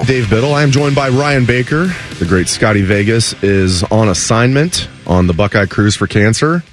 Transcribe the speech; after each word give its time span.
Dave 0.00 0.28
Biddle. 0.30 0.52
I 0.52 0.62
am 0.62 0.72
joined 0.72 0.96
by 0.96 1.10
Ryan 1.10 1.44
Baker. 1.44 1.86
The 2.18 2.24
great 2.24 2.48
Scotty 2.48 2.82
Vegas 2.82 3.40
is 3.42 3.84
on 3.84 4.08
assignment 4.08 4.88
on 5.06 5.26
the 5.26 5.32
Buckeye 5.32 5.66
Cruise 5.66 5.94
for 5.94 6.06
Cancer. 6.08 6.64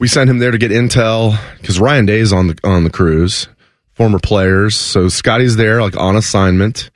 We 0.00 0.08
sent 0.08 0.28
him 0.28 0.38
there 0.38 0.50
to 0.50 0.58
get 0.58 0.72
intel 0.72 1.38
because 1.60 1.78
Ryan 1.78 2.06
Day 2.06 2.18
is 2.18 2.32
on 2.32 2.48
the 2.48 2.58
on 2.64 2.82
the 2.82 2.90
cruise, 2.90 3.46
former 3.92 4.18
players. 4.18 4.74
So 4.74 5.08
Scotty's 5.08 5.56
there, 5.56 5.80
like 5.80 5.96
on 5.96 6.16
assignment. 6.16 6.90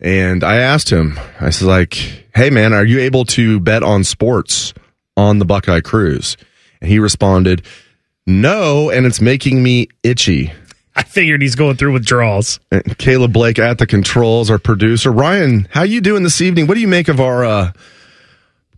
And 0.00 0.42
I 0.42 0.56
asked 0.56 0.90
him, 0.90 1.18
I 1.38 1.50
said, 1.50 1.68
like, 1.68 1.94
hey 2.34 2.48
man, 2.48 2.72
are 2.72 2.84
you 2.84 3.00
able 3.00 3.26
to 3.26 3.60
bet 3.60 3.82
on 3.82 4.04
sports 4.04 4.72
on 5.16 5.38
the 5.38 5.44
Buckeye 5.44 5.80
Cruise? 5.80 6.38
And 6.80 6.88
he 6.88 6.98
responded, 6.98 7.62
no, 8.26 8.90
and 8.90 9.04
it's 9.04 9.20
making 9.20 9.62
me 9.62 9.88
itchy. 10.02 10.52
I 10.96 11.02
figured 11.02 11.42
he's 11.42 11.56
going 11.56 11.76
through 11.76 11.92
withdrawals. 11.92 12.60
Caleb 12.98 13.32
Blake 13.32 13.58
at 13.58 13.78
the 13.78 13.86
controls, 13.86 14.50
our 14.50 14.58
producer. 14.58 15.10
Ryan, 15.10 15.66
how 15.70 15.82
you 15.82 16.00
doing 16.00 16.22
this 16.22 16.40
evening? 16.40 16.66
What 16.66 16.74
do 16.74 16.80
you 16.80 16.88
make 16.88 17.08
of 17.08 17.20
our 17.20 17.44
uh, 17.44 17.72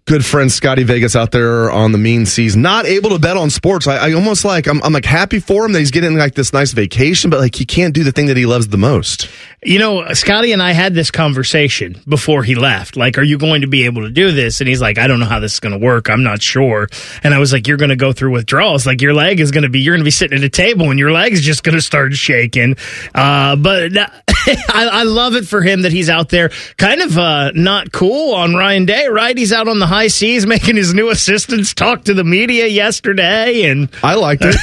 good 0.07 0.25
friend 0.25 0.51
Scotty 0.51 0.85
Vegas 0.85 1.17
out 1.17 1.33
there 1.33 1.69
on 1.69 1.91
the 1.91 1.99
mean 1.99 2.27
seas, 2.27 2.57
not 2.57 2.87
able 2.87 3.11
to 3.11 3.19
bet 3.19 3.37
on 3.37 3.51
sports. 3.51 3.89
I, 3.89 3.97
I 3.97 4.13
almost 4.13 4.45
like 4.45 4.69
I'm, 4.69 4.81
I'm 4.85 4.93
like 4.93 5.05
happy 5.05 5.41
for 5.41 5.65
him 5.65 5.73
that 5.73 5.81
he's 5.81 5.91
getting 5.91 6.17
like 6.17 6.35
this 6.35 6.53
nice 6.53 6.73
vacation, 6.73 7.29
but 7.29 7.41
like 7.41 7.57
he 7.57 7.65
can't 7.65 7.93
do 7.93 8.05
the 8.05 8.13
thing 8.13 8.27
that 8.27 8.37
he 8.37 8.47
loves 8.47 8.69
the 8.69 8.79
most. 8.79 9.29
You 9.65 9.81
know, 9.81 10.13
Scotty 10.13 10.53
and 10.53 10.63
I 10.63 10.73
had 10.73 10.95
this 10.95 11.11
conversation 11.11 12.01
before 12.09 12.45
he 12.45 12.55
left. 12.55 12.97
Like, 12.97 13.19
are 13.19 13.23
you 13.23 13.37
going 13.37 13.63
to 13.63 13.67
be 13.67 13.85
able 13.87 14.03
to 14.03 14.11
do 14.11 14.31
this? 14.31 14.61
And 14.61 14.69
he's 14.69 14.81
like, 14.81 14.97
I 14.97 15.09
don't 15.09 15.19
know 15.19 15.27
how 15.27 15.41
this 15.41 15.55
is 15.55 15.61
going 15.61 15.79
to 15.79 15.85
work. 15.85 16.09
I'm 16.09 16.23
not 16.23 16.41
sure. 16.41 16.89
And 17.25 17.35
I 17.35 17.39
was 17.39 17.53
like, 17.53 17.67
you're 17.67 17.77
going 17.77 17.89
to 17.89 17.97
go 17.97 18.13
through 18.13 18.31
withdrawals. 18.31 18.87
Like, 18.87 19.03
your 19.03 19.13
leg 19.13 19.41
is 19.41 19.51
going 19.51 19.65
to 19.65 19.69
be, 19.69 19.81
you're 19.81 19.95
going 19.95 20.03
to 20.03 20.05
be 20.05 20.13
sitting 20.13 20.39
at 20.39 20.45
a 20.45 20.49
table 20.49 20.91
and 20.91 21.01
your 21.01 21.11
leg 21.11 21.33
is 21.33 21.41
just 21.41 21.65
going 21.65 21.75
to 21.75 21.83
start 21.83 22.13
shaking. 22.13 22.77
Uh, 23.13 23.57
but 23.57 23.91
I, 24.47 24.89
I, 24.93 25.03
love 25.03 25.35
it 25.35 25.47
for 25.49 25.63
him 25.63 25.83
that 25.83 25.93
he's 25.93 26.09
out 26.09 26.29
there 26.29 26.51
kind 26.77 27.01
of 27.01 27.19
uh, 27.19 27.51
not 27.53 27.91
cool 27.91 28.35
on 28.35 28.55
Ryan 28.55 28.85
Day, 28.85 29.09
right? 29.09 29.37
He's 29.37 29.53
out 29.53 29.67
on 29.67 29.81
the 29.81 29.87
high 29.97 30.09
seas 30.09 30.47
making 30.47 30.77
his 30.77 30.93
new 30.93 31.09
assistants 31.09 31.73
talk 31.73 32.05
to 32.05 32.13
the 32.13 32.23
media 32.23 32.67
yesterday. 32.67 33.63
And 33.63 33.89
I 34.03 34.15
liked 34.15 34.43
it. 34.45 34.55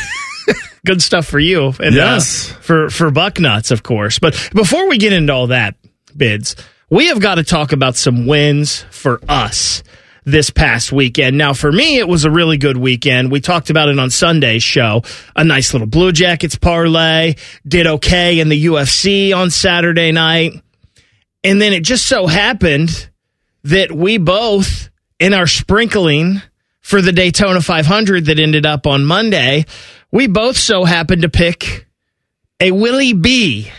good 0.85 1.01
stuff 1.01 1.25
for 1.25 1.39
you. 1.39 1.67
And, 1.79 1.95
uh, 1.95 2.13
yes. 2.13 2.51
Uh, 2.51 2.55
for, 2.55 2.89
for 2.91 3.09
Bucknuts, 3.09 3.71
of 3.71 3.81
course. 3.81 4.19
But 4.19 4.33
before 4.53 4.87
we 4.87 4.99
get 4.99 5.11
into 5.11 5.33
all 5.33 5.47
that, 5.47 5.75
bids, 6.15 6.55
we 6.87 7.07
have 7.07 7.19
got 7.19 7.35
to 7.35 7.43
talk 7.43 7.71
about 7.71 7.95
some 7.95 8.27
wins 8.27 8.85
for 8.91 9.19
us 9.27 9.81
this 10.23 10.51
past 10.51 10.91
weekend. 10.91 11.35
Now, 11.35 11.53
for 11.53 11.71
me, 11.71 11.97
it 11.97 12.07
was 12.07 12.25
a 12.25 12.31
really 12.31 12.57
good 12.57 12.77
weekend. 12.77 13.31
We 13.31 13.41
talked 13.41 13.71
about 13.71 13.89
it 13.89 13.97
on 13.97 14.11
Sunday's 14.11 14.61
show. 14.61 15.01
A 15.35 15.43
nice 15.43 15.73
little 15.73 15.87
Blue 15.87 16.11
Jackets 16.11 16.57
parlay. 16.57 17.33
Did 17.67 17.87
okay 17.87 18.39
in 18.39 18.49
the 18.49 18.65
UFC 18.67 19.35
on 19.35 19.49
Saturday 19.49 20.11
night. 20.11 20.53
And 21.43 21.59
then 21.59 21.73
it 21.73 21.83
just 21.83 22.05
so 22.05 22.27
happened 22.27 23.09
that 23.63 23.91
we 23.91 24.19
both, 24.19 24.91
in 25.19 25.33
our 25.33 25.47
sprinkling 25.47 26.41
for 26.81 27.01
the 27.01 27.11
Daytona 27.11 27.61
500 27.61 28.25
that 28.25 28.39
ended 28.39 28.65
up 28.65 28.85
on 28.85 29.05
Monday, 29.05 29.65
we 30.11 30.27
both 30.27 30.57
so 30.57 30.83
happened 30.83 31.23
to 31.23 31.29
pick 31.29 31.87
a 32.59 32.71
Willie 32.71 33.13
B. 33.13 33.71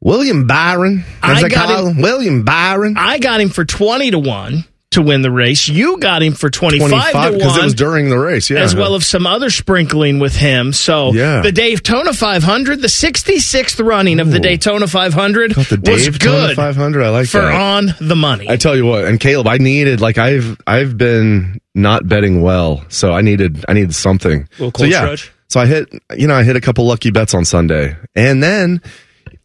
William 0.00 0.46
Byron. 0.46 1.04
As 1.22 1.44
I, 1.44 1.48
got 1.48 1.84
him, 1.84 2.02
William 2.02 2.44
Byron. 2.44 2.96
I 2.98 3.18
got 3.18 3.40
him 3.40 3.50
for 3.50 3.64
20 3.64 4.10
to 4.12 4.18
1 4.18 4.64
to 4.92 5.02
win 5.02 5.22
the 5.22 5.30
race. 5.30 5.68
You 5.68 5.98
got 5.98 6.22
him 6.22 6.34
for 6.34 6.50
25, 6.50 6.88
25 6.88 7.32
because 7.32 7.56
it 7.56 7.64
was 7.64 7.74
during 7.74 8.08
the 8.08 8.18
race, 8.18 8.50
yeah. 8.50 8.60
As 8.60 8.74
well 8.74 8.94
as 8.94 9.06
some 9.06 9.26
other 9.26 9.50
sprinkling 9.50 10.18
with 10.18 10.34
him. 10.34 10.72
So 10.72 11.12
yeah. 11.12 11.42
the 11.42 11.52
Daytona 11.52 12.12
500, 12.12 12.80
the 12.80 12.88
66th 12.88 13.84
running 13.84 14.18
Ooh. 14.18 14.22
of 14.22 14.30
the 14.30 14.40
Daytona 14.40 14.86
500 14.86 15.52
the 15.52 15.90
was 15.90 16.18
good 16.18 16.56
500. 16.56 17.02
I 17.02 17.08
like 17.10 17.28
for 17.28 17.40
that. 17.40 17.54
on 17.54 17.94
the 18.00 18.16
money. 18.16 18.48
I 18.48 18.56
tell 18.56 18.76
you 18.76 18.86
what, 18.86 19.04
and 19.04 19.18
Caleb, 19.18 19.46
I 19.46 19.58
needed 19.58 20.00
like 20.00 20.18
I've 20.18 20.60
I've 20.66 20.96
been 20.96 21.60
not 21.74 22.06
betting 22.06 22.42
well, 22.42 22.84
so 22.88 23.12
I 23.12 23.20
needed 23.22 23.64
I 23.68 23.72
needed 23.72 23.94
something. 23.94 24.48
so 24.58 24.84
yeah, 24.84 25.16
so 25.48 25.60
I 25.60 25.66
hit, 25.66 25.92
you 26.16 26.26
know, 26.26 26.34
I 26.34 26.44
hit 26.44 26.56
a 26.56 26.60
couple 26.60 26.86
lucky 26.86 27.10
bets 27.10 27.34
on 27.34 27.44
Sunday, 27.44 27.96
and 28.14 28.42
then 28.42 28.80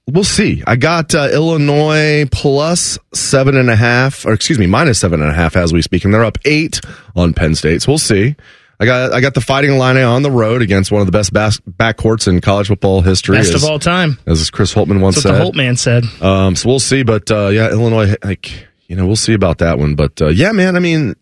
we'll 0.07 0.23
see. 0.23 0.63
I 0.65 0.75
got 0.75 1.13
uh, 1.13 1.29
Illinois 1.31 2.25
plus 2.31 2.97
seven 3.13 3.57
and 3.57 3.69
a 3.69 3.75
half, 3.75 4.25
or 4.25 4.33
excuse 4.33 4.59
me, 4.59 4.67
minus 4.67 4.99
seven 4.99 5.21
and 5.21 5.29
a 5.29 5.33
half 5.33 5.55
as 5.55 5.73
we 5.73 5.81
speak, 5.81 6.05
and 6.05 6.13
they're 6.13 6.25
up 6.25 6.37
eight 6.45 6.81
on 7.15 7.33
Penn 7.33 7.55
State. 7.55 7.81
So 7.81 7.91
we'll 7.91 7.99
see. 7.99 8.35
I 8.79 8.85
got 8.85 9.11
I 9.11 9.21
got 9.21 9.33
the 9.33 9.41
Fighting 9.41 9.71
Illini 9.71 10.01
on 10.01 10.21
the 10.21 10.29
road 10.29 10.61
against 10.61 10.91
one 10.91 11.01
of 11.01 11.07
the 11.07 11.11
best 11.11 11.33
bas- 11.33 11.59
backcourts 11.61 12.27
in 12.27 12.41
college 12.41 12.67
football 12.67 13.01
history, 13.01 13.37
best 13.37 13.53
as, 13.53 13.63
of 13.63 13.69
all 13.69 13.79
time, 13.79 14.19
as 14.27 14.51
Chris 14.51 14.73
Holtmann 14.73 15.01
once 15.01 15.15
That's 15.15 15.23
said. 15.23 15.33
the 15.33 15.43
Holtmann 15.43 15.77
said. 15.77 16.03
Um, 16.21 16.55
so 16.55 16.69
we'll 16.69 16.79
see, 16.79 17.01
but 17.01 17.31
uh, 17.31 17.47
yeah, 17.47 17.71
Illinois, 17.71 18.15
like 18.23 18.67
you 18.87 18.95
know, 18.95 19.07
we'll 19.07 19.15
see 19.15 19.33
about 19.33 19.59
that 19.59 19.79
one. 19.79 19.95
But 19.95 20.21
uh, 20.21 20.27
yeah, 20.27 20.51
man, 20.51 20.75
I 20.75 20.79
mean, 20.79 21.15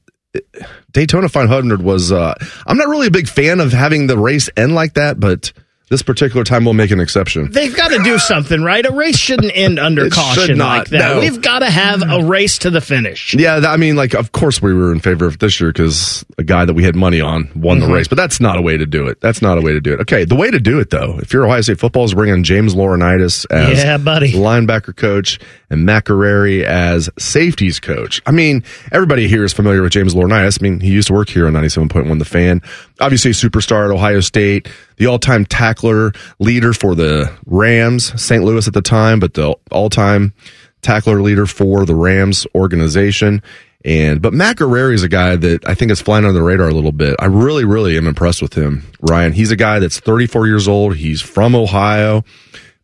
Daytona 0.92 1.30
500 1.30 1.82
was. 1.82 2.12
Uh, 2.12 2.34
I'm 2.68 2.78
not 2.78 2.90
really 2.90 3.08
a 3.08 3.12
big 3.12 3.30
fan 3.30 3.62
of 3.62 3.72
having 3.72 4.08
the 4.08 4.18
race 4.18 4.50
end 4.58 4.76
like 4.76 4.96
that, 4.96 5.20
but 5.20 5.54
this 5.90 6.02
particular 6.02 6.44
time 6.44 6.66
we'll 6.66 6.74
make 6.74 6.92
an 6.92 7.00
exception. 7.00 7.52
They've 7.52 7.76
got 7.76 7.90
to 7.90 8.02
do 8.04 8.18
something, 8.18 8.62
right? 8.62 8.86
A 8.86 8.92
race 8.92 9.18
shouldn't 9.18 9.56
end 9.56 9.78
under 9.78 10.10
caution 10.12 10.58
like 10.58 10.90
that. 10.90 10.98
No. 10.98 11.20
We've 11.20 11.42
got 11.42 11.60
to 11.60 11.70
have 11.70 12.02
a 12.02 12.24
race 12.24 12.58
to 12.60 12.72
the 12.72 12.82
finish. 12.82 13.36
Yeah, 13.36 13.62
I 13.68 13.78
mean, 13.78 13.96
like, 13.96 14.16
of 14.16 14.32
course 14.32 14.62
we 14.62 14.74
were 14.74 14.92
in 14.92 15.00
favor 15.00 15.26
of 15.26 15.38
this 15.40 15.60
year 15.60 15.72
because 15.72 16.26
a 16.38 16.44
guy 16.44 16.66
that 16.66 16.74
we 16.74 16.84
had 16.84 16.96
money 16.96 17.22
on 17.22 17.52
won 17.56 17.78
mm-hmm. 17.78 17.88
the 17.88 17.94
race, 17.94 18.08
but 18.08 18.16
that's 18.16 18.40
not 18.40 18.58
a 18.58 18.62
way 18.62 18.78
to 18.78 18.86
do 18.86 19.08
it. 19.08 19.22
That's 19.22 19.42
not 19.42 19.58
a 19.58 19.62
way 19.62 19.74
to 19.74 19.82
do 19.82 19.94
it. 19.94 20.02
Okay, 20.02 20.26
the 20.26 20.36
way 20.36 20.50
to 20.50 20.60
do 20.60 20.80
it 20.80 20.90
though, 20.90 21.20
if 21.20 21.32
you're 21.32 21.46
Ohio 21.46 21.62
State 21.62 21.80
football, 21.80 22.06
is 22.06 22.14
bringing 22.14 22.44
James 22.44 22.74
Laurinaitis 22.74 23.46
as 23.52 23.84
yeah, 23.84 23.98
buddy. 23.98 24.34
linebacker 24.34 24.96
coach 24.96 25.40
and 25.70 25.86
Matt 25.86 26.06
as 26.10 27.10
safeties 27.18 27.80
coach. 27.80 28.22
I 28.26 28.32
mean, 28.32 28.64
everybody 28.92 29.28
here 29.28 29.44
is 29.44 29.54
familiar 29.54 29.82
with 29.82 29.92
James 29.92 30.14
Laurinaitis. 30.14 30.62
I 30.62 30.64
mean, 30.64 30.80
he 30.80 30.92
used 30.92 31.08
to 31.08 31.14
work 31.14 31.30
here 31.30 31.48
on 31.48 31.54
97.1 31.54 32.20
The 32.20 32.26
Fan. 32.26 32.62
Obviously, 33.00 33.32
a 33.32 33.34
superstar 33.34 33.86
at 33.86 33.92
Ohio 33.92 34.20
State, 34.20 34.70
the 34.98 35.08
all-time 35.08 35.46
tackler 35.76 36.14
leader 36.40 36.74
for 36.74 36.96
the 36.96 37.32
Rams, 37.46 38.22
St. 38.22 38.44
Louis 38.44 38.66
at 38.66 38.74
the 38.74 38.82
time, 38.82 39.20
but 39.20 39.34
the 39.34 39.56
all-time 39.72 40.34
tackler 40.82 41.22
leader 41.22 41.46
for 41.46 41.86
the 41.86 41.96
Rams 41.96 42.48
organization. 42.56 43.42
And 43.84 44.22
but 44.22 44.34
Matt 44.34 44.58
Guerrieri 44.58 44.94
is 44.94 45.04
a 45.04 45.10
guy 45.10 45.36
that 45.36 45.68
I 45.68 45.76
think 45.76 45.92
is 45.92 46.02
flying 46.02 46.26
under 46.26 46.34
the 46.34 46.42
radar 46.42 46.70
a 46.70 46.74
little 46.74 46.92
bit. 46.92 47.16
I 47.20 47.26
really, 47.26 47.66
really 47.66 47.98
am 47.98 48.08
impressed 48.08 48.42
with 48.42 48.54
him, 48.54 48.84
Ryan. 49.02 49.34
He's 49.34 49.52
a 49.52 49.56
guy 49.56 49.80
that's 49.80 50.00
34 50.00 50.48
years 50.48 50.68
old. 50.68 50.96
He's 50.96 51.22
from 51.22 51.56
Ohio 51.56 52.24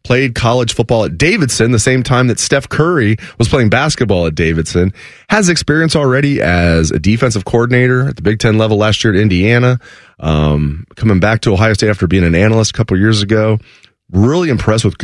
played 0.03 0.35
college 0.35 0.73
football 0.73 1.05
at 1.05 1.17
Davidson 1.17 1.71
the 1.71 1.79
same 1.79 2.03
time 2.03 2.27
that 2.27 2.39
Steph 2.39 2.69
Curry 2.69 3.17
was 3.37 3.47
playing 3.47 3.69
basketball 3.69 4.25
at 4.25 4.35
Davidson, 4.35 4.93
has 5.29 5.49
experience 5.49 5.95
already 5.95 6.41
as 6.41 6.91
a 6.91 6.99
defensive 6.99 7.45
coordinator 7.45 8.07
at 8.07 8.15
the 8.15 8.21
Big 8.21 8.39
Ten 8.39 8.57
level 8.57 8.77
last 8.77 9.03
year 9.03 9.13
at 9.13 9.19
Indiana, 9.19 9.79
um, 10.19 10.85
coming 10.95 11.19
back 11.19 11.41
to 11.41 11.53
Ohio 11.53 11.73
State 11.73 11.89
after 11.89 12.07
being 12.07 12.23
an 12.23 12.35
analyst 12.35 12.71
a 12.71 12.77
couple 12.77 12.97
years 12.97 13.21
ago. 13.21 13.59
Really 14.11 14.49
impressed 14.49 14.83
with 14.83 14.95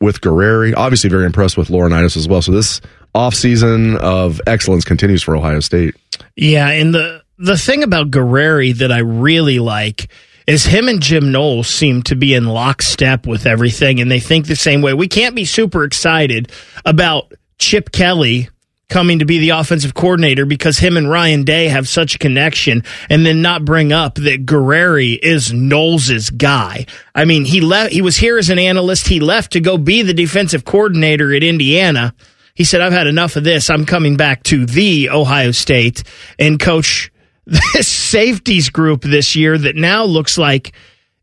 with 0.00 0.22
Guerrieri. 0.22 0.74
Obviously, 0.74 1.10
very 1.10 1.26
impressed 1.26 1.58
with 1.58 1.68
Laurinaitis 1.68 2.16
as 2.16 2.26
well. 2.26 2.40
So 2.40 2.52
this 2.52 2.80
offseason 3.14 3.96
of 3.96 4.40
excellence 4.46 4.84
continues 4.86 5.22
for 5.22 5.36
Ohio 5.36 5.60
State. 5.60 5.94
Yeah, 6.34 6.68
and 6.68 6.94
the 6.94 7.22
the 7.38 7.58
thing 7.58 7.82
about 7.82 8.10
Guerrieri 8.10 8.74
that 8.78 8.90
I 8.90 8.98
really 8.98 9.58
like 9.58 10.08
is 10.46 10.64
him 10.64 10.88
and 10.88 11.00
Jim 11.00 11.32
Knowles 11.32 11.68
seem 11.68 12.02
to 12.04 12.14
be 12.14 12.34
in 12.34 12.46
lockstep 12.46 13.26
with 13.26 13.46
everything 13.46 14.00
and 14.00 14.10
they 14.10 14.20
think 14.20 14.46
the 14.46 14.56
same 14.56 14.82
way. 14.82 14.94
We 14.94 15.08
can't 15.08 15.34
be 15.34 15.44
super 15.44 15.84
excited 15.84 16.52
about 16.84 17.32
Chip 17.58 17.92
Kelly 17.92 18.48
coming 18.88 19.18
to 19.20 19.24
be 19.24 19.38
the 19.38 19.50
offensive 19.50 19.94
coordinator 19.94 20.44
because 20.44 20.78
him 20.78 20.96
and 20.96 21.10
Ryan 21.10 21.44
Day 21.44 21.68
have 21.68 21.88
such 21.88 22.14
a 22.14 22.18
connection 22.18 22.84
and 23.08 23.24
then 23.24 23.42
not 23.42 23.64
bring 23.64 23.92
up 23.92 24.16
that 24.16 24.44
Guerrieri 24.44 25.18
is 25.20 25.52
Knowles' 25.52 26.30
guy. 26.30 26.86
I 27.14 27.24
mean, 27.24 27.44
he 27.44 27.60
left, 27.60 27.92
he 27.92 28.02
was 28.02 28.16
here 28.16 28.38
as 28.38 28.50
an 28.50 28.58
analyst. 28.58 29.08
He 29.08 29.20
left 29.20 29.52
to 29.52 29.60
go 29.60 29.78
be 29.78 30.02
the 30.02 30.14
defensive 30.14 30.64
coordinator 30.64 31.34
at 31.34 31.42
Indiana. 31.42 32.14
He 32.54 32.64
said, 32.64 32.82
I've 32.82 32.92
had 32.92 33.08
enough 33.08 33.36
of 33.36 33.42
this. 33.42 33.68
I'm 33.68 33.84
coming 33.86 34.16
back 34.16 34.44
to 34.44 34.64
the 34.64 35.10
Ohio 35.10 35.50
State 35.50 36.04
and 36.38 36.60
coach 36.60 37.10
this 37.46 37.88
safeties 38.10 38.70
group 38.70 39.02
this 39.02 39.36
year 39.36 39.56
that 39.58 39.76
now 39.76 40.04
looks 40.04 40.38
like 40.38 40.72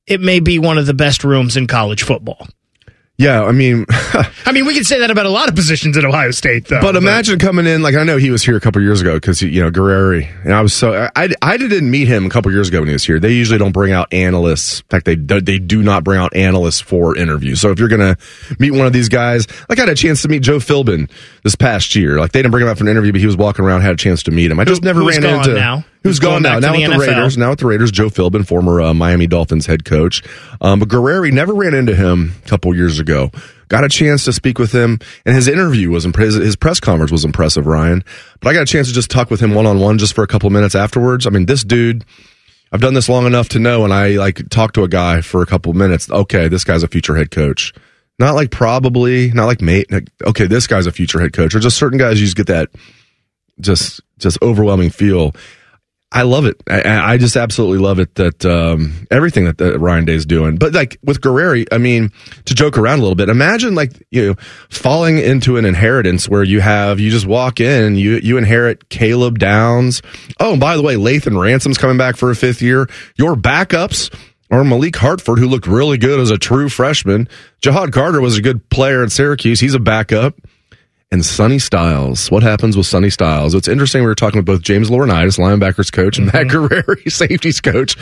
it 0.07 0.21
may 0.21 0.39
be 0.39 0.59
one 0.59 0.77
of 0.77 0.85
the 0.85 0.93
best 0.93 1.23
rooms 1.23 1.57
in 1.57 1.67
college 1.67 2.03
football. 2.03 2.47
Yeah, 3.17 3.43
I 3.43 3.51
mean, 3.51 3.85
I 4.47 4.51
mean, 4.51 4.65
we 4.65 4.73
can 4.73 4.83
say 4.83 4.97
that 4.99 5.11
about 5.11 5.27
a 5.27 5.29
lot 5.29 5.47
of 5.47 5.53
positions 5.53 5.95
at 5.95 6.03
Ohio 6.03 6.31
State, 6.31 6.65
though. 6.65 6.81
but 6.81 6.95
imagine 6.95 7.37
coming 7.37 7.67
in 7.67 7.83
like 7.83 7.93
I 7.93 8.03
know 8.03 8.17
he 8.17 8.31
was 8.31 8.41
here 8.41 8.57
a 8.57 8.59
couple 8.59 8.81
years 8.81 8.99
ago 8.99 9.13
because 9.13 9.43
you 9.43 9.61
know 9.61 9.69
Guerrieri, 9.69 10.27
and 10.43 10.55
I 10.55 10.61
was 10.61 10.73
so 10.73 11.07
I, 11.15 11.29
I 11.39 11.57
didn't 11.57 11.91
meet 11.91 12.07
him 12.07 12.25
a 12.25 12.29
couple 12.29 12.51
years 12.51 12.69
ago 12.69 12.79
when 12.79 12.87
he 12.87 12.93
was 12.93 13.03
here. 13.03 13.19
They 13.19 13.33
usually 13.33 13.59
don't 13.59 13.73
bring 13.73 13.91
out 13.91 14.11
analysts. 14.11 14.79
In 14.79 14.87
fact, 14.87 15.05
they 15.05 15.15
do, 15.15 15.39
they 15.39 15.59
do 15.59 15.83
not 15.83 16.03
bring 16.03 16.19
out 16.19 16.35
analysts 16.35 16.79
for 16.81 17.15
interviews. 17.15 17.61
So 17.61 17.69
if 17.69 17.77
you're 17.77 17.89
gonna 17.89 18.17
meet 18.57 18.71
one 18.71 18.87
of 18.87 18.93
these 18.93 19.09
guys, 19.09 19.45
like 19.69 19.77
I 19.77 19.83
had 19.83 19.89
a 19.89 19.95
chance 19.95 20.23
to 20.23 20.27
meet 20.27 20.41
Joe 20.41 20.57
Philbin 20.57 21.07
this 21.43 21.55
past 21.55 21.95
year. 21.95 22.17
Like 22.17 22.31
they 22.31 22.39
didn't 22.39 22.51
bring 22.53 22.63
him 22.63 22.69
out 22.69 22.79
for 22.79 22.85
an 22.85 22.89
interview, 22.89 23.11
but 23.11 23.21
he 23.21 23.27
was 23.27 23.37
walking 23.37 23.63
around, 23.63 23.81
had 23.81 23.93
a 23.93 23.97
chance 23.97 24.23
to 24.23 24.31
meet 24.31 24.49
him. 24.49 24.59
I 24.59 24.65
just 24.65 24.81
Who- 24.81 24.85
never 24.87 25.01
ran 25.03 25.23
into 25.23 25.53
now? 25.53 25.85
Who's 26.03 26.19
gone 26.19 26.41
going 26.41 26.43
now? 26.43 26.59
Now 26.59 26.71
with 26.73 26.85
the 26.89 26.97
the. 26.97 26.99
Raiders. 26.99 27.37
Now 27.37 27.49
with 27.51 27.59
the 27.59 27.67
Raiders, 27.67 27.91
Joe 27.91 28.09
Philbin, 28.09 28.45
former 28.47 28.81
uh, 28.81 28.93
Miami 28.93 29.27
Dolphins 29.27 29.67
head 29.67 29.85
coach. 29.85 30.23
Um, 30.59 30.79
but 30.79 30.89
Guerrieri 30.89 31.31
never 31.31 31.53
ran 31.53 31.75
into 31.75 31.95
him 31.95 32.33
a 32.43 32.47
couple 32.47 32.75
years 32.75 32.99
ago. 32.99 33.29
Got 33.67 33.83
a 33.83 33.89
chance 33.89 34.25
to 34.25 34.33
speak 34.33 34.57
with 34.57 34.71
him, 34.71 34.99
and 35.25 35.35
his 35.35 35.47
interview 35.47 35.91
was 35.91 36.03
impressive. 36.03 36.41
His 36.41 36.55
press 36.55 36.79
conference 36.79 37.11
was 37.11 37.23
impressive, 37.23 37.67
Ryan. 37.67 38.03
But 38.39 38.49
I 38.49 38.53
got 38.53 38.63
a 38.63 38.65
chance 38.65 38.87
to 38.87 38.93
just 38.93 39.11
talk 39.11 39.29
with 39.29 39.39
him 39.39 39.53
one 39.53 39.65
on 39.65 39.79
one 39.79 39.97
just 39.99 40.13
for 40.13 40.23
a 40.23 40.27
couple 40.27 40.49
minutes 40.49 40.75
afterwards. 40.75 41.27
I 41.27 41.29
mean, 41.29 41.45
this 41.45 41.63
dude. 41.63 42.03
I've 42.73 42.81
done 42.81 42.93
this 42.93 43.09
long 43.09 43.25
enough 43.25 43.49
to 43.49 43.59
know, 43.59 43.83
and 43.83 43.93
I 43.93 44.11
like 44.11 44.47
talk 44.49 44.71
to 44.73 44.83
a 44.83 44.87
guy 44.87 45.19
for 45.21 45.41
a 45.41 45.45
couple 45.45 45.73
minutes. 45.73 46.09
Okay, 46.09 46.47
this 46.47 46.63
guy's 46.63 46.83
a 46.83 46.87
future 46.87 47.15
head 47.17 47.29
coach. 47.29 47.73
Not 48.17 48.33
like 48.33 48.49
probably, 48.49 49.31
not 49.31 49.45
like 49.45 49.61
mate. 49.61 49.91
like, 49.91 50.09
Okay, 50.25 50.47
this 50.47 50.67
guy's 50.67 50.87
a 50.87 50.91
future 50.91 51.19
head 51.19 51.33
coach. 51.33 51.53
Or 51.53 51.59
just 51.59 51.77
certain 51.77 51.97
guys 51.97 52.19
you 52.19 52.25
just 52.27 52.37
get 52.37 52.47
that 52.47 52.69
just 53.59 54.01
just 54.19 54.41
overwhelming 54.41 54.89
feel. 54.89 55.35
I 56.13 56.23
love 56.23 56.45
it. 56.45 56.61
I, 56.69 57.13
I 57.13 57.17
just 57.17 57.37
absolutely 57.37 57.77
love 57.77 57.99
it 57.99 58.15
that 58.15 58.45
um, 58.45 59.07
everything 59.09 59.45
that, 59.45 59.57
that 59.59 59.79
Ryan 59.79 60.03
Day's 60.03 60.25
doing. 60.25 60.57
But 60.57 60.73
like 60.73 60.97
with 61.01 61.21
Guerrieri, 61.21 61.67
I 61.71 61.77
mean, 61.77 62.11
to 62.45 62.53
joke 62.53 62.77
around 62.77 62.99
a 62.99 63.01
little 63.01 63.15
bit, 63.15 63.29
imagine 63.29 63.75
like 63.75 63.93
you 64.11 64.27
know 64.27 64.35
falling 64.69 65.17
into 65.19 65.55
an 65.55 65.63
inheritance 65.63 66.27
where 66.27 66.43
you 66.43 66.59
have 66.59 66.99
you 66.99 67.09
just 67.09 67.25
walk 67.25 67.61
in 67.61 67.95
you 67.95 68.17
you 68.17 68.37
inherit 68.37 68.89
Caleb 68.89 69.39
Downs. 69.39 70.01
Oh, 70.39 70.51
and 70.51 70.59
by 70.59 70.75
the 70.75 70.83
way, 70.83 70.95
Lathan 70.95 71.39
Ransom's 71.39 71.77
coming 71.77 71.97
back 71.97 72.17
for 72.17 72.29
a 72.29 72.35
fifth 72.35 72.61
year. 72.61 72.89
Your 73.15 73.35
backups 73.35 74.13
are 74.49 74.65
Malik 74.65 74.97
Hartford, 74.97 75.39
who 75.39 75.47
looked 75.47 75.65
really 75.65 75.97
good 75.97 76.19
as 76.19 76.29
a 76.29 76.37
true 76.37 76.67
freshman. 76.67 77.29
Ja'Had 77.61 77.93
Carter 77.93 78.19
was 78.19 78.37
a 78.37 78.41
good 78.41 78.69
player 78.69 79.01
at 79.01 79.13
Syracuse. 79.13 79.61
He's 79.61 79.75
a 79.75 79.79
backup 79.79 80.35
and 81.11 81.25
Sonny 81.25 81.59
Styles. 81.59 82.31
What 82.31 82.41
happens 82.41 82.77
with 82.77 82.85
Sonny 82.85 83.09
Styles? 83.09 83.53
It's 83.53 83.67
interesting. 83.67 84.01
We 84.01 84.07
were 84.07 84.15
talking 84.15 84.39
with 84.39 84.45
both 84.45 84.61
James 84.61 84.89
Laurinaitis, 84.89 85.37
linebackers 85.37 85.91
coach, 85.91 86.17
and 86.17 86.27
Matt 86.27 86.47
Guerrieri, 86.47 87.11
safeties 87.11 87.59
coach. 87.59 87.97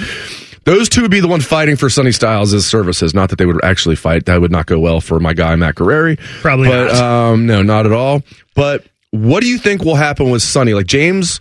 Those 0.66 0.90
two 0.90 1.02
would 1.02 1.12
be 1.12 1.20
the 1.20 1.28
one 1.28 1.42
fighting 1.42 1.76
for 1.76 1.90
Sonny 1.90 2.12
Styles' 2.12 2.66
services. 2.66 3.14
Not 3.14 3.30
that 3.32 3.38
they 3.38 3.46
would 3.46 3.64
actually 3.64 3.96
fight. 3.96 4.26
That 4.26 4.40
would 4.42 4.52
not 4.52 4.68
go 4.68 4.80
well 4.80 5.02
for 5.02 5.20
my 5.20 5.34
guy, 5.34 5.56
Matt 5.56 5.76
Guerrieri. 5.76 6.20
Probably 6.42 6.68
but, 6.70 6.94
not. 6.94 6.96
Um, 6.96 7.48
no, 7.48 7.64
not 7.64 7.86
at 7.86 7.92
all. 7.92 8.22
But 8.54 8.86
what 9.12 9.42
do 9.42 9.48
you 9.50 9.58
think 9.58 9.84
will 9.84 9.96
happen 9.96 10.30
with 10.30 10.44
Sonny? 10.44 10.76
Like 10.76 10.86
James 10.86 11.40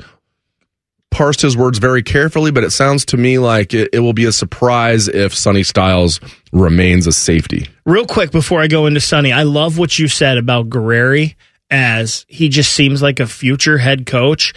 parsed 1.11 1.43
his 1.43 1.57
words 1.57 1.79
very 1.79 2.03
carefully, 2.03 2.51
but 2.51 2.65
it 2.65 2.71
sounds 2.71 3.05
to 3.07 3.17
me 3.17 3.39
like 3.39 3.75
it, 3.75 3.91
it 3.93 4.01
will 4.01 4.13
be 4.13 4.25
a 4.25 4.33
surprise 4.33 5.09
if 5.09 5.35
Sonny 5.35 5.63
Styles 5.63 6.21
remains 6.53 7.07
a 7.07 7.13
safety. 7.13 7.67
Real 7.85 8.07
quick 8.07 8.31
before 8.31 8.61
I 8.61 8.69
go 8.69 8.87
into 8.87 9.01
Sonny, 9.01 9.33
I 9.33 9.43
love 9.43 9.77
what 9.77 9.99
you 9.99 10.09
said 10.09 10.39
about 10.39 10.69
Guerrieri 10.71 11.35
as 11.71 12.25
he 12.29 12.49
just 12.49 12.73
seems 12.73 13.03
like 13.03 13.21
a 13.21 13.27
future 13.27 13.79
head 13.79 14.07
coach. 14.07 14.53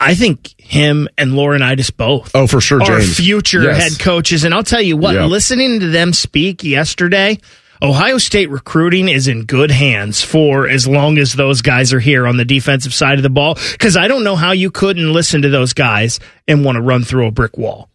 I 0.00 0.14
think 0.14 0.54
him 0.60 1.08
and 1.18 1.32
Laurinaitis 1.32 1.94
both 1.96 2.30
Oh, 2.34 2.46
for 2.46 2.60
sure, 2.60 2.80
are 2.82 3.00
future 3.00 3.62
Yes. 3.64 3.82
head 3.82 3.98
coaches. 4.00 4.44
And 4.44 4.54
I'll 4.54 4.62
tell 4.62 4.80
you 4.80 4.96
what, 4.96 5.14
Yeah. 5.16 5.24
listening 5.26 5.80
to 5.80 5.88
them 5.88 6.12
speak 6.12 6.62
yesterday, 6.62 7.38
Ohio 7.82 8.18
State 8.18 8.48
recruiting 8.50 9.08
is 9.08 9.26
in 9.26 9.44
good 9.44 9.70
hands 9.72 10.22
for 10.22 10.68
as 10.68 10.86
long 10.86 11.18
as 11.18 11.32
those 11.32 11.62
guys 11.62 11.92
are 11.92 11.98
here 12.00 12.26
on 12.28 12.36
the 12.36 12.44
defensive 12.44 12.94
side 12.94 13.18
of 13.18 13.22
the 13.24 13.30
ball. 13.30 13.58
Because 13.72 13.96
I 13.96 14.06
don't 14.06 14.22
know 14.24 14.36
how 14.36 14.52
you 14.52 14.70
couldn't 14.70 15.12
listen 15.12 15.42
to 15.42 15.48
those 15.48 15.72
guys 15.72 16.20
and 16.46 16.64
want 16.64 16.76
to 16.76 16.82
run 16.82 17.02
through 17.02 17.26
a 17.26 17.30
brick 17.32 17.58
wall. 17.58 17.88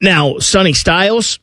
Now, 0.00 0.38
Sonny 0.38 0.72
Styles, 0.72 1.38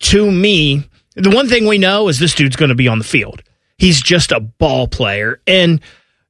to 0.00 0.30
me, 0.30 0.84
the 1.14 1.30
one 1.30 1.48
thing 1.48 1.66
we 1.66 1.78
know 1.78 2.08
is 2.08 2.18
this 2.18 2.34
dude's 2.34 2.56
going 2.56 2.68
to 2.70 2.74
be 2.74 2.88
on 2.88 2.98
the 2.98 3.04
field. 3.04 3.42
He's 3.80 4.02
just 4.02 4.30
a 4.30 4.40
ball 4.40 4.86
player. 4.86 5.40
And 5.46 5.80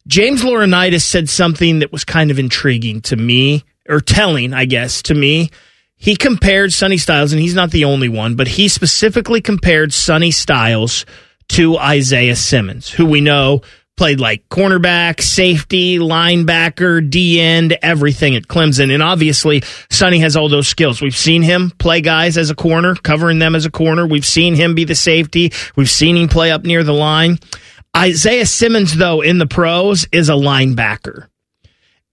James 0.06 0.43
Laurinaitis 0.44 1.02
said 1.02 1.29
something 1.29 1.81
that 1.81 1.91
was 1.91 2.05
kind 2.05 2.31
of 2.31 2.38
intriguing 2.38 3.00
to 3.02 3.17
me, 3.17 3.64
or 3.88 4.00
telling, 4.00 4.55
I 4.55 4.67
guess, 4.67 5.02
to 5.02 5.14
me. 5.14 5.50
He 5.97 6.14
compared 6.14 6.73
Sonny 6.73 6.97
Styles, 6.97 7.32
and 7.32 7.43
he's 7.43 7.56
not 7.56 7.73
the 7.73 7.85
only 7.85 8.08
one, 8.08 8.37
but 8.37 8.47
he 8.47 8.69
specifically 8.69 9.41
compared 9.41 9.93
Sonny 9.93 10.31
Styles 10.31 11.05
to 11.49 11.76
Isaiah 11.76 12.37
Simmons, 12.37 12.88
who 12.88 13.05
we 13.05 13.20
know 13.20 13.62
played 14.00 14.19
like 14.19 14.49
cornerback, 14.49 15.20
safety, 15.20 15.99
linebacker, 15.99 17.11
D 17.11 17.38
end, 17.38 17.76
everything 17.82 18.35
at 18.35 18.44
Clemson. 18.44 18.91
And 18.94 19.02
obviously, 19.02 19.62
Sonny 19.91 20.20
has 20.20 20.38
all 20.38 20.49
those 20.49 20.69
skills. 20.69 21.02
We've 21.02 21.14
seen 21.14 21.43
him 21.43 21.70
play 21.73 22.00
guys 22.00 22.38
as 22.38 22.49
a 22.49 22.55
corner, 22.55 22.94
covering 22.94 23.41
them 23.41 23.55
as 23.55 23.67
a 23.67 23.70
corner. 23.70 24.06
We've 24.06 24.25
seen 24.25 24.55
him 24.55 24.75
be 24.75 24.85
the 24.85 24.94
safety. 24.94 25.52
We've 25.76 25.91
seen 25.91 26.17
him 26.17 26.29
play 26.29 26.50
up 26.50 26.64
near 26.64 26.82
the 26.82 26.94
line. 26.94 27.41
Isaiah 27.94 28.47
Simmons, 28.47 28.97
though, 28.97 29.20
in 29.20 29.37
the 29.37 29.47
pros, 29.47 30.06
is 30.12 30.31
a 30.31 30.32
linebacker. 30.32 31.29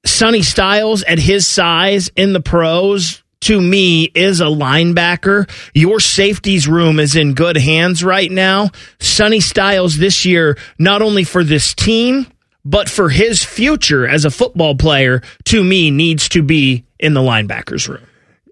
Sonny 0.06 0.42
Styles 0.42 1.04
at 1.04 1.20
his 1.20 1.48
size 1.48 2.10
in 2.18 2.34
the 2.34 2.42
pros 2.42 3.24
to 3.42 3.62
me 3.62 4.06
is 4.06 4.42
a 4.42 4.46
linebacker. 4.46 5.50
Your 5.74 6.00
safeties 6.00 6.68
room 6.68 7.00
is 7.00 7.16
in 7.16 7.34
good 7.34 7.58
hands 7.58 8.04
right 8.04 8.32
now. 8.32 8.70
Sonny 9.00 9.40
Styles 9.40 9.98
this 9.98 10.26
year, 10.26 10.58
not 10.80 11.02
only 11.02 11.24
for 11.24 11.44
this 11.44 11.74
team, 11.74 12.28
but 12.66 12.90
for 12.90 13.10
his 13.10 13.44
future 13.44 14.08
as 14.08 14.26
a 14.26 14.32
football 14.32 14.76
player, 14.76 15.22
to 15.46 15.64
me, 15.64 15.92
needs 15.92 16.28
to 16.30 16.44
be 16.44 16.86
in 17.00 17.14
the 17.14 17.22
linebackers 17.22 17.88
room. 17.88 18.06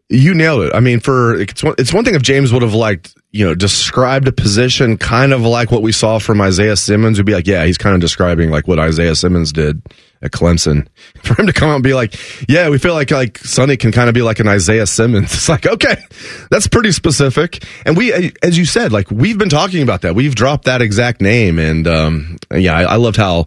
You 0.08 0.36
nailed 0.36 0.62
it. 0.62 0.76
I 0.76 0.80
mean, 0.82 1.00
for 1.00 1.36
it's 1.36 1.64
one, 1.64 1.76
it's 1.80 1.92
one 1.92 2.06
thing 2.06 2.14
if 2.14 2.22
James 2.22 2.54
would 2.54 2.62
have 2.62 2.76
like 2.76 3.10
you 3.32 3.44
know 3.44 3.56
described 3.56 4.28
a 4.28 4.32
position 4.32 4.98
kind 4.98 5.34
of 5.34 5.42
like 5.42 5.72
what 5.72 5.82
we 5.82 5.92
saw 5.92 6.20
from 6.20 6.40
Isaiah 6.42 6.78
Simmons. 6.78 7.18
Would 7.18 7.26
be 7.26 7.34
like, 7.34 7.48
yeah, 7.48 7.66
he's 7.66 7.80
kind 7.80 7.96
of 7.96 8.02
describing 8.02 8.52
like 8.52 8.68
what 8.68 8.80
Isaiah 8.80 9.16
Simmons 9.16 9.52
did 9.52 9.82
at 10.22 10.32
Clemson. 10.32 10.88
For 11.24 11.40
him 11.40 11.48
to 11.48 11.54
come 11.54 11.70
out 11.70 11.76
and 11.76 11.84
be 11.84 11.94
like, 11.94 12.16
yeah, 12.50 12.70
we 12.70 12.78
feel 12.78 12.94
like 12.94 13.12
like 13.12 13.38
Sonny 13.40 13.78
can 13.78 13.92
kind 13.92 14.10
of 14.10 14.14
be 14.16 14.22
like 14.22 14.40
an 14.40 14.48
Isaiah 14.48 14.88
Simmons. 14.88 15.34
It's 15.36 15.50
like, 15.50 15.68
okay, 15.68 15.98
that's 16.50 16.68
pretty 16.68 16.92
specific. 16.92 17.64
And 17.86 17.96
we, 17.98 18.32
as 18.42 18.58
you 18.58 18.66
said, 18.66 18.92
like 18.92 19.12
we've 19.12 19.38
been 19.38 19.50
talking 19.50 19.84
about 19.84 20.02
that. 20.02 20.16
We've 20.16 20.34
dropped 20.34 20.66
that 20.66 20.82
exact 20.82 21.22
name, 21.22 21.60
and 21.60 21.88
um, 21.88 22.38
yeah, 22.52 22.74
I, 22.76 22.84
I 22.84 22.96
loved 22.96 23.18
how 23.18 23.46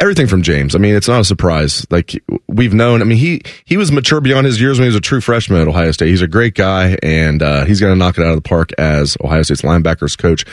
everything 0.00 0.26
from 0.26 0.42
James. 0.42 0.74
I 0.74 0.78
mean, 0.78 0.94
it's 0.94 1.08
not 1.08 1.20
a 1.20 1.24
surprise. 1.24 1.86
Like 1.90 2.20
we've 2.48 2.74
known. 2.74 3.02
I 3.02 3.04
mean, 3.04 3.18
he 3.18 3.42
he 3.64 3.76
was 3.76 3.92
mature 3.92 4.20
beyond 4.20 4.46
his 4.46 4.60
years 4.60 4.78
when 4.78 4.84
he 4.84 4.88
was 4.88 4.96
a 4.96 5.00
true 5.00 5.20
freshman 5.20 5.60
at 5.60 5.68
Ohio 5.68 5.92
State. 5.92 6.08
He's 6.08 6.22
a 6.22 6.28
great 6.28 6.54
guy, 6.54 6.98
and 7.02 7.42
uh, 7.42 7.64
he's 7.64 7.80
going 7.80 7.92
to 7.92 7.98
knock 7.98 8.18
it 8.18 8.22
out 8.22 8.30
of 8.30 8.36
the 8.36 8.48
park 8.48 8.72
as 8.78 9.16
Ohio 9.22 9.42
State's 9.42 9.62
linebackers 9.62 10.16
coach. 10.18 10.44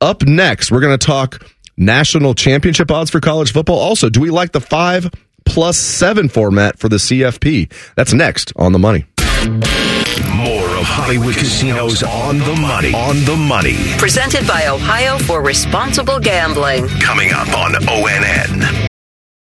Up 0.00 0.22
next, 0.22 0.70
we're 0.70 0.80
going 0.80 0.98
to 0.98 1.06
talk 1.06 1.46
national 1.76 2.34
championship 2.34 2.90
odds 2.90 3.10
for 3.10 3.20
college 3.20 3.52
football. 3.52 3.78
Also, 3.78 4.08
do 4.08 4.20
we 4.20 4.30
like 4.30 4.52
the 4.52 4.60
five 4.60 5.10
plus 5.44 5.76
seven 5.76 6.28
format 6.28 6.78
for 6.78 6.88
the 6.88 6.96
CFP? 6.96 7.72
That's 7.94 8.12
next 8.12 8.52
on 8.56 8.72
the 8.72 8.78
money. 8.78 9.06
More 9.44 10.68
of 10.78 10.84
Hollywood 10.84 11.34
Casinos 11.34 12.02
on 12.02 12.38
the 12.38 12.56
money. 12.56 12.94
On 12.94 13.16
the 13.24 13.36
money. 13.36 13.76
Presented 13.98 14.46
by 14.46 14.68
Ohio 14.68 15.18
for 15.18 15.42
Responsible 15.42 16.18
Gambling. 16.18 16.88
Coming 17.00 17.32
up 17.32 17.48
on 17.56 17.72
ONN. 17.72 18.86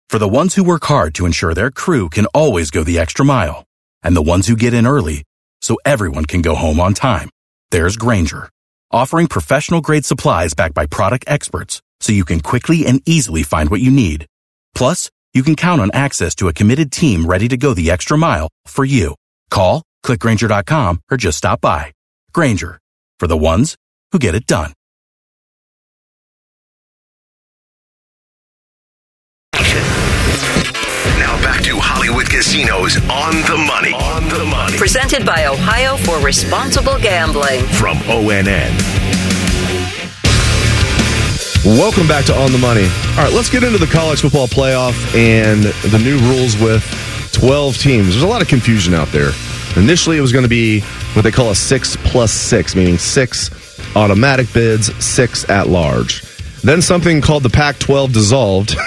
For 0.09 0.18
the 0.18 0.28
ones 0.28 0.54
who 0.54 0.64
work 0.64 0.85
hard 0.85 1.14
to 1.16 1.26
ensure 1.26 1.54
their 1.54 1.71
crew 1.71 2.09
can 2.09 2.26
always 2.26 2.71
go 2.71 2.85
the 2.85 2.99
extra 2.99 3.25
mile, 3.25 3.64
and 4.02 4.16
the 4.16 4.23
ones 4.23 4.47
who 4.47 4.56
get 4.56 4.75
in 4.75 4.87
early 4.87 5.25
so 5.61 5.78
everyone 5.85 6.25
can 6.25 6.42
go 6.42 6.54
home 6.54 6.78
on 6.78 6.95
time, 6.95 7.28
there's 7.71 7.97
Grainger, 7.97 8.49
offering 8.92 9.26
professional 9.26 9.80
grade 9.80 10.04
supplies 10.04 10.54
backed 10.54 10.75
by 10.75 10.87
product 10.87 11.25
experts 11.26 11.83
so 12.07 12.13
you 12.13 12.25
can 12.25 12.39
quickly 12.39 12.87
and 12.87 13.03
easily 13.05 13.43
find 13.43 13.69
what 13.69 13.81
you 13.81 13.91
need. 13.91 14.27
Plus, 14.77 15.11
you 15.35 15.43
can 15.43 15.57
count 15.57 15.81
on 15.81 15.91
access 15.93 16.37
to 16.37 16.47
a 16.47 16.53
committed 16.53 16.93
team 16.93 17.27
ready 17.27 17.49
to 17.49 17.57
go 17.57 17.75
the 17.75 17.91
extra 17.91 18.17
mile 18.17 18.49
for 18.65 18.85
you. 18.85 19.17
Call, 19.51 19.83
clickgrainger.com, 20.05 21.01
or 21.11 21.17
just 21.17 21.39
stop 21.39 21.61
by. 21.61 21.93
Grainger, 22.33 22.79
for 23.19 23.27
the 23.27 23.37
ones 23.37 23.75
who 24.13 24.21
get 24.21 24.37
it 24.37 24.47
done. 24.47 24.73
Now 31.19 31.43
back 31.43 31.65
to 31.65 31.77
Hollywood 31.77 32.31
Casinos 32.31 32.99
on 33.11 33.35
the 33.51 33.59
money. 33.67 33.95
On 33.95 34.29
the 34.29 34.45
money. 34.45 34.77
Presented 34.79 35.27
by 35.27 35.47
Ohio 35.47 35.97
for 35.97 36.25
Responsible 36.25 36.99
Gambling. 36.99 37.65
From 37.65 37.97
ONN. 37.99 39.06
Welcome 41.67 42.07
back 42.07 42.25
to 42.27 42.33
On 42.33 42.53
the 42.53 42.59
Money. 42.59 42.85
All 42.85 43.25
right, 43.25 43.33
let's 43.33 43.51
get 43.51 43.65
into 43.65 43.77
the 43.77 43.89
college 43.89 44.21
football 44.21 44.47
playoff 44.47 44.95
and 45.17 45.65
the 45.65 45.99
new 45.99 46.17
rules 46.21 46.57
with 46.57 46.85
12 47.33 47.77
teams. 47.77 48.11
There's 48.11 48.23
a 48.23 48.27
lot 48.29 48.41
of 48.41 48.47
confusion 48.47 48.95
out 48.95 49.09
there. 49.09 49.33
Initially, 49.75 50.17
it 50.17 50.21
was 50.21 50.33
going 50.33 50.45
to 50.45 50.49
be 50.49 50.83
what 51.15 51.23
they 51.23 51.33
call 51.33 51.51
a 51.51 51.57
six 51.57 51.97
plus 52.05 52.33
six, 52.33 52.77
meaning 52.77 52.99
six 52.99 53.51
automatic 53.97 54.47
bids, 54.53 54.95
six 55.05 55.51
at 55.51 55.67
large. 55.67 56.23
Then 56.63 56.83
something 56.83 57.21
called 57.21 57.43
the 57.43 57.51
Pac 57.51 57.81
12 57.81 58.13
dissolved. 58.13 58.77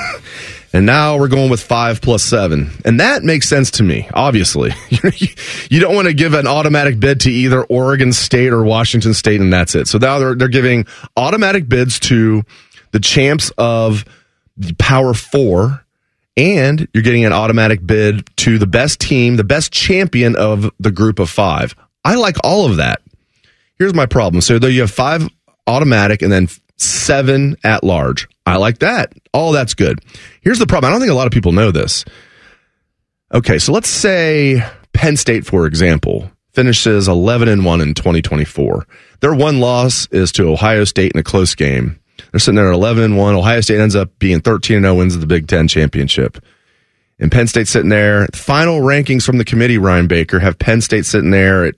And 0.72 0.86
now 0.86 1.18
we're 1.18 1.30
going 1.30 1.50
with 1.50 1.62
five 1.64 2.00
plus 2.00 2.22
seven. 2.22 2.70
And 2.86 3.00
that 3.00 3.24
makes 3.24 3.50
sense 3.50 3.72
to 3.72 3.84
me, 3.84 4.08
obviously. 4.14 4.72
you 5.70 5.80
don't 5.80 5.96
want 5.96 6.08
to 6.08 6.14
give 6.14 6.36
an 6.36 6.46
automatic 6.46 7.00
bid 7.00 7.22
to 7.22 7.32
either 7.32 7.64
Oregon 7.64 8.14
State 8.14 8.54
or 8.54 8.64
Washington 8.64 9.16
State, 9.16 9.42
and 9.42 9.52
that's 9.52 9.74
it. 9.74 9.88
So 9.88 9.98
now 9.98 10.20
they're, 10.20 10.36
they're 10.36 10.48
giving 10.48 10.86
automatic 11.18 11.68
bids 11.68 12.00
to 12.02 12.44
the 12.92 13.00
champs 13.00 13.52
of 13.58 14.06
the 14.58 14.74
Power 14.76 15.14
Four, 15.14 15.86
and 16.38 16.88
you're 16.94 17.04
getting 17.04 17.26
an 17.26 17.34
automatic 17.34 17.86
bid 17.86 18.28
to 18.38 18.58
the 18.58 18.68
best 18.68 19.00
team, 19.00 19.36
the 19.36 19.44
best 19.44 19.72
champion 19.72 20.36
of 20.36 20.72
the 20.80 20.92
group 20.92 21.20
of 21.20 21.30
five. 21.30 21.76
I 22.04 22.16
like 22.16 22.38
all 22.44 22.66
of 22.66 22.78
that. 22.78 23.02
Here's 23.78 23.94
my 23.94 24.06
problem. 24.06 24.42
So 24.42 24.60
though 24.60 24.68
you 24.68 24.82
have 24.82 24.92
five 24.92 25.28
automatic 25.68 26.22
and 26.22 26.32
then 26.32 26.48
seven 26.78 27.56
at 27.64 27.84
large. 27.84 28.28
I 28.46 28.58
like 28.58 28.80
that. 28.80 29.14
All 29.34 29.52
that's 29.52 29.74
good. 29.74 30.00
Here's 30.42 30.60
the 30.60 30.66
problem. 30.66 30.90
I 30.90 30.92
don't 30.94 31.02
think 31.02 31.12
a 31.12 31.16
lot 31.16 31.28
of 31.28 31.34
people 31.34 31.52
know 31.52 31.72
this. 31.72 32.06
Okay, 33.34 33.60
so 33.60 33.72
let's 33.74 33.90
say 33.90 34.64
Penn 34.94 35.16
State, 35.16 35.46
for 35.46 35.68
example, 35.68 36.32
finishes 36.54 37.08
11 37.08 37.48
and 37.48 37.64
1 37.64 37.82
in 37.82 37.94
2024. 37.94 38.88
Their 39.20 39.34
one 39.34 39.60
loss 39.60 40.08
is 40.08 40.32
to 40.34 40.50
Ohio 40.50 40.84
State 40.84 41.12
in 41.14 41.20
a 41.20 41.24
close 41.24 41.54
game. 41.54 42.00
They're 42.32 42.40
sitting 42.40 42.56
there 42.56 42.70
at 42.70 42.76
11 42.76 43.04
and 43.04 43.18
1. 43.18 43.36
Ohio 43.36 43.62
State 43.62 43.80
ends 43.80 43.96
up 43.96 44.18
being 44.20 44.42
13 44.42 44.78
and 44.78 44.86
0 44.86 44.96
wins 44.96 45.18
the 45.18 45.26
Big 45.26 45.48
10 45.48 45.68
championship. 45.68 46.44
And 47.20 47.32
Penn 47.32 47.48
State 47.48 47.68
sitting 47.68 47.90
there. 47.90 48.28
Final 48.34 48.80
rankings 48.80 49.26
from 49.26 49.38
the 49.38 49.46
committee, 49.46 49.78
Ryan 49.78 50.08
Baker, 50.08 50.40
have 50.40 50.58
Penn 50.58 50.82
State 50.82 51.06
sitting 51.06 51.32
there 51.32 51.66
at 51.66 51.76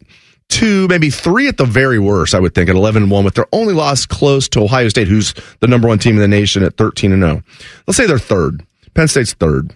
two, 0.50 0.88
maybe 0.88 1.10
three 1.10 1.48
at 1.48 1.58
the 1.58 1.66
very 1.66 1.98
worst, 1.98 2.36
I 2.36 2.40
would 2.40 2.54
think, 2.54 2.70
at 2.70 2.76
11 2.76 3.04
and 3.04 3.12
1, 3.12 3.26
with 3.26 3.34
their 3.34 3.48
only 3.52 3.74
loss 3.74 4.06
close 4.06 4.48
to 4.50 4.62
Ohio 4.62 4.90
State, 4.90 5.08
who's 5.08 5.34
the 5.60 5.68
number 5.68 5.88
one 5.88 5.98
team 5.98 6.16
in 6.16 6.22
the 6.22 6.28
nation 6.28 6.64
at 6.64 6.78
13 6.78 7.12
and 7.12 7.24
0. 7.24 7.44
Let's 7.88 7.98
say 7.98 8.06
they're 8.06 8.20
third. 8.20 8.64
Penn 8.94 9.08
State's 9.08 9.34
third. 9.34 9.74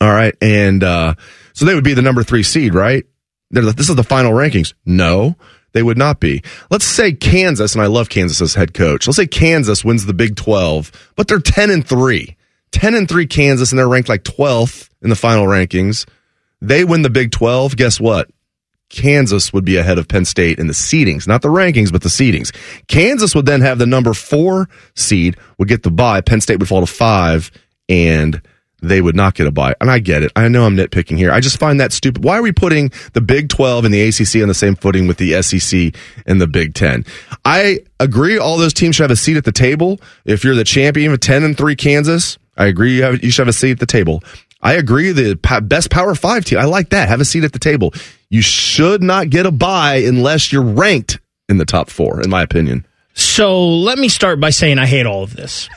All 0.00 0.10
right. 0.10 0.34
And 0.40 0.82
uh, 0.82 1.14
so 1.52 1.64
they 1.64 1.74
would 1.74 1.84
be 1.84 1.94
the 1.94 2.02
number 2.02 2.22
three 2.22 2.42
seed, 2.42 2.74
right? 2.74 3.04
They're, 3.50 3.64
this 3.64 3.88
is 3.88 3.96
the 3.96 4.04
final 4.04 4.32
rankings. 4.32 4.74
No, 4.84 5.36
they 5.76 5.82
would 5.82 5.98
not 5.98 6.20
be. 6.20 6.42
Let's 6.70 6.86
say 6.86 7.12
Kansas, 7.12 7.74
and 7.74 7.82
I 7.82 7.86
love 7.86 8.08
Kansas 8.08 8.40
as 8.40 8.54
head 8.54 8.72
coach. 8.72 9.06
Let's 9.06 9.18
say 9.18 9.26
Kansas 9.26 9.84
wins 9.84 10.06
the 10.06 10.14
Big 10.14 10.34
12, 10.34 11.12
but 11.16 11.28
they're 11.28 11.38
10 11.38 11.70
and 11.70 11.86
3. 11.86 12.34
10 12.72 12.94
and 12.94 13.06
3 13.06 13.26
Kansas, 13.26 13.72
and 13.72 13.78
they're 13.78 13.86
ranked 13.86 14.08
like 14.08 14.24
12th 14.24 14.88
in 15.02 15.10
the 15.10 15.16
final 15.16 15.44
rankings. 15.44 16.06
They 16.62 16.82
win 16.82 17.02
the 17.02 17.10
Big 17.10 17.30
12. 17.30 17.76
Guess 17.76 18.00
what? 18.00 18.30
Kansas 18.88 19.52
would 19.52 19.66
be 19.66 19.76
ahead 19.76 19.98
of 19.98 20.08
Penn 20.08 20.24
State 20.24 20.58
in 20.58 20.66
the 20.66 20.72
seedings, 20.72 21.28
not 21.28 21.42
the 21.42 21.48
rankings, 21.48 21.92
but 21.92 22.02
the 22.02 22.08
seedings. 22.08 22.54
Kansas 22.88 23.34
would 23.34 23.44
then 23.44 23.60
have 23.60 23.78
the 23.78 23.84
number 23.84 24.14
four 24.14 24.70
seed, 24.94 25.36
would 25.58 25.68
get 25.68 25.82
the 25.82 25.90
bye. 25.90 26.22
Penn 26.22 26.40
State 26.40 26.58
would 26.58 26.68
fall 26.68 26.80
to 26.80 26.86
five, 26.86 27.50
and 27.86 28.40
they 28.82 29.00
would 29.00 29.16
not 29.16 29.34
get 29.34 29.46
a 29.46 29.50
bye. 29.50 29.74
And 29.80 29.90
I 29.90 29.98
get 29.98 30.22
it. 30.22 30.32
I 30.36 30.48
know 30.48 30.64
I'm 30.64 30.76
nitpicking 30.76 31.16
here. 31.16 31.32
I 31.32 31.40
just 31.40 31.58
find 31.58 31.80
that 31.80 31.92
stupid. 31.92 32.24
Why 32.24 32.38
are 32.38 32.42
we 32.42 32.52
putting 32.52 32.90
the 33.14 33.20
Big 33.20 33.48
12 33.48 33.86
and 33.86 33.94
the 33.94 34.02
ACC 34.02 34.42
on 34.42 34.48
the 34.48 34.54
same 34.54 34.76
footing 34.76 35.06
with 35.06 35.16
the 35.16 35.40
SEC 35.42 35.94
and 36.26 36.40
the 36.40 36.46
Big 36.46 36.74
10? 36.74 37.04
I 37.44 37.80
agree 37.98 38.38
all 38.38 38.58
those 38.58 38.74
teams 38.74 38.96
should 38.96 39.04
have 39.04 39.10
a 39.10 39.16
seat 39.16 39.36
at 39.36 39.44
the 39.44 39.52
table. 39.52 40.00
If 40.24 40.44
you're 40.44 40.54
the 40.54 40.64
champion 40.64 41.12
of 41.12 41.20
10 41.20 41.42
and 41.42 41.56
3 41.56 41.76
Kansas, 41.76 42.38
I 42.56 42.66
agree 42.66 42.96
you, 42.96 43.02
have, 43.02 43.24
you 43.24 43.30
should 43.30 43.46
have 43.46 43.54
a 43.54 43.58
seat 43.58 43.72
at 43.72 43.80
the 43.80 43.86
table. 43.86 44.22
I 44.62 44.74
agree. 44.74 45.12
The 45.12 45.36
best 45.62 45.90
Power 45.90 46.14
Five 46.14 46.44
team. 46.44 46.58
I 46.58 46.64
like 46.64 46.88
that. 46.90 47.08
Have 47.08 47.20
a 47.20 47.24
seat 47.24 47.44
at 47.44 47.52
the 47.52 47.58
table. 47.58 47.92
You 48.30 48.42
should 48.42 49.02
not 49.02 49.30
get 49.30 49.46
a 49.46 49.52
bye 49.52 49.96
unless 49.96 50.52
you're 50.52 50.62
ranked 50.62 51.20
in 51.48 51.58
the 51.58 51.64
top 51.64 51.90
four, 51.90 52.20
in 52.22 52.30
my 52.30 52.42
opinion. 52.42 52.86
So 53.14 53.68
let 53.68 53.98
me 53.98 54.08
start 54.08 54.40
by 54.40 54.50
saying 54.50 54.78
I 54.78 54.86
hate 54.86 55.06
all 55.06 55.22
of 55.22 55.36
this. 55.36 55.68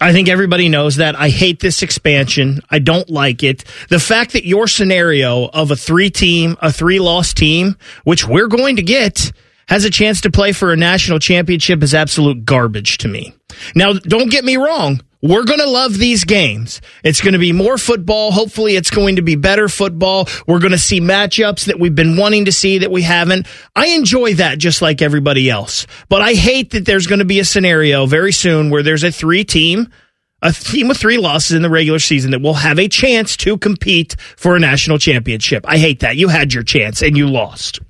I 0.00 0.12
think 0.12 0.28
everybody 0.28 0.68
knows 0.68 0.96
that. 0.96 1.16
I 1.16 1.28
hate 1.28 1.60
this 1.60 1.82
expansion. 1.82 2.60
I 2.70 2.78
don't 2.80 3.08
like 3.08 3.42
it. 3.42 3.64
The 3.88 4.00
fact 4.00 4.32
that 4.32 4.44
your 4.44 4.66
scenario 4.66 5.46
of 5.46 5.70
a 5.70 5.76
three 5.76 6.10
team, 6.10 6.56
a 6.60 6.72
three 6.72 6.98
loss 6.98 7.32
team, 7.32 7.76
which 8.04 8.26
we're 8.26 8.48
going 8.48 8.76
to 8.76 8.82
get, 8.82 9.32
has 9.68 9.84
a 9.84 9.90
chance 9.90 10.22
to 10.22 10.30
play 10.30 10.52
for 10.52 10.72
a 10.72 10.76
national 10.76 11.18
championship 11.18 11.82
is 11.82 11.94
absolute 11.94 12.44
garbage 12.44 12.98
to 12.98 13.08
me. 13.08 13.34
Now, 13.74 13.92
don't 13.92 14.30
get 14.30 14.44
me 14.44 14.56
wrong. 14.56 15.00
We're 15.20 15.44
going 15.44 15.58
to 15.58 15.68
love 15.68 15.98
these 15.98 16.22
games. 16.24 16.80
It's 17.02 17.20
going 17.20 17.32
to 17.32 17.40
be 17.40 17.52
more 17.52 17.76
football. 17.76 18.30
Hopefully, 18.30 18.76
it's 18.76 18.90
going 18.90 19.16
to 19.16 19.22
be 19.22 19.34
better 19.34 19.68
football. 19.68 20.28
We're 20.46 20.60
going 20.60 20.72
to 20.72 20.78
see 20.78 21.00
matchups 21.00 21.66
that 21.66 21.80
we've 21.80 21.94
been 21.94 22.16
wanting 22.16 22.44
to 22.44 22.52
see 22.52 22.78
that 22.78 22.92
we 22.92 23.02
haven't. 23.02 23.48
I 23.74 23.88
enjoy 23.88 24.34
that 24.34 24.58
just 24.58 24.80
like 24.80 25.02
everybody 25.02 25.50
else. 25.50 25.86
But 26.08 26.22
I 26.22 26.34
hate 26.34 26.70
that 26.70 26.84
there's 26.84 27.08
going 27.08 27.18
to 27.18 27.24
be 27.24 27.40
a 27.40 27.44
scenario 27.44 28.06
very 28.06 28.32
soon 28.32 28.70
where 28.70 28.84
there's 28.84 29.02
a 29.02 29.10
three 29.10 29.42
team, 29.42 29.92
a 30.40 30.52
team 30.52 30.86
with 30.86 30.98
three 30.98 31.18
losses 31.18 31.56
in 31.56 31.62
the 31.62 31.70
regular 31.70 31.98
season 31.98 32.30
that 32.30 32.40
will 32.40 32.54
have 32.54 32.78
a 32.78 32.86
chance 32.86 33.36
to 33.38 33.58
compete 33.58 34.14
for 34.36 34.54
a 34.54 34.60
national 34.60 34.98
championship. 34.98 35.64
I 35.66 35.78
hate 35.78 36.00
that. 36.00 36.16
You 36.16 36.28
had 36.28 36.54
your 36.54 36.62
chance 36.62 37.02
and 37.02 37.16
you 37.16 37.26
lost. 37.26 37.80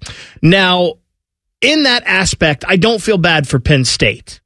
Now, 0.40 0.94
in 1.60 1.82
that 1.82 2.04
aspect, 2.06 2.64
I 2.66 2.76
don't 2.76 3.02
feel 3.02 3.18
bad 3.18 3.46
for 3.46 3.58
Penn 3.58 3.84
State 3.84 4.40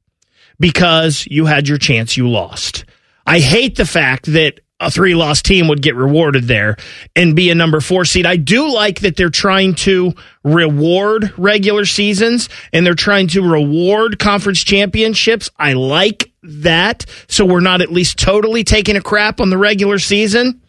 because 0.59 1.27
you 1.29 1.45
had 1.45 1.67
your 1.67 1.77
chance, 1.77 2.17
you 2.17 2.29
lost. 2.29 2.85
I 3.25 3.39
hate 3.39 3.75
the 3.75 3.85
fact 3.85 4.25
that 4.33 4.59
a 4.79 4.91
three 4.91 5.15
loss 5.15 5.41
team 5.41 5.67
would 5.67 5.81
get 5.81 5.95
rewarded 5.95 6.43
there 6.43 6.77
and 7.15 7.35
be 7.35 7.49
a 7.49 7.55
number 7.55 7.79
four 7.79 8.05
seed. 8.05 8.25
I 8.25 8.35
do 8.35 8.71
like 8.71 8.99
that 9.01 9.15
they're 9.15 9.29
trying 9.29 9.75
to 9.75 10.13
reward 10.43 11.33
regular 11.37 11.85
seasons 11.85 12.49
and 12.71 12.85
they're 12.85 12.93
trying 12.93 13.27
to 13.29 13.41
reward 13.41 14.19
conference 14.19 14.63
championships. 14.63 15.49
I 15.57 15.73
like 15.73 16.31
that. 16.43 17.05
So 17.27 17.45
we're 17.45 17.61
not 17.61 17.81
at 17.81 17.91
least 17.91 18.19
totally 18.19 18.63
taking 18.63 18.97
a 18.97 19.01
crap 19.01 19.39
on 19.39 19.49
the 19.49 19.57
regular 19.57 19.99
season. 19.99 20.61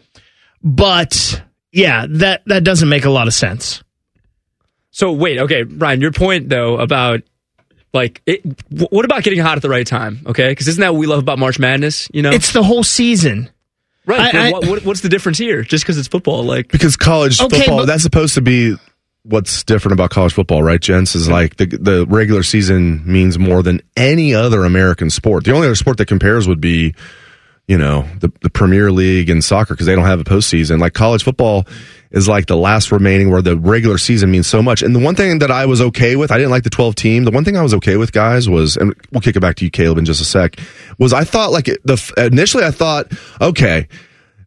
But 0.62 1.42
yeah, 1.72 2.06
that, 2.08 2.42
that 2.46 2.64
doesn't 2.64 2.88
make 2.88 3.04
a 3.04 3.10
lot 3.10 3.26
of 3.26 3.34
sense. 3.34 3.82
So 4.90 5.12
wait, 5.12 5.40
okay, 5.40 5.64
Ryan, 5.64 6.00
your 6.00 6.12
point 6.12 6.48
though 6.48 6.78
about 6.78 7.22
like, 7.94 8.20
it, 8.26 8.42
what 8.68 9.04
about 9.04 9.22
getting 9.22 9.38
hot 9.38 9.56
at 9.56 9.62
the 9.62 9.70
right 9.70 9.86
time? 9.86 10.20
Okay, 10.26 10.48
because 10.48 10.68
isn't 10.68 10.80
that 10.80 10.92
what 10.92 10.98
we 10.98 11.06
love 11.06 11.20
about 11.20 11.38
March 11.38 11.58
Madness? 11.58 12.08
You 12.12 12.22
know, 12.22 12.30
it's 12.30 12.52
the 12.52 12.62
whole 12.62 12.82
season. 12.82 13.48
Right. 14.04 14.34
I, 14.34 14.48
I, 14.48 14.50
what, 14.50 14.84
what's 14.84 15.00
the 15.00 15.08
difference 15.08 15.38
here? 15.38 15.62
Just 15.62 15.84
because 15.84 15.96
it's 15.96 16.08
football, 16.08 16.42
like 16.42 16.68
because 16.68 16.96
college 16.96 17.40
okay, 17.40 17.58
football 17.58 17.78
but, 17.78 17.86
that's 17.86 18.02
supposed 18.02 18.34
to 18.34 18.42
be 18.42 18.74
what's 19.22 19.64
different 19.64 19.94
about 19.94 20.10
college 20.10 20.34
football, 20.34 20.62
right, 20.62 20.80
Gents? 20.80 21.14
Is 21.14 21.28
like 21.28 21.56
the 21.56 21.66
the 21.66 22.06
regular 22.06 22.42
season 22.42 23.02
means 23.10 23.38
more 23.38 23.62
than 23.62 23.80
any 23.96 24.34
other 24.34 24.64
American 24.64 25.08
sport. 25.08 25.44
The 25.44 25.52
only 25.52 25.68
other 25.68 25.74
sport 25.74 25.96
that 25.98 26.06
compares 26.06 26.46
would 26.46 26.60
be, 26.60 26.94
you 27.66 27.78
know, 27.78 28.06
the 28.18 28.30
the 28.42 28.50
Premier 28.50 28.92
League 28.92 29.30
and 29.30 29.42
soccer 29.42 29.72
because 29.72 29.86
they 29.86 29.94
don't 29.94 30.04
have 30.04 30.20
a 30.20 30.24
postseason. 30.24 30.80
Like 30.80 30.92
college 30.92 31.22
football 31.22 31.64
is 32.14 32.28
like 32.28 32.46
the 32.46 32.56
last 32.56 32.92
remaining 32.92 33.30
where 33.30 33.42
the 33.42 33.56
regular 33.58 33.98
season 33.98 34.30
means 34.30 34.46
so 34.46 34.62
much. 34.62 34.82
And 34.82 34.94
the 34.94 35.00
one 35.00 35.16
thing 35.16 35.40
that 35.40 35.50
I 35.50 35.66
was 35.66 35.80
okay 35.80 36.14
with, 36.14 36.30
I 36.30 36.36
didn't 36.38 36.52
like 36.52 36.62
the 36.62 36.70
12 36.70 36.94
team. 36.94 37.24
The 37.24 37.32
one 37.32 37.44
thing 37.44 37.56
I 37.56 37.62
was 37.62 37.74
okay 37.74 37.96
with, 37.96 38.12
guys, 38.12 38.48
was, 38.48 38.76
and 38.76 38.94
we'll 39.12 39.20
kick 39.20 39.34
it 39.34 39.40
back 39.40 39.56
to 39.56 39.64
you, 39.64 39.70
Caleb, 39.70 39.98
in 39.98 40.04
just 40.04 40.20
a 40.20 40.24
sec, 40.24 40.56
was 40.96 41.12
I 41.12 41.24
thought 41.24 41.50
like 41.50 41.64
the, 41.64 42.30
initially 42.32 42.64
I 42.64 42.70
thought, 42.70 43.12
okay, 43.40 43.88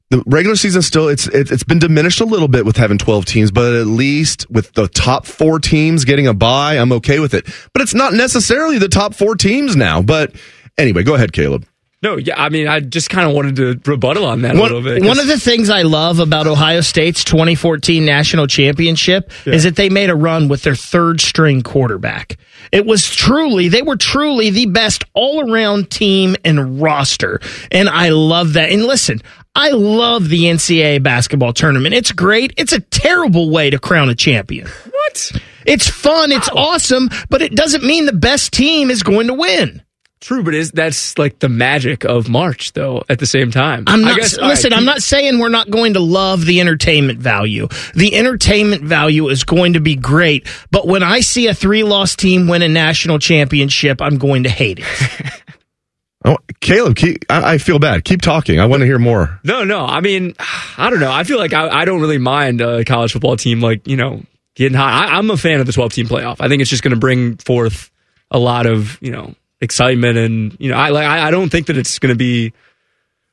the 0.09 0.23
regular 0.25 0.55
season 0.55 0.81
still 0.81 1.09
it's 1.09 1.27
it's 1.27 1.65
been 1.65 1.79
diminished 1.79 2.21
a 2.21 2.25
little 2.25 2.47
bit 2.47 2.65
with 2.65 2.77
having 2.77 2.97
12 2.97 3.25
teams 3.25 3.51
but 3.51 3.73
at 3.73 3.87
least 3.87 4.49
with 4.49 4.71
the 4.71 4.87
top 4.87 5.25
4 5.25 5.59
teams 5.59 6.05
getting 6.05 6.27
a 6.27 6.33
bye 6.33 6.77
I'm 6.77 6.93
okay 6.93 7.19
with 7.19 7.33
it 7.33 7.45
but 7.73 7.81
it's 7.81 7.93
not 7.93 8.13
necessarily 8.13 8.77
the 8.77 8.87
top 8.87 9.13
4 9.13 9.35
teams 9.35 9.75
now 9.75 10.01
but 10.01 10.33
anyway 10.77 11.03
go 11.03 11.15
ahead 11.15 11.33
Caleb 11.33 11.65
no, 12.03 12.17
yeah, 12.17 12.39
I 12.41 12.49
mean, 12.49 12.67
I 12.67 12.79
just 12.79 13.09
kind 13.09 13.27
of 13.27 13.35
wanted 13.35 13.55
to 13.55 13.89
rebuttal 13.89 14.23
on 14.25 14.43
that 14.43 14.53
one, 14.53 14.71
a 14.71 14.75
little 14.75 14.83
bit. 14.83 15.03
One 15.03 15.17
of 15.17 15.25
the 15.25 15.39
things 15.39 15.71
I 15.71 15.81
love 15.81 16.19
about 16.19 16.45
Ohio 16.45 16.81
State's 16.81 17.23
2014 17.23 18.05
national 18.05 18.45
championship 18.45 19.31
yeah. 19.45 19.53
is 19.53 19.63
that 19.63 19.77
they 19.77 19.89
made 19.89 20.11
a 20.11 20.15
run 20.15 20.47
with 20.47 20.61
their 20.61 20.75
third 20.75 21.21
string 21.21 21.63
quarterback. 21.63 22.37
It 22.71 22.85
was 22.85 23.09
truly, 23.09 23.69
they 23.69 23.81
were 23.81 23.95
truly 23.95 24.51
the 24.51 24.67
best 24.67 25.05
all 25.15 25.51
around 25.51 25.89
team 25.89 26.35
and 26.45 26.79
roster. 26.79 27.39
And 27.71 27.89
I 27.89 28.09
love 28.09 28.53
that. 28.53 28.71
And 28.71 28.83
listen, 28.85 29.19
I 29.55 29.71
love 29.71 30.29
the 30.29 30.43
NCAA 30.43 31.01
basketball 31.01 31.51
tournament. 31.51 31.95
It's 31.95 32.11
great. 32.11 32.53
It's 32.57 32.73
a 32.73 32.79
terrible 32.79 33.49
way 33.49 33.71
to 33.71 33.79
crown 33.79 34.09
a 34.09 34.15
champion. 34.15 34.67
What? 34.67 35.31
It's 35.65 35.89
fun. 35.89 36.31
It's 36.31 36.49
awesome, 36.49 37.09
but 37.29 37.41
it 37.41 37.55
doesn't 37.55 37.83
mean 37.83 38.05
the 38.05 38.13
best 38.13 38.53
team 38.53 38.91
is 38.91 39.01
going 39.01 39.27
to 39.27 39.33
win. 39.33 39.81
True, 40.19 40.41
but 40.43 40.55
is 40.55 40.71
that's 40.71 41.17
like 41.19 41.37
the 41.39 41.49
magic 41.49 42.03
of 42.03 42.27
March, 42.27 42.73
though. 42.73 43.03
At 43.07 43.19
the 43.19 43.27
same 43.27 43.51
time, 43.51 43.83
I'm 43.85 44.01
not. 44.01 44.17
Guess, 44.17 44.37
listen, 44.37 44.71
right, 44.71 44.77
I'm 44.77 44.85
not 44.85 45.03
saying 45.03 45.37
we're 45.37 45.49
not 45.49 45.69
going 45.69 45.93
to 45.93 45.99
love 45.99 46.43
the 46.43 46.59
entertainment 46.59 47.19
value. 47.19 47.67
The 47.93 48.15
entertainment 48.15 48.81
value 48.83 49.27
is 49.29 49.43
going 49.43 49.73
to 49.73 49.79
be 49.79 49.95
great, 49.95 50.47
but 50.71 50.87
when 50.87 51.03
I 51.03 51.19
see 51.19 51.47
a 51.47 51.53
three-loss 51.53 52.15
team 52.15 52.47
win 52.47 52.63
a 52.63 52.67
national 52.67 53.19
championship, 53.19 54.01
I'm 54.01 54.17
going 54.17 54.43
to 54.43 54.49
hate 54.49 54.79
it. 54.81 55.43
oh, 56.25 56.37
Caleb, 56.61 56.95
keep, 56.95 57.23
I, 57.29 57.53
I, 57.53 57.57
feel 57.59 57.77
bad. 57.77 58.03
Keep 58.03 58.23
talking. 58.23 58.59
I 58.59 58.65
want 58.65 58.81
to 58.81 58.87
hear 58.87 58.99
more. 58.99 59.39
No, 59.43 59.63
no. 59.65 59.85
I 59.85 60.01
mean, 60.01 60.33
I 60.77 60.89
don't 60.89 60.99
know. 60.99 61.11
I 61.11 61.25
feel 61.25 61.37
like 61.37 61.53
I, 61.53 61.69
I 61.69 61.85
don't 61.85 62.01
really 62.01 62.17
mind 62.17 62.59
a 62.61 62.83
college 62.83 63.13
football 63.13 63.37
team 63.37 63.61
like 63.61 63.87
you 63.87 63.97
know 63.97 64.23
getting 64.55 64.77
hot. 64.77 65.09
I, 65.09 65.17
I'm 65.17 65.29
a 65.29 65.37
fan 65.37 65.59
of 65.59 65.67
the 65.67 65.73
12 65.73 65.93
team 65.93 66.07
playoff. 66.07 66.37
I 66.39 66.47
think 66.47 66.61
it's 66.61 66.71
just 66.71 66.81
going 66.81 66.95
to 66.95 66.99
bring 66.99 67.37
forth 67.37 67.91
a 68.31 68.39
lot 68.39 68.65
of 68.65 68.97
you 68.99 69.11
know 69.11 69.35
excitement 69.61 70.17
and 70.17 70.55
you 70.59 70.69
know 70.69 70.77
I 70.77 70.89
like 70.89 71.05
I, 71.05 71.27
I 71.27 71.31
don't 71.31 71.49
think 71.49 71.67
that 71.67 71.77
it's 71.77 71.99
going 71.99 72.13
to 72.13 72.17
be. 72.17 72.53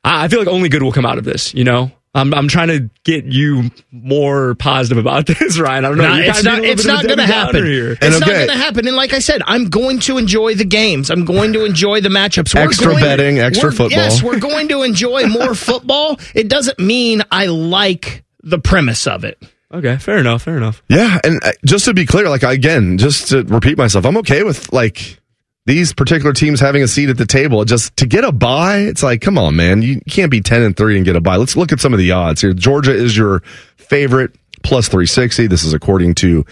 I, 0.04 0.24
I 0.24 0.28
feel 0.28 0.38
like 0.38 0.48
only 0.48 0.68
good 0.68 0.82
will 0.82 0.92
come 0.92 1.06
out 1.06 1.18
of 1.18 1.24
this. 1.24 1.54
You 1.54 1.64
know. 1.64 1.90
I'm, 2.16 2.32
I'm 2.32 2.46
trying 2.46 2.68
to 2.68 2.88
get 3.02 3.24
you 3.24 3.72
more 3.90 4.54
positive 4.54 4.98
about 4.98 5.26
this, 5.40 5.58
Ryan. 5.58 5.84
I 5.84 5.88
don't 5.88 5.98
know. 5.98 6.08
No, 6.10 6.14
You're 6.14 6.24
it's 6.26 6.44
not. 6.44 6.62
It's 6.62 6.84
not 6.86 7.02
going 7.04 7.18
to 7.18 7.26
happen. 7.26 7.66
Here. 7.66 7.90
It's 7.94 8.02
And 8.02 8.12
not 8.12 8.22
okay. 8.22 8.32
going 8.46 8.48
to 8.50 8.54
happen. 8.54 8.86
And 8.86 8.96
like 8.96 9.12
I 9.12 9.18
said, 9.18 9.42
I'm 9.46 9.68
going 9.68 9.98
to 9.98 10.16
enjoy 10.16 10.54
the 10.54 10.64
games. 10.64 11.10
I'm 11.10 11.24
going 11.24 11.52
to 11.54 11.64
enjoy 11.64 12.02
the 12.02 12.10
matchups. 12.10 12.54
We're 12.54 12.60
Extra 12.68 12.92
going- 12.92 13.02
betting, 13.02 13.40
extra 13.40 13.72
football. 13.72 13.90
Yes, 13.90 14.22
we're 14.22 14.38
going 14.38 14.68
to 14.68 14.82
enjoy 14.84 15.26
more 15.26 15.54
football. 15.56 16.20
It 16.36 16.48
doesn't 16.48 16.78
mean 16.78 17.22
I 17.32 17.46
like 17.46 18.22
the 18.44 18.60
premise 18.60 19.08
of 19.08 19.24
it. 19.24 19.42
Okay, 19.72 19.96
fair 19.96 20.18
enough. 20.18 20.42
Fair 20.42 20.56
enough. 20.56 20.84
Yeah, 20.88 21.18
and 21.24 21.42
uh, 21.42 21.50
just 21.66 21.84
to 21.86 21.94
be 21.94 22.06
clear, 22.06 22.28
like 22.28 22.44
again, 22.44 22.96
just 22.96 23.30
to 23.30 23.42
repeat 23.42 23.76
myself, 23.76 24.06
I'm 24.06 24.18
okay 24.18 24.44
with 24.44 24.72
like 24.72 25.20
these 25.66 25.92
particular 25.94 26.32
teams 26.32 26.60
having 26.60 26.82
a 26.82 26.88
seat 26.88 27.08
at 27.08 27.16
the 27.16 27.26
table. 27.26 27.64
Just 27.64 27.96
to 27.98 28.06
get 28.06 28.24
a 28.24 28.32
buy, 28.32 28.78
it's 28.78 29.02
like, 29.02 29.20
come 29.20 29.38
on, 29.38 29.56
man, 29.56 29.82
you 29.82 30.00
can't 30.08 30.30
be 30.30 30.40
ten 30.40 30.62
and 30.62 30.76
three 30.76 30.96
and 30.96 31.04
get 31.04 31.16
a 31.16 31.20
buy. 31.20 31.36
Let's 31.36 31.56
look 31.56 31.72
at 31.72 31.80
some 31.80 31.92
of 31.92 31.98
the 31.98 32.12
odds 32.12 32.40
here. 32.40 32.52
Georgia 32.52 32.94
is 32.94 33.16
your 33.16 33.40
favorite 33.76 34.34
plus 34.62 34.88
three 34.88 35.06
sixty. 35.06 35.46
This 35.46 35.64
is 35.64 35.72
according 35.72 36.16
to 36.16 36.44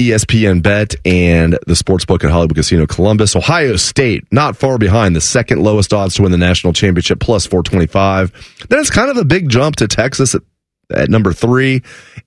ESPN 0.00 0.62
Bet 0.62 0.94
and 1.04 1.58
the 1.66 1.74
sportsbook 1.74 2.24
at 2.24 2.30
Hollywood 2.30 2.56
Casino 2.56 2.86
Columbus. 2.86 3.36
Ohio 3.36 3.76
State, 3.76 4.24
not 4.32 4.56
far 4.56 4.78
behind, 4.78 5.14
the 5.14 5.20
second 5.20 5.62
lowest 5.62 5.92
odds 5.92 6.14
to 6.14 6.22
win 6.22 6.32
the 6.32 6.38
national 6.38 6.72
championship, 6.72 7.20
plus 7.20 7.46
425. 7.46 8.66
Then 8.70 8.78
it's 8.78 8.88
kind 8.88 9.10
of 9.10 9.18
a 9.18 9.24
big 9.26 9.50
jump 9.50 9.76
to 9.76 9.86
Texas 9.86 10.34
at, 10.34 10.42
at 10.90 11.10
number 11.10 11.34
three, 11.34 11.82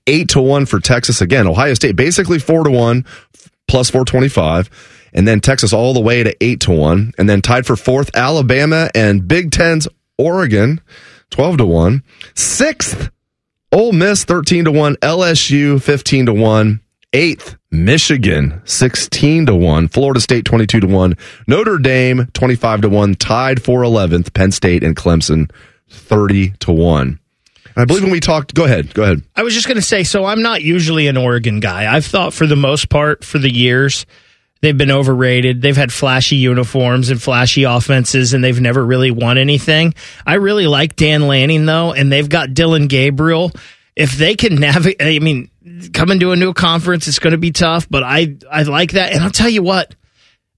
eight 0.06 0.28
to 0.30 0.40
one 0.40 0.66
for 0.66 0.78
Texas. 0.78 1.20
Again, 1.20 1.48
Ohio 1.48 1.74
State 1.74 1.96
basically 1.96 2.38
four 2.38 2.62
to 2.62 2.70
one, 2.70 3.04
plus 3.66 3.90
425. 3.90 4.70
And 5.14 5.26
then 5.28 5.40
Texas 5.40 5.72
all 5.72 5.94
the 5.94 6.00
way 6.00 6.22
to 6.22 6.36
eight 6.44 6.60
to 6.60 6.72
one. 6.72 7.12
And 7.16 7.28
then 7.28 7.40
tied 7.40 7.66
for 7.66 7.76
fourth, 7.76 8.10
Alabama 8.14 8.90
and 8.94 9.26
Big 9.26 9.52
Ten's 9.52 9.88
Oregon, 10.18 10.80
12 11.30 11.58
to 11.58 11.66
one. 11.66 12.02
Sixth, 12.34 13.10
Ole 13.72 13.92
Miss 13.92 14.24
13 14.24 14.66
to 14.66 14.72
1, 14.72 14.96
LSU 14.96 15.82
15 15.82 16.26
to 16.26 16.32
1, 16.32 16.80
8th 17.12 17.56
Michigan 17.72 18.62
16 18.64 19.46
to 19.46 19.54
1, 19.54 19.88
Florida 19.88 20.20
State 20.20 20.44
22 20.44 20.80
to 20.80 20.86
1, 20.86 21.16
Notre 21.48 21.78
Dame 21.78 22.28
25 22.34 22.82
to 22.82 22.88
1, 22.88 23.14
tied 23.16 23.62
for 23.62 23.82
11th, 23.82 24.32
Penn 24.32 24.52
State 24.52 24.84
and 24.84 24.94
Clemson 24.94 25.50
30 25.88 26.50
to 26.60 26.72
1. 26.72 27.18
I 27.76 27.84
believe 27.84 28.04
when 28.04 28.12
we 28.12 28.20
talked, 28.20 28.54
go 28.54 28.62
ahead, 28.62 28.94
go 28.94 29.02
ahead. 29.02 29.22
I 29.34 29.42
was 29.42 29.54
just 29.54 29.66
going 29.66 29.76
to 29.76 29.82
say, 29.82 30.04
so 30.04 30.24
I'm 30.24 30.42
not 30.42 30.62
usually 30.62 31.08
an 31.08 31.16
Oregon 31.16 31.58
guy. 31.58 31.92
I've 31.92 32.06
thought 32.06 32.32
for 32.32 32.46
the 32.46 32.54
most 32.54 32.88
part 32.88 33.24
for 33.24 33.38
the 33.38 33.52
years 33.52 34.06
they've 34.64 34.76
been 34.76 34.90
overrated. 34.90 35.60
They've 35.60 35.76
had 35.76 35.92
flashy 35.92 36.36
uniforms 36.36 37.10
and 37.10 37.20
flashy 37.20 37.64
offenses, 37.64 38.32
and 38.32 38.42
they've 38.42 38.60
never 38.60 38.84
really 38.84 39.10
won 39.10 39.36
anything. 39.36 39.94
I 40.26 40.34
really 40.34 40.66
like 40.66 40.96
Dan 40.96 41.26
Lanning 41.26 41.66
though, 41.66 41.92
and 41.92 42.10
they've 42.10 42.28
got 42.28 42.54
Dillon 42.54 42.86
Gabriel. 42.86 43.52
If 43.94 44.12
they 44.12 44.34
can 44.34 44.56
navigate, 44.56 45.02
I 45.02 45.18
mean, 45.18 45.50
coming 45.92 46.18
to 46.20 46.32
a 46.32 46.36
new 46.36 46.54
conference, 46.54 47.06
it's 47.06 47.18
going 47.18 47.32
to 47.32 47.38
be 47.38 47.52
tough. 47.52 47.88
But 47.88 48.02
I 48.02 48.36
I 48.50 48.62
like 48.62 48.92
that, 48.92 49.12
and 49.12 49.22
I'll 49.22 49.30
tell 49.30 49.50
you 49.50 49.62
what. 49.62 49.94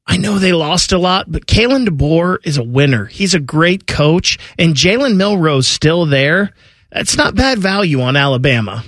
I 0.08 0.18
know 0.18 0.38
they 0.38 0.52
lost 0.52 0.92
a 0.92 0.98
lot, 0.98 1.30
but 1.30 1.46
Kalen 1.46 1.88
DeBoer 1.88 2.38
is 2.44 2.58
a 2.58 2.62
winner. 2.62 3.06
He's 3.06 3.34
a 3.34 3.40
great 3.40 3.88
coach, 3.88 4.38
and 4.56 4.76
Jalen 4.76 5.16
Milroe's 5.16 5.66
still 5.66 6.06
there. 6.06 6.52
That's 6.92 7.16
not 7.16 7.34
bad 7.34 7.58
value 7.58 8.00
on 8.02 8.14
Alabama. 8.14 8.84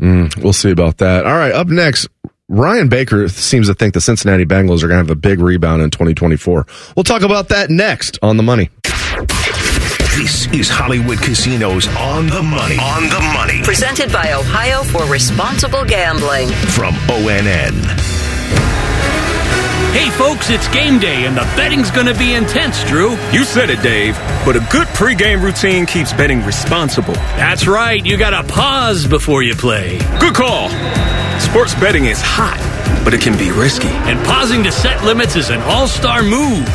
Mm, 0.00 0.34
we'll 0.42 0.54
see 0.54 0.70
about 0.70 0.98
that. 0.98 1.26
All 1.26 1.36
right, 1.36 1.52
up 1.52 1.68
next, 1.68 2.08
Ryan 2.48 2.88
Baker 2.88 3.28
seems 3.28 3.66
to 3.66 3.74
think 3.74 3.92
the 3.94 4.00
Cincinnati 4.00 4.44
Bengals 4.44 4.84
are 4.84 4.88
going 4.88 4.90
to 4.90 4.96
have 4.98 5.10
a 5.10 5.16
big 5.16 5.40
rebound 5.40 5.82
in 5.82 5.90
2024. 5.90 6.66
We'll 6.94 7.02
talk 7.02 7.22
about 7.22 7.48
that 7.48 7.70
next 7.70 8.20
on 8.22 8.36
the 8.36 8.44
money. 8.44 8.70
This 10.16 10.46
is 10.52 10.68
Hollywood 10.68 11.18
Casinos 11.18 11.88
on 11.96 12.28
the 12.28 12.42
money. 12.42 12.78
On 12.78 13.02
the 13.08 13.20
money 13.34 13.62
Presented 13.64 14.12
by 14.12 14.32
Ohio 14.32 14.84
for 14.84 15.04
Responsible 15.06 15.84
Gambling. 15.84 16.48
from 16.48 16.94
ONN. 17.08 18.25
Hey, 19.96 20.10
folks, 20.10 20.50
it's 20.50 20.68
game 20.68 20.98
day, 20.98 21.24
and 21.24 21.34
the 21.34 21.40
betting's 21.56 21.90
going 21.90 22.04
to 22.04 22.12
be 22.18 22.34
intense, 22.34 22.84
Drew. 22.84 23.12
You 23.32 23.44
said 23.44 23.70
it, 23.70 23.80
Dave, 23.80 24.14
but 24.44 24.54
a 24.54 24.60
good 24.70 24.86
pregame 24.88 25.42
routine 25.42 25.86
keeps 25.86 26.12
betting 26.12 26.44
responsible. 26.44 27.14
That's 27.14 27.66
right. 27.66 28.04
You 28.04 28.18
got 28.18 28.38
to 28.38 28.46
pause 28.52 29.06
before 29.06 29.42
you 29.42 29.54
play. 29.54 29.96
Good 30.20 30.34
call. 30.34 30.68
Sports 31.40 31.74
betting 31.76 32.04
is 32.04 32.20
hot, 32.20 32.58
but 33.06 33.14
it 33.14 33.22
can 33.22 33.38
be 33.38 33.50
risky. 33.52 33.88
And 33.88 34.22
pausing 34.26 34.62
to 34.64 34.70
set 34.70 35.02
limits 35.02 35.34
is 35.34 35.48
an 35.48 35.62
all 35.62 35.88
star 35.88 36.22
move. 36.22 36.66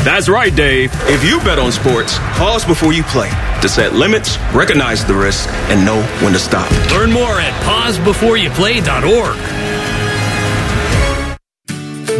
That's 0.00 0.30
right, 0.30 0.56
Dave. 0.56 0.90
If 1.02 1.22
you 1.22 1.38
bet 1.40 1.58
on 1.58 1.72
sports, 1.72 2.16
pause 2.38 2.64
before 2.64 2.94
you 2.94 3.02
play 3.02 3.28
to 3.60 3.68
set 3.68 3.92
limits, 3.92 4.38
recognize 4.54 5.04
the 5.04 5.12
risk, 5.12 5.50
and 5.68 5.84
know 5.84 6.00
when 6.24 6.32
to 6.32 6.38
stop. 6.38 6.70
Learn 6.92 7.12
more 7.12 7.38
at 7.38 7.52
pausebeforeyouplay.org. 7.62 9.69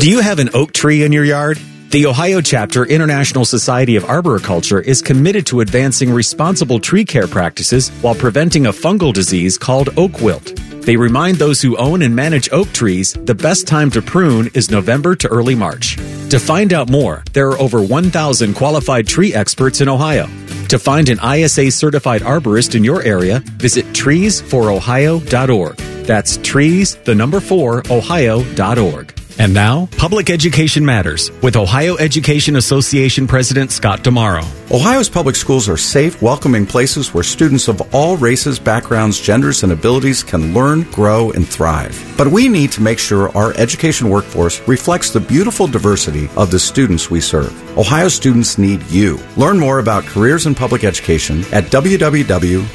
Do 0.00 0.08
you 0.08 0.20
have 0.20 0.38
an 0.38 0.48
oak 0.54 0.72
tree 0.72 1.02
in 1.04 1.12
your 1.12 1.26
yard? 1.26 1.60
The 1.90 2.06
Ohio 2.06 2.40
Chapter 2.40 2.86
International 2.86 3.44
Society 3.44 3.96
of 3.96 4.04
Arboriculture 4.06 4.80
is 4.80 5.02
committed 5.02 5.44
to 5.48 5.60
advancing 5.60 6.10
responsible 6.10 6.80
tree 6.80 7.04
care 7.04 7.26
practices 7.26 7.90
while 8.00 8.14
preventing 8.14 8.64
a 8.64 8.72
fungal 8.72 9.12
disease 9.12 9.58
called 9.58 9.90
oak 9.98 10.22
wilt. 10.22 10.56
They 10.86 10.96
remind 10.96 11.36
those 11.36 11.60
who 11.60 11.76
own 11.76 12.00
and 12.00 12.16
manage 12.16 12.50
oak 12.50 12.72
trees 12.72 13.12
the 13.12 13.34
best 13.34 13.66
time 13.66 13.90
to 13.90 14.00
prune 14.00 14.48
is 14.54 14.70
November 14.70 15.14
to 15.16 15.28
early 15.28 15.54
March. 15.54 15.96
To 16.30 16.38
find 16.38 16.72
out 16.72 16.88
more, 16.88 17.22
there 17.34 17.50
are 17.50 17.58
over 17.58 17.82
1,000 17.82 18.54
qualified 18.54 19.06
tree 19.06 19.34
experts 19.34 19.82
in 19.82 19.88
Ohio. 19.90 20.30
To 20.68 20.78
find 20.78 21.10
an 21.10 21.18
ISA 21.22 21.72
certified 21.72 22.22
arborist 22.22 22.74
in 22.74 22.84
your 22.84 23.02
area, 23.02 23.40
visit 23.58 23.84
treesforohio.org. 23.88 25.76
That's 26.06 26.38
trees, 26.38 26.96
the 26.96 27.14
number 27.14 27.40
four, 27.40 27.82
ohio.org. 27.90 29.19
And 29.38 29.54
now, 29.54 29.88
Public 29.96 30.30
Education 30.30 30.84
Matters 30.84 31.30
with 31.42 31.56
Ohio 31.56 31.96
Education 31.96 32.56
Association 32.56 33.26
President 33.26 33.70
Scott 33.70 34.02
DiMauro. 34.02 34.44
Ohio's 34.70 35.08
public 35.08 35.36
schools 35.36 35.68
are 35.68 35.76
safe, 35.76 36.20
welcoming 36.22 36.66
places 36.66 37.12
where 37.14 37.24
students 37.24 37.68
of 37.68 37.94
all 37.94 38.16
races, 38.16 38.58
backgrounds, 38.58 39.20
genders, 39.20 39.62
and 39.62 39.72
abilities 39.72 40.22
can 40.22 40.54
learn, 40.54 40.82
grow, 40.92 41.30
and 41.32 41.48
thrive. 41.48 42.14
But 42.16 42.28
we 42.28 42.48
need 42.48 42.72
to 42.72 42.82
make 42.82 42.98
sure 42.98 43.36
our 43.36 43.52
education 43.56 44.08
workforce 44.08 44.60
reflects 44.68 45.10
the 45.10 45.20
beautiful 45.20 45.66
diversity 45.66 46.28
of 46.36 46.50
the 46.50 46.58
students 46.58 47.10
we 47.10 47.20
serve. 47.20 47.52
Ohio 47.78 48.08
students 48.08 48.58
need 48.58 48.82
you. 48.90 49.18
Learn 49.36 49.58
more 49.58 49.78
about 49.78 50.04
careers 50.04 50.46
in 50.46 50.54
public 50.54 50.84
education 50.84 51.40
at 51.52 51.64
www.ohea.org. 51.64 52.70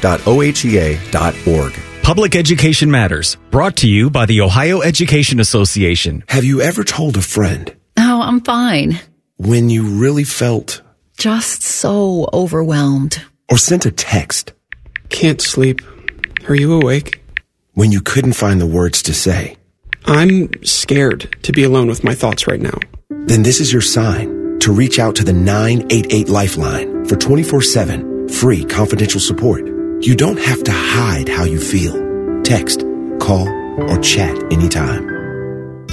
Public 2.06 2.36
Education 2.36 2.88
Matters, 2.88 3.36
brought 3.50 3.74
to 3.78 3.88
you 3.88 4.10
by 4.10 4.26
the 4.26 4.40
Ohio 4.40 4.80
Education 4.80 5.40
Association. 5.40 6.22
Have 6.28 6.44
you 6.44 6.60
ever 6.60 6.84
told 6.84 7.16
a 7.16 7.20
friend 7.20 7.74
Oh, 7.98 8.22
I'm 8.22 8.40
fine. 8.42 9.00
when 9.38 9.68
you 9.70 9.82
really 9.82 10.22
felt 10.22 10.82
Just 11.18 11.62
so 11.64 12.28
overwhelmed. 12.32 13.20
or 13.50 13.58
sent 13.58 13.86
a 13.86 13.90
text 13.90 14.52
Can't 15.08 15.40
sleep. 15.40 15.80
Are 16.48 16.54
you 16.54 16.74
awake? 16.74 17.22
when 17.74 17.90
you 17.92 18.00
couldn't 18.00 18.32
find 18.34 18.60
the 18.60 18.66
words 18.66 19.02
to 19.02 19.12
say? 19.12 19.56
I'm 20.06 20.48
scared 20.64 21.36
to 21.42 21.52
be 21.52 21.64
alone 21.64 21.88
with 21.88 22.04
my 22.04 22.14
thoughts 22.14 22.46
right 22.46 22.60
now. 22.60 22.78
Then 23.10 23.42
this 23.42 23.58
is 23.60 23.72
your 23.72 23.82
sign 23.82 24.58
to 24.60 24.70
reach 24.72 24.98
out 25.00 25.16
to 25.16 25.24
the 25.24 25.32
988 25.32 26.28
Lifeline 26.28 27.04
for 27.06 27.16
24 27.16 27.62
7 27.62 28.28
free 28.28 28.64
confidential 28.64 29.20
support. 29.20 29.75
You 30.00 30.14
don't 30.14 30.38
have 30.38 30.62
to 30.64 30.72
hide 30.72 31.26
how 31.26 31.44
you 31.44 31.58
feel. 31.58 31.94
Text, 32.42 32.84
call, 33.18 33.48
or 33.90 33.98
chat 34.02 34.36
anytime. 34.52 35.15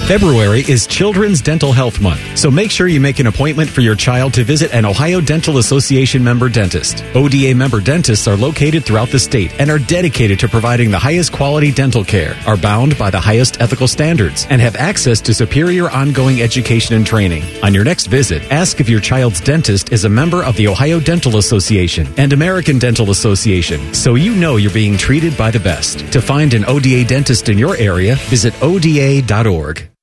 February 0.04 0.60
is 0.68 0.86
Children's 0.86 1.40
Dental 1.40 1.72
Health 1.72 1.98
Month, 1.98 2.36
so 2.38 2.50
make 2.50 2.70
sure 2.70 2.86
you 2.86 3.00
make 3.00 3.20
an 3.20 3.26
appointment 3.26 3.70
for 3.70 3.80
your 3.80 3.94
child 3.94 4.34
to 4.34 4.44
visit 4.44 4.70
an 4.74 4.84
Ohio 4.84 5.18
Dental 5.18 5.56
Association 5.56 6.22
member 6.22 6.50
dentist. 6.50 7.02
ODA 7.14 7.54
member 7.54 7.80
dentists 7.80 8.28
are 8.28 8.36
located 8.36 8.84
throughout 8.84 9.08
the 9.08 9.18
state 9.18 9.58
and 9.58 9.70
are 9.70 9.78
dedicated 9.78 10.38
to 10.40 10.46
providing 10.46 10.90
the 10.90 10.98
highest 10.98 11.32
quality 11.32 11.72
dental 11.72 12.04
care, 12.04 12.36
are 12.46 12.58
bound 12.58 12.98
by 12.98 13.08
the 13.08 13.18
highest 13.18 13.62
ethical 13.62 13.88
standards, 13.88 14.46
and 14.50 14.60
have 14.60 14.76
access 14.76 15.22
to 15.22 15.32
superior 15.32 15.88
ongoing 15.88 16.42
education 16.42 16.94
and 16.94 17.06
training. 17.06 17.42
On 17.62 17.72
your 17.72 17.84
next 17.84 18.08
visit, 18.08 18.42
ask 18.52 18.80
if 18.80 18.90
your 18.90 19.00
child's 19.00 19.40
dentist 19.40 19.90
is 19.90 20.04
a 20.04 20.08
member 20.10 20.44
of 20.44 20.54
the 20.56 20.68
Ohio 20.68 21.00
Dental 21.00 21.38
Association 21.38 22.06
and 22.18 22.34
American 22.34 22.78
Dental 22.78 23.10
Association, 23.10 23.94
so 23.94 24.16
you 24.16 24.36
know 24.36 24.56
you're 24.56 24.70
being 24.70 24.98
treated 24.98 25.34
by 25.38 25.50
the 25.50 25.60
best. 25.60 26.00
To 26.12 26.20
find 26.20 26.52
an 26.52 26.66
ODA 26.66 27.06
dentist 27.06 27.48
in 27.48 27.56
your 27.56 27.74
area, 27.76 28.16
visit 28.16 28.52
ODA.org. 28.62 29.93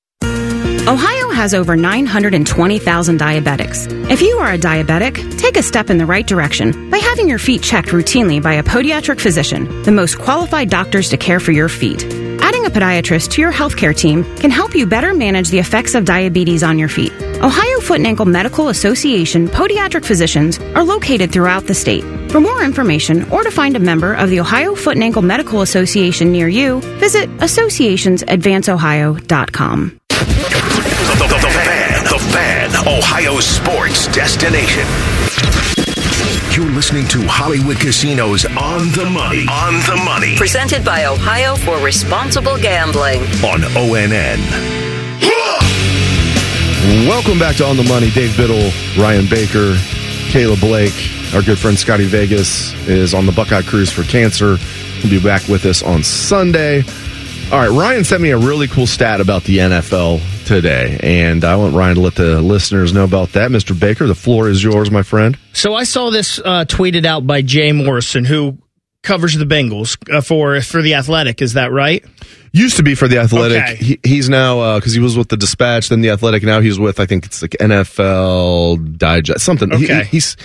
Ohio 0.88 1.30
has 1.30 1.54
over 1.54 1.78
920,000 1.78 3.20
diabetics. 3.20 3.86
If 4.10 4.20
you 4.20 4.40
are 4.40 4.54
a 4.54 4.58
diabetic, 4.58 5.38
take 5.38 5.56
a 5.56 5.62
step 5.62 5.92
in 5.92 6.00
the 6.00 6.08
right 6.08 6.26
direction 6.26 6.90
by 6.90 6.98
having 6.98 7.30
your 7.30 7.38
feet 7.38 7.62
checked 7.62 7.90
routinely 7.90 8.42
by 8.42 8.54
a 8.54 8.64
podiatric 8.64 9.22
physician, 9.22 9.84
the 9.84 9.92
most 9.92 10.18
qualified 10.18 10.72
doctors 10.72 11.10
to 11.10 11.18
care 11.18 11.40
for 11.40 11.52
your 11.52 11.70
feet. 11.70 12.04
Adding 12.42 12.66
a 12.66 12.72
podiatrist 12.72 13.30
to 13.34 13.42
your 13.42 13.54
healthcare 13.54 13.96
team 13.96 14.24
can 14.38 14.50
help 14.50 14.74
you 14.74 14.88
better 14.88 15.14
manage 15.14 15.50
the 15.50 15.60
effects 15.60 15.94
of 15.94 16.04
diabetes 16.04 16.64
on 16.64 16.80
your 16.80 16.90
feet. 16.90 17.14
Ohio 17.44 17.80
Foot 17.80 18.00
and 18.00 18.08
Ankle 18.08 18.26
Medical 18.26 18.70
Association 18.70 19.48
podiatric 19.48 20.04
physicians 20.04 20.58
are 20.74 20.84
located 20.84 21.32
throughout 21.32 21.68
the 21.68 21.76
state. 21.76 22.04
For 22.32 22.42
more 22.42 22.64
information 22.64 23.30
or 23.30 23.44
to 23.44 23.52
find 23.52 23.76
a 23.76 23.80
member 23.80 24.16
of 24.16 24.32
the 24.32 24.40
Ohio 24.40 24.74
Foot 24.74 24.96
and 24.96 25.04
Ankle 25.04 25.22
Medical 25.22 25.62
Association 25.62 26.32
near 26.32 26.48
you, 26.48 26.82
visit 27.00 27.30
associationsadvanceohio.com. 27.38 30.01
Ohio 32.88 33.40
sports 33.40 34.08
destination. 34.08 34.84
You're 36.52 36.72
listening 36.72 37.08
to 37.10 37.22
Hollywood 37.28 37.80
Casinos 37.80 38.46
on 38.46 38.90
the 38.98 39.06
money. 39.06 39.46
On 39.48 39.74
the 39.86 40.02
money. 40.04 40.36
Presented 40.36 40.84
by 40.84 41.06
Ohio 41.06 41.56
for 41.56 41.78
Responsible 41.78 42.58
Gambling. 42.58 43.22
On 43.46 43.62
ONN. 43.78 44.40
Welcome 47.08 47.38
back 47.38 47.58
to 47.58 47.66
On 47.66 47.78
the 47.78 47.84
Money. 47.84 48.10
Dave 48.10 48.36
Biddle, 48.36 48.72
Ryan 48.98 49.28
Baker, 49.30 49.78
Caleb 50.32 50.60
Blake. 50.60 51.12
Our 51.36 51.44
good 51.44 51.60
friend 51.60 51.78
Scotty 51.78 52.06
Vegas 52.08 52.74
is 52.88 53.14
on 53.14 53.28
the 53.28 53.32
Buckeye 53.32 53.62
Cruise 53.62 53.92
for 53.92 54.02
Cancer. 54.04 54.58
He'll 54.58 55.12
be 55.12 55.24
back 55.24 55.48
with 55.48 55.66
us 55.66 55.84
on 55.84 56.02
Sunday. 56.02 56.84
All 57.52 57.60
right, 57.60 57.70
Ryan 57.70 58.04
sent 58.04 58.24
me 58.24 58.32
a 58.32 58.38
really 58.40 58.68
cool 58.68 58.88
stat 58.88 59.22
about 59.22 59.44
the 59.44 59.60
NFL 59.60 60.20
today, 60.56 61.00
and 61.02 61.44
I 61.46 61.56
want 61.56 61.76
Ryan 61.76 61.96
to 61.96 62.02
let 62.02 62.16
the 62.16 62.42
listeners 62.42 62.94
know 62.94 63.04
about 63.06 63.30
that. 63.34 63.52
Mr. 63.52 63.78
Baker, 63.80 64.06
the 64.08 64.16
floor 64.16 64.50
is 64.50 64.64
yours, 64.64 64.92
my 64.92 65.02
friend. 65.04 65.38
So 65.54 65.74
I 65.74 65.84
saw 65.86 66.10
this 66.10 66.40
uh, 66.40 66.66
tweeted 66.68 67.06
out 67.06 67.26
by 67.26 67.42
Jay 67.42 67.72
Morrison, 67.72 68.26
who 68.26 68.58
covers 69.04 69.34
the 69.36 69.46
Bengals 69.46 69.98
uh, 70.14 70.22
for 70.22 70.60
for 70.62 70.82
the 70.82 70.96
Athletic. 70.96 71.42
Is 71.42 71.54
that 71.54 71.72
right? 71.72 72.04
Used 72.54 72.76
to 72.78 72.84
be 72.84 72.96
for 72.96 73.08
the 73.08 73.20
Athletic. 73.20 73.58
Okay. 73.64 73.76
He, 73.76 74.00
he's 74.04 74.28
now 74.30 74.78
because 74.78 74.94
he 74.94 75.00
was 75.00 75.18
with 75.18 75.30
the 75.30 75.38
Dispatch, 75.38 75.88
then 75.90 76.02
the 76.02 76.10
Athletic. 76.10 76.44
Now 76.44 76.60
he's 76.60 76.78
with 76.78 77.00
I 77.00 77.06
think 77.06 77.26
it's 77.26 77.42
like 77.42 77.52
NFL 77.52 78.98
Digest, 78.98 79.44
something. 79.46 79.72
He- 79.72 79.86
Okay. 79.86 80.04
he's 80.04 80.36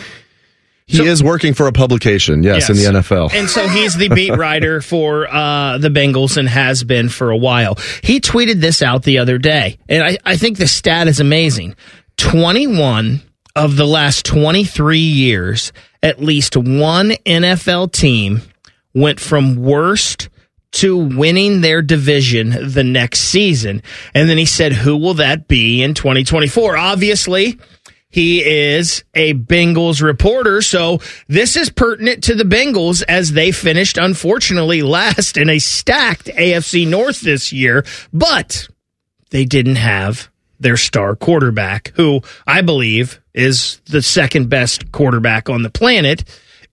he 0.87 1.05
is 1.05 1.23
working 1.23 1.53
for 1.53 1.67
a 1.67 1.73
publication, 1.73 2.43
yes, 2.43 2.71
in 2.71 2.77
the 2.77 3.01
NFL. 3.01 3.35
And 3.35 3.49
so 3.51 3.67
he's 3.69 3.97
the 3.97 4.09
beat 4.09 4.31
writer 4.37 4.81
for 4.81 5.27
uh, 5.29 5.79
the 5.79 5.89
Bengals 5.89 6.37
and 6.37 6.49
has 6.49 6.85
been 6.85 7.09
for 7.09 7.31
a 7.31 7.37
while. 7.37 7.75
He 8.03 8.21
tweeted 8.21 8.61
this 8.61 8.83
out 8.83 9.03
the 9.03 9.19
other 9.19 9.39
day, 9.39 9.79
and 9.89 10.03
I, 10.05 10.19
I 10.25 10.37
think 10.37 10.59
the 10.59 10.69
stat 10.69 11.09
is 11.09 11.19
amazing. 11.19 11.75
21 12.19 13.21
of 13.57 13.77
the 13.77 13.87
last 13.87 14.25
23 14.27 14.99
years, 14.99 15.73
at 16.03 16.23
least 16.23 16.57
one 16.57 17.11
NFL 17.11 17.93
team 17.93 18.43
went 18.95 19.19
from 19.19 19.57
worst 19.57 20.29
to 20.73 20.97
winning 20.97 21.63
their 21.63 21.81
division 21.83 22.51
the 22.71 22.85
next 22.85 23.21
season. 23.21 23.83
And 24.15 24.29
then 24.29 24.37
he 24.39 24.45
said, 24.45 24.73
Who 24.73 24.97
will 24.97 25.15
that 25.15 25.49
be 25.49 25.83
in 25.83 25.95
2024? 25.95 26.77
Obviously, 26.77 27.59
he 28.17 28.43
is 28.43 29.05
a 29.13 29.35
Bengals 29.35 30.01
reporter, 30.01 30.63
so 30.63 31.01
this 31.29 31.55
is 31.55 31.69
pertinent 31.69 32.25
to 32.25 32.35
the 32.35 32.45
Bengals 32.45 33.05
as 33.07 33.33
they 33.33 33.53
finished, 33.53 33.99
unfortunately, 33.99 34.81
last 34.81 35.37
in 35.37 35.51
a 35.51 35.59
stacked 35.59 36.25
AFC 36.25 36.89
North 36.89 37.21
this 37.21 37.53
year, 37.53 37.85
but 38.15 38.69
they 39.33 39.45
didn't 39.45 39.77
have 39.77 40.31
their 40.59 40.79
star 40.79 41.15
quarterback, 41.15 41.93
who 41.97 42.23
I 42.47 42.63
believe 42.63 43.21
is 43.35 43.83
the 43.85 44.01
second 44.01 44.49
best 44.49 44.91
quarterback 44.93 45.51
on 45.51 45.63
the 45.63 45.69
planet 45.69 46.25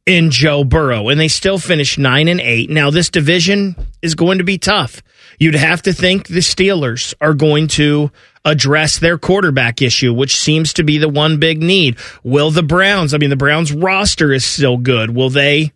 in 0.05 0.31
Joe 0.31 0.63
Burrow, 0.63 1.09
and 1.09 1.19
they 1.19 1.27
still 1.27 1.57
finished 1.57 1.99
nine 1.99 2.29
and 2.29 2.39
eight. 2.39 2.69
Now, 2.69 2.89
this 2.89 3.09
division 3.09 3.75
is 4.01 4.15
going 4.15 4.37
to 4.37 4.45
be 4.45 4.57
tough. 4.57 5.03
You'd 5.39 5.55
have 5.55 5.81
to 5.81 5.91
think 5.91 6.27
the 6.27 6.39
Steelers 6.39 7.13
are 7.19 7.33
going 7.33 7.67
to 7.69 8.11
address 8.45 8.99
their 8.99 9.17
quarterback 9.17 9.81
issue, 9.81 10.13
which 10.13 10.35
seems 10.35 10.73
to 10.73 10.83
be 10.83 10.97
the 10.97 11.09
one 11.09 11.39
big 11.39 11.61
need. 11.61 11.97
Will 12.23 12.51
the 12.51 12.63
Browns, 12.63 13.13
I 13.13 13.17
mean, 13.17 13.29
the 13.29 13.35
Browns 13.35 13.71
roster 13.71 14.33
is 14.33 14.45
still 14.45 14.77
good. 14.77 15.15
Will 15.15 15.29
they 15.29 15.71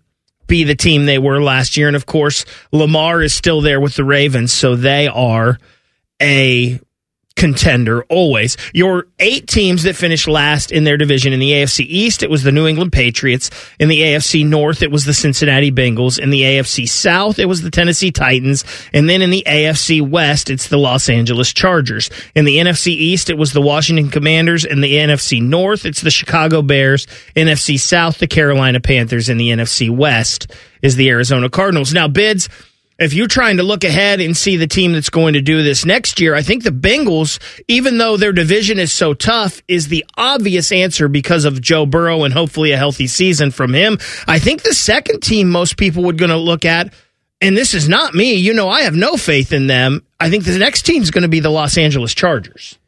be 0.47 0.63
the 0.63 0.75
team 0.75 1.05
they 1.05 1.19
were 1.19 1.41
last 1.41 1.77
year? 1.77 1.87
And 1.87 1.95
of 1.95 2.05
course, 2.05 2.45
Lamar 2.71 3.21
is 3.21 3.33
still 3.33 3.61
there 3.61 3.79
with 3.79 3.95
the 3.95 4.03
Ravens, 4.03 4.51
so 4.51 4.75
they 4.75 5.07
are 5.07 5.57
a 6.21 6.79
contender 7.37 8.03
always. 8.05 8.57
Your 8.73 9.07
eight 9.19 9.47
teams 9.47 9.83
that 9.83 9.95
finished 9.95 10.27
last 10.27 10.71
in 10.71 10.83
their 10.83 10.97
division 10.97 11.31
in 11.31 11.39
the 11.39 11.51
AFC 11.51 11.85
East, 11.87 12.23
it 12.23 12.29
was 12.29 12.43
the 12.43 12.51
New 12.51 12.67
England 12.67 12.91
Patriots. 12.91 13.49
In 13.79 13.87
the 13.87 14.01
AFC 14.01 14.45
North, 14.45 14.81
it 14.81 14.91
was 14.91 15.05
the 15.05 15.13
Cincinnati 15.13 15.71
Bengals. 15.71 16.19
In 16.19 16.31
the 16.31 16.41
AFC 16.41 16.89
South, 16.89 17.39
it 17.39 17.45
was 17.45 17.61
the 17.61 17.71
Tennessee 17.71 18.11
Titans. 18.11 18.65
And 18.91 19.09
then 19.09 19.21
in 19.21 19.29
the 19.29 19.43
AFC 19.47 20.01
West, 20.07 20.49
it's 20.49 20.67
the 20.67 20.77
Los 20.77 21.07
Angeles 21.07 21.53
Chargers. 21.53 22.09
In 22.35 22.43
the 22.43 22.57
NFC 22.57 22.87
East, 22.87 23.29
it 23.29 23.37
was 23.37 23.53
the 23.53 23.61
Washington 23.61 24.09
Commanders. 24.09 24.65
In 24.65 24.81
the 24.81 24.95
NFC 24.95 25.41
North, 25.41 25.85
it's 25.85 26.01
the 26.01 26.11
Chicago 26.11 26.61
Bears. 26.61 27.05
NFC 27.35 27.79
South, 27.79 28.17
the 28.17 28.27
Carolina 28.27 28.79
Panthers. 28.79 29.29
And 29.29 29.39
the 29.39 29.51
NFC 29.51 29.89
West 29.89 30.51
is 30.81 30.95
the 30.95 31.09
Arizona 31.09 31.49
Cardinals. 31.49 31.93
Now, 31.93 32.07
bids, 32.07 32.49
if 32.99 33.13
you're 33.13 33.27
trying 33.27 33.57
to 33.57 33.63
look 33.63 33.83
ahead 33.83 34.19
and 34.19 34.35
see 34.35 34.57
the 34.57 34.67
team 34.67 34.93
that's 34.93 35.09
going 35.09 35.33
to 35.33 35.41
do 35.41 35.63
this 35.63 35.85
next 35.85 36.19
year, 36.19 36.33
I 36.35 36.41
think 36.41 36.63
the 36.63 36.71
Bengals, 36.71 37.39
even 37.67 37.97
though 37.97 38.17
their 38.17 38.33
division 38.33 38.79
is 38.79 38.91
so 38.91 39.13
tough, 39.13 39.61
is 39.67 39.87
the 39.87 40.05
obvious 40.17 40.71
answer 40.71 41.07
because 41.07 41.45
of 41.45 41.61
Joe 41.61 41.85
Burrow 41.85 42.23
and 42.23 42.33
hopefully 42.33 42.71
a 42.71 42.77
healthy 42.77 43.07
season 43.07 43.51
from 43.51 43.73
him. 43.73 43.97
I 44.27 44.39
think 44.39 44.63
the 44.63 44.73
second 44.73 45.21
team 45.21 45.49
most 45.49 45.77
people 45.77 46.03
would 46.03 46.17
going 46.17 46.31
to 46.31 46.37
look 46.37 46.65
at, 46.65 46.93
and 47.39 47.55
this 47.55 47.73
is 47.73 47.87
not 47.87 48.15
me, 48.15 48.33
you 48.35 48.53
know, 48.53 48.69
I 48.69 48.81
have 48.81 48.95
no 48.95 49.15
faith 49.15 49.53
in 49.53 49.67
them. 49.67 50.05
I 50.19 50.29
think 50.29 50.43
the 50.43 50.57
next 50.57 50.83
team 50.83 51.03
is 51.03 51.11
going 51.11 51.21
to 51.21 51.27
be 51.27 51.39
the 51.39 51.51
Los 51.51 51.77
Angeles 51.77 52.13
Chargers. 52.13 52.79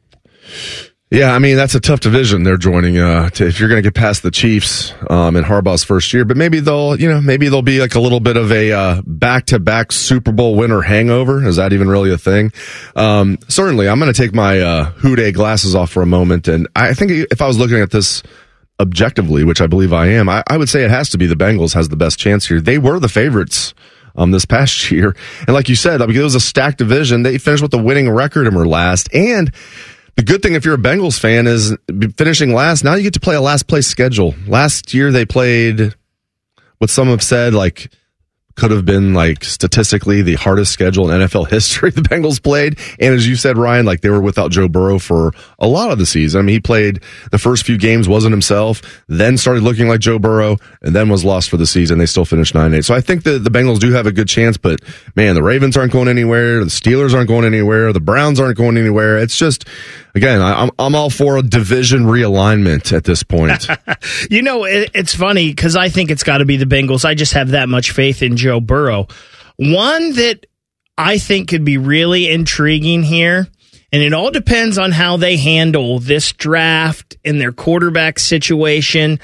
Yeah, 1.12 1.32
I 1.32 1.40
mean 1.40 1.56
that's 1.56 1.74
a 1.74 1.80
tough 1.80 1.98
division 1.98 2.44
they're 2.44 2.56
joining. 2.56 2.96
Uh, 2.96 3.30
to, 3.30 3.44
if 3.44 3.58
you're 3.58 3.68
going 3.68 3.82
to 3.82 3.86
get 3.86 3.96
past 3.96 4.22
the 4.22 4.30
Chiefs 4.30 4.94
um, 5.10 5.34
in 5.34 5.42
Harbaugh's 5.42 5.82
first 5.82 6.12
year, 6.12 6.24
but 6.24 6.36
maybe 6.36 6.60
they'll, 6.60 6.94
you 7.00 7.08
know, 7.08 7.20
maybe 7.20 7.48
they'll 7.48 7.62
be 7.62 7.80
like 7.80 7.96
a 7.96 8.00
little 8.00 8.20
bit 8.20 8.36
of 8.36 8.52
a 8.52 8.70
uh, 8.70 9.02
back-to-back 9.04 9.90
Super 9.90 10.30
Bowl 10.30 10.54
winner 10.54 10.82
hangover. 10.82 11.44
Is 11.44 11.56
that 11.56 11.72
even 11.72 11.88
really 11.88 12.12
a 12.12 12.18
thing? 12.18 12.52
Um, 12.94 13.38
certainly, 13.48 13.88
I'm 13.88 13.98
going 13.98 14.12
to 14.12 14.16
take 14.16 14.32
my 14.32 14.60
uh, 14.60 14.84
Who 14.84 15.16
Dey 15.16 15.32
glasses 15.32 15.74
off 15.74 15.90
for 15.90 16.00
a 16.00 16.06
moment, 16.06 16.46
and 16.46 16.68
I 16.76 16.94
think 16.94 17.10
if 17.10 17.42
I 17.42 17.48
was 17.48 17.58
looking 17.58 17.80
at 17.80 17.90
this 17.90 18.22
objectively, 18.78 19.42
which 19.42 19.60
I 19.60 19.66
believe 19.66 19.92
I 19.92 20.06
am, 20.10 20.28
I, 20.28 20.44
I 20.46 20.58
would 20.58 20.68
say 20.68 20.84
it 20.84 20.90
has 20.90 21.10
to 21.10 21.18
be 21.18 21.26
the 21.26 21.34
Bengals 21.34 21.74
has 21.74 21.88
the 21.88 21.96
best 21.96 22.20
chance 22.20 22.46
here. 22.46 22.60
They 22.60 22.78
were 22.78 23.00
the 23.00 23.08
favorites 23.08 23.74
um, 24.14 24.30
this 24.30 24.44
past 24.44 24.90
year, 24.92 25.16
and 25.40 25.54
like 25.54 25.68
you 25.68 25.74
said, 25.74 25.98
because 25.98 26.16
it 26.16 26.22
was 26.22 26.34
a 26.36 26.40
stacked 26.40 26.78
division, 26.78 27.24
they 27.24 27.38
finished 27.38 27.64
with 27.64 27.74
a 27.74 27.82
winning 27.82 28.08
record 28.08 28.46
and 28.46 28.54
were 28.54 28.68
last, 28.68 29.12
and 29.12 29.52
the 30.20 30.26
good 30.26 30.42
thing 30.42 30.52
if 30.52 30.66
you're 30.66 30.74
a 30.74 30.78
Bengals 30.78 31.18
fan 31.18 31.46
is 31.46 31.74
finishing 32.14 32.52
last. 32.52 32.84
Now 32.84 32.94
you 32.94 33.02
get 33.02 33.14
to 33.14 33.20
play 33.20 33.36
a 33.36 33.40
last 33.40 33.66
place 33.66 33.86
schedule. 33.86 34.34
Last 34.46 34.92
year 34.92 35.10
they 35.10 35.24
played 35.24 35.94
what 36.76 36.90
some 36.90 37.08
have 37.08 37.22
said 37.22 37.54
like 37.54 37.90
could 38.60 38.70
have 38.70 38.84
been 38.84 39.14
like 39.14 39.42
statistically 39.42 40.20
the 40.20 40.34
hardest 40.34 40.72
schedule 40.72 41.10
in 41.10 41.20
NFL 41.20 41.48
history 41.50 41.90
the 41.90 42.02
Bengals 42.02 42.42
played. 42.42 42.78
And 43.00 43.14
as 43.14 43.26
you 43.26 43.34
said, 43.34 43.56
Ryan, 43.56 43.86
like 43.86 44.02
they 44.02 44.10
were 44.10 44.20
without 44.20 44.50
Joe 44.50 44.68
Burrow 44.68 44.98
for 44.98 45.32
a 45.58 45.66
lot 45.66 45.90
of 45.90 45.98
the 45.98 46.06
season. 46.06 46.40
I 46.40 46.42
mean, 46.42 46.54
he 46.54 46.60
played 46.60 47.02
the 47.30 47.38
first 47.38 47.64
few 47.64 47.78
games, 47.78 48.08
wasn't 48.08 48.32
himself, 48.32 48.82
then 49.08 49.38
started 49.38 49.62
looking 49.62 49.88
like 49.88 50.00
Joe 50.00 50.18
Burrow, 50.18 50.58
and 50.82 50.94
then 50.94 51.08
was 51.08 51.24
lost 51.24 51.48
for 51.48 51.56
the 51.56 51.66
season. 51.66 51.98
They 51.98 52.06
still 52.06 52.24
finished 52.26 52.54
9 52.54 52.74
8. 52.74 52.84
So 52.84 52.94
I 52.94 53.00
think 53.00 53.24
that 53.24 53.42
the 53.44 53.50
Bengals 53.50 53.78
do 53.80 53.92
have 53.92 54.06
a 54.06 54.12
good 54.12 54.28
chance, 54.28 54.58
but 54.58 54.80
man, 55.16 55.34
the 55.34 55.42
Ravens 55.42 55.76
aren't 55.76 55.92
going 55.92 56.08
anywhere. 56.08 56.60
The 56.60 56.70
Steelers 56.70 57.14
aren't 57.14 57.28
going 57.28 57.46
anywhere. 57.46 57.92
The 57.92 58.00
Browns 58.00 58.38
aren't 58.38 58.58
going 58.58 58.76
anywhere. 58.76 59.18
It's 59.18 59.36
just, 59.36 59.66
again, 60.14 60.42
I'm, 60.42 60.70
I'm 60.78 60.94
all 60.94 61.08
for 61.08 61.38
a 61.38 61.42
division 61.42 62.04
realignment 62.04 62.92
at 62.92 63.04
this 63.04 63.22
point. 63.22 63.66
You 64.30 64.42
know, 64.42 64.64
it, 64.64 64.90
it's 64.94 65.14
funny 65.14 65.50
because 65.50 65.76
I 65.76 65.88
think 65.88 66.10
it's 66.10 66.22
got 66.22 66.38
to 66.38 66.44
be 66.44 66.56
the 66.56 66.64
Bengals. 66.64 67.04
I 67.04 67.14
just 67.14 67.34
have 67.34 67.50
that 67.50 67.68
much 67.68 67.92
faith 67.92 68.22
in 68.22 68.36
Joe 68.36 68.49
Burrow. 68.58 69.06
One 69.56 70.14
that 70.14 70.46
I 70.98 71.18
think 71.18 71.48
could 71.48 71.64
be 71.64 71.78
really 71.78 72.28
intriguing 72.28 73.02
here, 73.02 73.46
and 73.92 74.02
it 74.02 74.12
all 74.12 74.30
depends 74.30 74.78
on 74.78 74.90
how 74.92 75.16
they 75.18 75.36
handle 75.36 75.98
this 75.98 76.32
draft 76.32 77.16
and 77.24 77.40
their 77.40 77.52
quarterback 77.52 78.18
situation. 78.18 79.20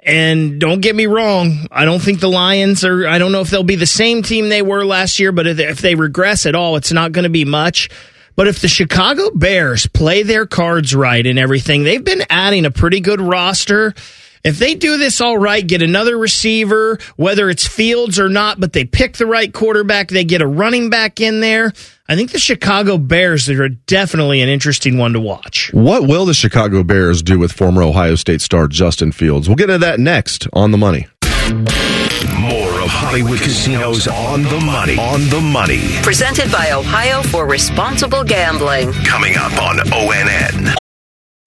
And 0.00 0.60
don't 0.60 0.80
get 0.80 0.94
me 0.94 1.06
wrong, 1.06 1.66
I 1.72 1.84
don't 1.84 2.00
think 2.00 2.20
the 2.20 2.30
Lions 2.30 2.84
are, 2.84 3.06
I 3.06 3.18
don't 3.18 3.32
know 3.32 3.40
if 3.40 3.50
they'll 3.50 3.64
be 3.64 3.74
the 3.74 3.86
same 3.86 4.22
team 4.22 4.48
they 4.48 4.62
were 4.62 4.84
last 4.84 5.18
year, 5.18 5.32
but 5.32 5.46
if 5.46 5.58
if 5.58 5.80
they 5.80 5.96
regress 5.96 6.46
at 6.46 6.54
all, 6.54 6.76
it's 6.76 6.92
not 6.92 7.12
going 7.12 7.24
to 7.24 7.28
be 7.30 7.44
much. 7.44 7.90
But 8.36 8.46
if 8.46 8.60
the 8.60 8.68
Chicago 8.68 9.30
Bears 9.30 9.88
play 9.88 10.22
their 10.22 10.46
cards 10.46 10.94
right 10.94 11.26
and 11.26 11.40
everything, 11.40 11.82
they've 11.82 12.04
been 12.04 12.22
adding 12.30 12.66
a 12.66 12.70
pretty 12.70 13.00
good 13.00 13.20
roster. 13.20 13.94
If 14.44 14.58
they 14.58 14.74
do 14.74 14.96
this 14.98 15.20
all 15.20 15.38
right, 15.38 15.66
get 15.66 15.82
another 15.82 16.16
receiver, 16.16 16.98
whether 17.16 17.50
it's 17.50 17.66
Fields 17.66 18.18
or 18.18 18.28
not, 18.28 18.60
but 18.60 18.72
they 18.72 18.84
pick 18.84 19.16
the 19.16 19.26
right 19.26 19.52
quarterback, 19.52 20.08
they 20.08 20.24
get 20.24 20.42
a 20.42 20.46
running 20.46 20.90
back 20.90 21.20
in 21.20 21.40
there. 21.40 21.72
I 22.08 22.16
think 22.16 22.30
the 22.30 22.38
Chicago 22.38 22.96
Bears 22.96 23.50
are 23.50 23.68
definitely 23.68 24.40
an 24.40 24.48
interesting 24.48 24.96
one 24.96 25.12
to 25.12 25.20
watch. 25.20 25.70
What 25.74 26.08
will 26.08 26.24
the 26.24 26.32
Chicago 26.34 26.82
Bears 26.82 27.22
do 27.22 27.38
with 27.38 27.52
former 27.52 27.82
Ohio 27.82 28.14
State 28.14 28.40
star 28.40 28.66
Justin 28.66 29.12
Fields? 29.12 29.48
We'll 29.48 29.56
get 29.56 29.68
into 29.68 29.84
that 29.84 30.00
next 30.00 30.48
on 30.54 30.70
the 30.70 30.78
money. 30.78 31.06
More 31.50 32.80
of 32.80 32.88
Hollywood 32.88 33.40
Casinos 33.40 34.08
on 34.08 34.42
the 34.42 34.60
money. 34.60 34.98
On 34.98 35.28
the 35.28 35.40
money. 35.40 35.80
Presented 36.02 36.50
by 36.50 36.72
Ohio 36.72 37.22
for 37.22 37.46
Responsible 37.46 38.24
Gambling. 38.24 38.92
Coming 39.04 39.36
up 39.36 39.52
on 39.62 39.76
ONN. 39.78 40.78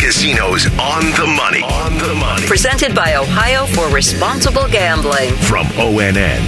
Casinos 0.00 0.64
on 0.78 1.02
the 1.10 1.30
money. 1.36 1.62
On 1.62 1.98
the 1.98 2.14
money. 2.14 2.46
Presented 2.46 2.94
by 2.94 3.16
Ohio 3.16 3.66
for 3.66 3.86
Responsible 3.94 4.66
Gambling. 4.68 5.34
From 5.34 5.66
ONN. 5.76 6.40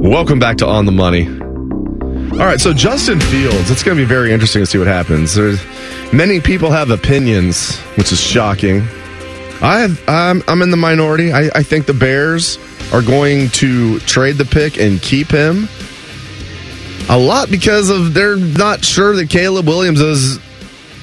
Welcome 0.00 0.38
back 0.38 0.58
to 0.58 0.66
On 0.66 0.86
the 0.86 0.92
Money. 0.92 1.26
All 1.26 2.46
right, 2.46 2.60
so 2.60 2.72
Justin 2.72 3.18
Fields, 3.18 3.68
it's 3.68 3.82
going 3.82 3.98
to 3.98 4.00
be 4.04 4.06
very 4.06 4.32
interesting 4.32 4.62
to 4.62 4.66
see 4.66 4.78
what 4.78 4.86
happens. 4.86 5.34
There's 5.34 5.60
many 6.12 6.40
people 6.40 6.70
have 6.70 6.90
opinions, 6.90 7.76
which 7.96 8.12
is 8.12 8.20
shocking. 8.20 8.82
I 9.60 9.80
have, 9.80 10.08
I'm, 10.08 10.44
I'm 10.46 10.62
in 10.62 10.70
the 10.70 10.76
minority. 10.76 11.32
I, 11.32 11.50
I 11.52 11.64
think 11.64 11.86
the 11.86 11.94
Bears 11.94 12.60
are 12.92 13.02
going 13.02 13.48
to 13.48 13.98
trade 14.00 14.36
the 14.36 14.44
pick 14.44 14.78
and 14.78 15.02
keep 15.02 15.32
him 15.32 15.68
a 17.08 17.18
lot 17.18 17.50
because 17.50 17.90
of 17.90 18.14
they're 18.14 18.36
not 18.36 18.84
sure 18.84 19.16
that 19.16 19.30
Caleb 19.30 19.66
Williams 19.66 20.00
is 20.00 20.45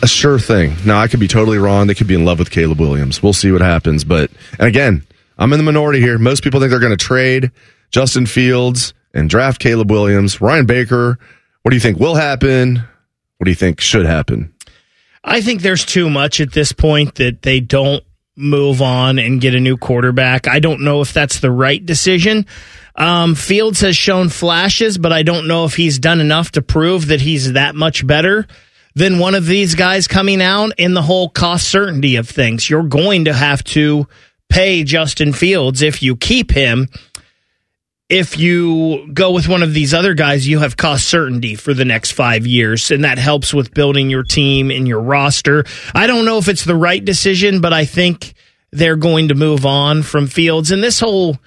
a 0.04 0.08
sure 0.08 0.38
thing. 0.38 0.76
Now 0.86 1.00
I 1.00 1.08
could 1.08 1.22
be 1.22 1.30
totally 1.30 1.58
wrong. 1.58 1.88
They 1.88 1.96
could 1.96 2.08
be 2.08 2.14
in 2.14 2.26
love 2.26 2.38
with 2.38 2.52
Caleb 2.52 2.82
Williams. 2.82 3.24
We'll 3.24 3.32
see 3.32 3.54
what 3.54 3.62
happens. 3.62 4.04
But 4.04 4.30
and 4.60 4.68
again, 4.68 5.04
I'm 5.38 5.54
in 5.54 5.58
the 5.58 5.64
minority 5.64 6.02
here. 6.02 6.18
Most 6.18 6.44
people 6.44 6.60
think 6.60 6.72
they're 6.72 6.80
going 6.82 6.96
to 6.96 6.98
trade 6.98 7.52
Justin 7.90 8.26
Fields 8.26 8.94
and 9.14 9.30
draft 9.30 9.62
Caleb 9.62 9.90
Williams. 9.90 10.42
Ryan 10.42 10.66
Baker, 10.66 11.18
what 11.62 11.70
do 11.70 11.78
you 11.78 11.80
think 11.80 12.00
will 12.00 12.16
happen? 12.16 12.84
What 13.38 13.46
do 13.46 13.52
you 13.52 13.56
think 13.56 13.80
should 13.80 14.06
happen? 14.06 14.54
I 15.24 15.40
think 15.40 15.62
there's 15.62 15.86
too 15.86 16.10
much 16.10 16.42
at 16.42 16.52
this 16.52 16.74
point 16.74 17.16
that 17.16 17.42
they 17.42 17.62
don't 17.62 18.04
move 18.36 18.82
on 18.82 19.20
and 19.20 19.40
get 19.40 19.56
a 19.56 19.60
new 19.60 19.78
quarterback. 19.78 20.50
I 20.50 20.60
don't 20.60 20.82
know 20.82 21.00
if 21.00 21.14
that's 21.14 21.40
the 21.40 21.52
right 21.52 21.84
decision. 21.84 22.46
Um, 22.96 23.36
Fields 23.36 23.80
has 23.80 23.96
shown 23.96 24.28
flashes, 24.28 24.98
but 24.98 25.14
I 25.14 25.24
don't 25.24 25.48
know 25.48 25.64
if 25.64 25.76
he's 25.76 25.98
done 25.98 26.20
enough 26.20 26.52
to 26.52 26.62
prove 26.62 27.08
that 27.08 27.22
he's 27.22 27.54
that 27.54 27.74
much 27.74 28.06
better 28.06 28.48
than 28.96 29.20
one 29.20 29.36
of 29.36 29.46
these 29.46 29.76
guys 29.76 30.08
coming 30.08 30.42
out 30.42 30.74
in 30.78 30.94
the 30.94 31.02
whole 31.02 31.30
cost 31.30 31.68
certainty 31.68 32.16
of 32.16 32.30
things. 32.30 32.70
You're 32.70 32.84
going 32.84 33.26
to 33.26 33.34
have 33.34 33.64
to 33.66 34.08
pay 34.50 34.84
Justin 34.84 35.34
Fields 35.34 35.82
if 35.82 36.04
you 36.04 36.16
keep 36.16 36.52
him. 36.52 36.88
If 38.10 38.38
you 38.38 39.10
go 39.12 39.32
with 39.32 39.48
one 39.48 39.64
of 39.64 39.74
these 39.74 39.94
other 39.94 40.14
guys, 40.14 40.48
you 40.48 40.60
have 40.60 40.78
cost 40.78 41.08
certainty 41.08 41.56
for 41.56 41.74
the 41.74 41.86
next 41.86 42.12
five 42.12 42.46
years, 42.46 42.92
and 42.92 43.04
that 43.06 43.18
helps 43.18 43.54
with 43.54 43.74
building 43.74 44.10
your 44.10 44.24
team 44.24 44.70
and 44.70 44.88
your 44.88 45.02
roster. 45.02 45.64
I 45.96 46.06
don't 46.06 46.26
know 46.26 46.38
if 46.38 46.48
it's 46.48 46.66
the 46.66 46.76
right 46.76 47.04
decision, 47.04 47.62
but 47.62 47.74
I 47.74 47.86
think 47.86 48.34
they're 48.72 48.98
going 48.98 49.30
to 49.30 49.36
move 49.36 49.66
on 49.66 50.04
from 50.04 50.28
Fields. 50.28 50.70
And 50.70 50.84
this 50.84 51.00
whole 51.00 51.38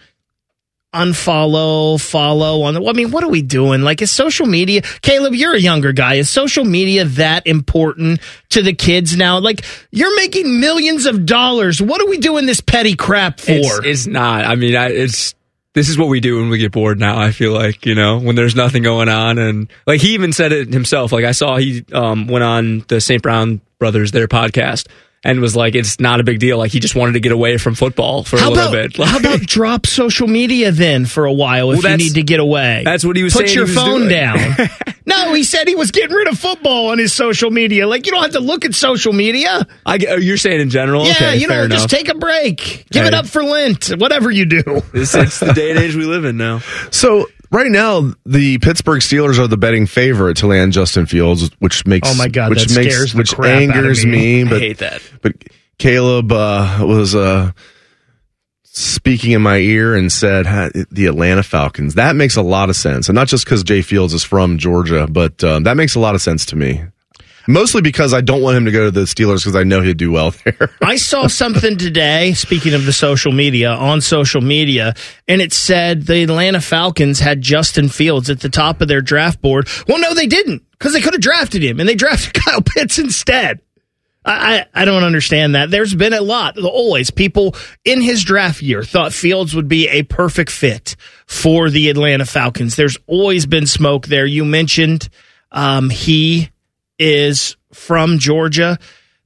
unfollow, 0.95 2.01
follow 2.01 2.63
on 2.63 2.75
the. 2.75 2.85
I 2.85 2.93
mean, 2.93 3.11
what 3.11 3.25
are 3.25 3.29
we 3.29 3.43
doing? 3.43 3.83
Like, 3.83 4.03
is 4.03 4.11
social 4.11 4.47
media? 4.47 4.83
Caleb, 5.03 5.35
you're 5.35 5.55
a 5.55 5.61
younger 5.61 5.93
guy. 5.93 6.15
Is 6.15 6.29
social 6.29 6.65
media 6.65 7.05
that 7.05 7.47
important 7.47 8.21
to 8.51 8.63
the 8.63 8.73
kids 8.73 9.17
now? 9.17 9.39
Like, 9.39 9.65
you're 9.91 10.15
making 10.17 10.61
millions 10.61 11.07
of 11.07 11.27
dollars. 11.27 11.81
What 11.83 12.01
are 12.01 12.09
we 12.09 12.19
doing 12.19 12.47
this 12.47 12.61
petty 12.61 12.97
crap 12.97 13.41
for? 13.41 13.53
It's, 13.53 13.81
it's 13.85 14.07
not. 14.07 14.45
I 14.45 14.55
mean, 14.55 14.75
I, 14.75 14.89
it's 14.89 15.35
this 15.77 15.91
is 15.91 15.99
what 15.99 16.09
we 16.09 16.21
do 16.21 16.39
when 16.41 16.49
we 16.49 16.57
get 16.57 16.73
bored 16.73 16.99
now. 16.99 17.19
I 17.21 17.33
feel 17.33 17.53
like, 17.53 17.85
you 17.85 17.95
know, 17.95 18.19
when 18.19 18.35
there's 18.35 18.57
nothing 18.57 18.83
going 18.83 19.11
on. 19.11 19.37
And 19.37 19.71
like 19.87 20.01
he 20.01 20.15
even 20.15 20.33
said 20.33 20.51
it 20.51 20.73
himself. 20.73 21.13
Like 21.13 21.27
I 21.27 21.33
saw 21.33 21.59
he 21.59 21.85
um, 21.93 22.29
went 22.29 22.45
on 22.45 22.87
the 22.89 22.99
St. 22.99 23.23
Brown 23.23 23.61
Brothers, 23.79 24.11
their 24.11 24.27
podcast, 24.27 24.89
and 25.27 25.41
was 25.41 25.57
like, 25.57 25.75
it's 25.75 25.99
not 25.99 26.21
a 26.21 26.23
big 26.25 26.39
deal. 26.39 26.57
Like 26.57 26.71
he 26.71 26.79
just 26.79 26.95
wanted 26.95 27.13
to 27.13 27.21
get 27.21 27.33
away 27.33 27.59
from 27.59 27.75
football 27.75 28.23
for 28.23 28.39
how 28.39 28.49
a 28.49 28.51
little 28.51 28.69
about, 28.69 28.73
bit. 28.73 28.99
Like, 28.99 29.09
how 29.11 29.19
about 29.19 29.41
drop 29.41 29.85
social 29.85 30.29
media 30.29 30.71
then 30.71 31.05
for 31.05 31.27
a 31.27 31.33
while 31.33 31.73
if 31.73 31.83
Well, 31.83 31.91
you 31.93 31.99
need 31.99 32.15
to 32.15 32.23
get 32.23 32.39
away? 32.39 32.83
that's 32.85 33.05
what 33.05 33.17
he 33.17 33.25
was 33.25 33.33
Put 33.33 33.49
saying 33.49 33.67
Put 33.67 33.75
your 33.75 33.85
phone 33.85 33.99
doing. 34.01 34.11
down. 34.11 34.39
no, 35.07 35.35
he 35.35 35.43
said 35.43 35.67
he 35.67 35.75
was 35.75 35.91
getting 35.91 36.15
rid 36.15 36.29
of 36.29 36.39
football 36.39 36.91
on 36.91 36.99
his 36.99 37.13
social 37.13 37.51
media. 37.51 37.89
Like, 37.89 38.07
you 38.07 38.13
don't 38.13 38.23
have 38.23 38.33
to 38.33 38.41
look 38.41 38.65
at 38.65 38.75
social 38.75 39.13
media. 39.13 39.67
I, 39.85 39.99
oh, 40.09 40.17
you're 40.17 40.37
saying 40.37 40.61
in 40.61 40.71
general? 40.71 41.05
Yeah, 41.05 41.13
okay, 41.15 41.37
you 41.39 41.49
know, 41.49 41.55
fair 41.55 41.69
just 41.69 41.91
take 41.91 42.09
a 42.09 42.15
break. 42.15 42.87
Give 42.91 43.05
it 43.05 43.15
up 43.15 43.27
for 43.27 43.43
Lent. 43.43 43.89
Whatever 43.99 44.31
you 44.31 44.47
do. 44.47 44.63
It's, 44.95 45.15
it's 45.15 45.41
the 45.41 45.53
day 45.53 45.71
and 45.71 45.81
age 45.81 45.97
we 45.97 46.05
live 46.05 46.25
in 46.25 46.37
now. 46.37 46.61
So 46.93 47.27
right 47.51 47.71
now, 47.71 48.13
the 48.25 48.59
Pittsburgh 48.59 49.01
Steelers 49.01 49.39
are 49.39 49.47
the 49.47 49.57
betting 49.57 49.87
favorite 49.87 50.39
to 50.39 50.47
land 50.47 50.73
Justin 50.73 51.07
Fields, 51.07 51.51
which 51.59 51.87
makes 51.87 52.09
Oh 52.11 52.15
my 52.15 52.29
God, 52.29 52.51
which 52.51 52.67
that 52.67 52.77
makes 52.77 53.15
which 53.15 53.35
crap 53.35 53.51
out 53.51 53.63
of 53.63 53.77
angers 53.77 54.05
me. 54.05 54.45
me. 54.45 54.51
I 54.57 54.59
hate 54.59 54.79
that. 54.79 55.03
But 55.23 55.35
Caleb 55.79 56.33
uh, 56.33 56.79
was 56.83 57.15
uh, 57.15 57.53
speaking 58.65 59.33
in 59.33 59.43
my 59.43 59.57
ear 59.57 59.95
and 59.95 60.11
said 60.11 60.45
the 60.91 61.07
Atlanta 61.07 61.43
Falcons. 61.43 61.95
That 61.95 62.17
makes 62.17 62.37
a 62.37 62.43
lot 62.43 62.69
of 62.71 62.77
sense, 62.77 63.09
and 63.09 63.15
not 63.15 63.29
just 63.29 63.45
because 63.45 63.63
Jay 63.63 63.83
Fields 63.83 64.15
is 64.15 64.25
from 64.25 64.59
Georgia, 64.59 65.07
but 65.07 65.43
um, 65.45 65.65
that 65.65 65.77
makes 65.77 65.95
a 65.95 66.01
lot 66.01 66.15
of 66.15 66.23
sense 66.23 66.47
to 66.47 66.57
me. 66.57 66.83
Mostly 67.49 67.81
because 67.81 68.13
I 68.13 68.21
don't 68.21 68.43
want 68.43 68.57
him 68.57 68.65
to 68.65 68.73
go 68.73 68.85
to 68.85 68.91
the 68.91 69.03
Steelers 69.03 69.45
because 69.45 69.57
I 69.57 69.63
know 69.63 69.81
he'd 69.81 69.97
do 69.97 70.11
well 70.11 70.31
there. 70.45 70.71
I 70.83 70.97
saw 70.97 71.27
something 71.27 71.77
today, 71.77 72.35
speaking 72.35 72.75
of 72.75 72.85
the 72.85 72.93
social 72.93 73.33
media, 73.33 73.71
on 73.71 74.01
social 74.01 74.41
media, 74.41 74.95
and 75.29 75.41
it 75.41 75.53
said 75.53 76.03
the 76.07 76.25
Atlanta 76.25 76.61
Falcons 76.61 77.21
had 77.21 77.41
Justin 77.41 77.89
Fields 77.89 78.31
at 78.31 78.41
the 78.41 78.49
top 78.49 78.81
of 78.81 78.89
their 78.89 79.01
draft 79.01 79.41
board. 79.41 79.69
Well, 79.87 80.01
no, 80.01 80.15
they 80.15 80.27
didn't, 80.27 80.63
because 80.73 80.93
they 80.93 81.01
could 81.01 81.15
have 81.15 81.23
drafted 81.23 81.63
him, 81.63 81.81
and 81.81 81.89
they 81.89 81.95
drafted 81.95 82.35
Kyle 82.45 82.63
Pitts 82.63 82.99
instead. 82.99 83.61
I, 84.29 84.67
I 84.75 84.85
don't 84.85 85.05
understand 85.05 85.55
that. 85.55 85.71
There's 85.71 85.95
been 85.95 86.13
a 86.13 86.21
lot, 86.21 86.59
always, 86.59 87.13
people 87.13 87.55
in 87.85 88.01
his 88.01 88.25
draft 88.25 88.61
year 88.61 88.83
thought 88.83 89.13
Fields 89.13 89.55
would 89.55 89.69
be 89.69 89.89
a 89.89 90.03
perfect 90.03 90.51
fit 90.51 90.97
for 91.27 91.71
the 91.71 91.91
Atlanta 91.91 92.27
Falcons. 92.27 92.75
There's 92.75 92.97
always 93.07 93.47
been 93.47 93.67
smoke 93.67 94.07
there. 94.07 94.27
You 94.27 94.45
mentioned 94.45 95.09
um, 95.53 95.91
he 95.91 96.51
is 96.99 97.57
from 97.73 98.19
Georgia. 98.19 98.79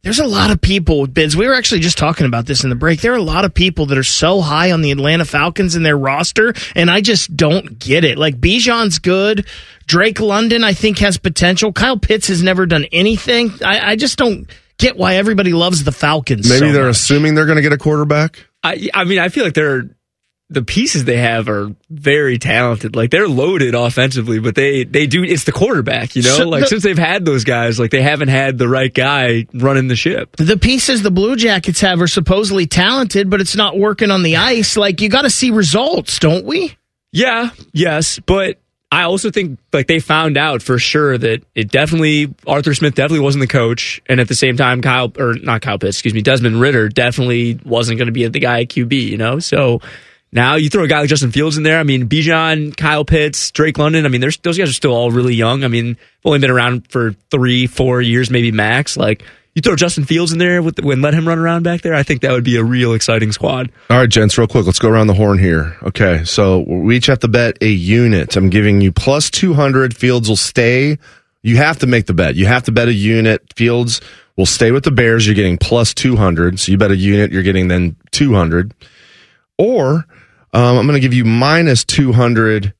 There's 0.02 0.18
a 0.18 0.26
lot 0.26 0.50
of 0.50 0.62
people 0.62 1.02
with 1.02 1.12
bids. 1.12 1.36
We 1.36 1.46
were 1.46 1.54
actually 1.54 1.80
just 1.80 1.98
talking 1.98 2.26
about 2.26 2.46
this 2.46 2.64
in 2.64 2.70
the 2.70 2.76
break. 2.76 3.02
There 3.02 3.12
are 3.12 3.16
a 3.16 3.22
lot 3.22 3.44
of 3.44 3.52
people 3.52 3.86
that 3.86 3.98
are 3.98 4.02
so 4.02 4.40
high 4.40 4.72
on 4.72 4.80
the 4.80 4.92
Atlanta 4.92 5.26
Falcons 5.26 5.76
in 5.76 5.82
their 5.82 5.98
roster, 5.98 6.54
and 6.74 6.90
I 6.90 7.02
just 7.02 7.36
don't 7.36 7.78
get 7.78 8.04
it. 8.04 8.16
Like 8.16 8.40
Bijan's 8.40 8.98
good. 8.98 9.46
Drake 9.86 10.18
London, 10.20 10.64
I 10.64 10.72
think, 10.72 10.98
has 11.00 11.18
potential. 11.18 11.72
Kyle 11.72 11.98
Pitts 11.98 12.28
has 12.28 12.42
never 12.42 12.64
done 12.64 12.86
anything. 12.92 13.52
I, 13.62 13.90
I 13.90 13.96
just 13.96 14.16
don't 14.16 14.48
get 14.78 14.96
why 14.96 15.16
everybody 15.16 15.52
loves 15.52 15.84
the 15.84 15.92
Falcons. 15.92 16.48
Maybe 16.48 16.68
so 16.68 16.72
they're 16.72 16.86
much. 16.86 16.96
assuming 16.96 17.34
they're 17.34 17.44
going 17.46 17.56
to 17.56 17.62
get 17.62 17.72
a 17.74 17.78
quarterback. 17.78 18.46
I, 18.62 18.88
I 18.94 19.04
mean, 19.04 19.18
I 19.18 19.28
feel 19.28 19.44
like 19.44 19.54
they're 19.54 19.90
the 20.52 20.62
pieces 20.62 21.04
they 21.04 21.16
have 21.18 21.48
are 21.48 21.72
very 21.88 22.36
talented. 22.36 22.96
Like 22.96 23.10
they're 23.10 23.28
loaded 23.28 23.74
offensively, 23.74 24.40
but 24.40 24.56
they 24.56 24.82
they 24.84 25.06
do. 25.06 25.22
It's 25.22 25.44
the 25.44 25.52
quarterback, 25.52 26.16
you 26.16 26.22
know. 26.22 26.34
So 26.36 26.48
like 26.48 26.62
the- 26.62 26.66
since 26.66 26.82
they've 26.82 26.98
had 26.98 27.24
those 27.24 27.44
guys, 27.44 27.78
like 27.78 27.92
they 27.92 28.02
haven't 28.02 28.28
had 28.28 28.58
the 28.58 28.68
right 28.68 28.92
guy 28.92 29.46
running 29.54 29.86
the 29.88 29.96
ship. 29.96 30.36
The 30.36 30.56
pieces 30.56 31.02
the 31.02 31.10
Blue 31.12 31.36
Jackets 31.36 31.80
have 31.80 32.00
are 32.02 32.08
supposedly 32.08 32.66
talented, 32.66 33.30
but 33.30 33.40
it's 33.40 33.54
not 33.56 33.78
working 33.78 34.10
on 34.10 34.22
the 34.24 34.36
ice. 34.36 34.76
Like 34.76 35.00
you 35.00 35.08
got 35.08 35.22
to 35.22 35.30
see 35.30 35.50
results, 35.52 36.18
don't 36.18 36.44
we? 36.44 36.76
Yeah, 37.12 37.50
yes, 37.72 38.18
but 38.18 38.58
I 38.92 39.04
also 39.04 39.30
think 39.30 39.60
like 39.72 39.86
they 39.86 40.00
found 40.00 40.36
out 40.36 40.62
for 40.62 40.78
sure 40.80 41.16
that 41.16 41.44
it 41.54 41.70
definitely 41.70 42.34
Arthur 42.44 42.74
Smith 42.74 42.96
definitely 42.96 43.22
wasn't 43.24 43.42
the 43.42 43.46
coach, 43.48 44.02
and 44.06 44.18
at 44.18 44.26
the 44.26 44.34
same 44.34 44.56
time, 44.56 44.82
Kyle 44.82 45.12
or 45.16 45.34
not 45.34 45.60
Kyle 45.62 45.78
Pitts, 45.78 45.96
excuse 45.96 46.12
me, 46.12 46.22
Desmond 46.22 46.60
Ridder 46.60 46.88
definitely 46.88 47.60
wasn't 47.64 47.98
going 47.98 48.06
to 48.06 48.12
be 48.12 48.26
the 48.26 48.40
guy 48.40 48.62
at 48.62 48.68
QB. 48.68 48.92
You 48.92 49.16
know, 49.16 49.38
so 49.38 49.80
now 50.32 50.54
you 50.56 50.68
throw 50.68 50.84
a 50.84 50.88
guy 50.88 51.00
like 51.00 51.08
Justin 51.08 51.32
Fields 51.32 51.56
in 51.56 51.62
there. 51.62 51.78
I 51.78 51.82
mean, 51.82 52.08
Bijan, 52.08 52.76
Kyle 52.76 53.04
Pitts, 53.04 53.50
Drake 53.50 53.78
London. 53.78 54.06
I 54.06 54.08
mean, 54.08 54.20
those 54.20 54.36
guys 54.36 54.60
are 54.60 54.72
still 54.72 54.92
all 54.92 55.10
really 55.10 55.34
young. 55.34 55.64
I 55.64 55.68
mean, 55.68 55.96
only 56.24 56.38
been 56.38 56.50
around 56.50 56.88
for 56.88 57.12
three, 57.30 57.66
four 57.66 58.00
years, 58.00 58.30
maybe 58.30 58.52
max. 58.52 58.96
Like 58.96 59.24
you 59.54 59.62
throw 59.62 59.74
Justin 59.74 60.04
Fields 60.04 60.32
in 60.32 60.38
there 60.38 60.62
with 60.62 60.78
and 60.78 61.02
let 61.02 61.14
him 61.14 61.26
run 61.26 61.38
around 61.38 61.64
back 61.64 61.82
there. 61.82 61.94
I 61.94 62.04
think 62.04 62.20
that 62.20 62.30
would 62.30 62.44
be 62.44 62.56
a 62.56 62.64
real 62.64 62.94
exciting 62.94 63.32
squad. 63.32 63.72
All 63.90 63.98
right, 63.98 64.08
gents, 64.08 64.38
real 64.38 64.46
quick. 64.46 64.66
Let's 64.66 64.78
go 64.78 64.88
around 64.88 65.08
the 65.08 65.14
horn 65.14 65.38
here. 65.38 65.76
Okay, 65.82 66.24
so 66.24 66.60
we 66.60 66.96
each 66.96 67.06
have 67.06 67.18
to 67.20 67.28
bet 67.28 67.58
a 67.60 67.68
unit. 67.68 68.36
I'm 68.36 68.50
giving 68.50 68.80
you 68.80 68.92
plus 68.92 69.30
200. 69.30 69.96
Fields 69.96 70.28
will 70.28 70.36
stay. 70.36 70.98
You 71.42 71.56
have 71.56 71.78
to 71.80 71.86
make 71.86 72.06
the 72.06 72.14
bet. 72.14 72.36
You 72.36 72.46
have 72.46 72.64
to 72.64 72.72
bet 72.72 72.88
a 72.88 72.92
unit. 72.92 73.52
Fields 73.54 74.00
will 74.36 74.46
stay 74.46 74.70
with 74.70 74.84
the 74.84 74.90
Bears. 74.90 75.26
You're 75.26 75.34
getting 75.34 75.58
plus 75.58 75.94
200. 75.94 76.60
So 76.60 76.70
you 76.70 76.78
bet 76.78 76.90
a 76.90 76.96
unit, 76.96 77.32
you're 77.32 77.42
getting 77.42 77.68
then 77.68 77.96
200. 78.12 78.72
Or 79.58 80.06
um, 80.52 80.78
I'm 80.78 80.86
going 80.86 80.94
to 80.94 81.00
give 81.00 81.14
you 81.14 81.24
minus 81.24 81.84
200. 81.84 82.74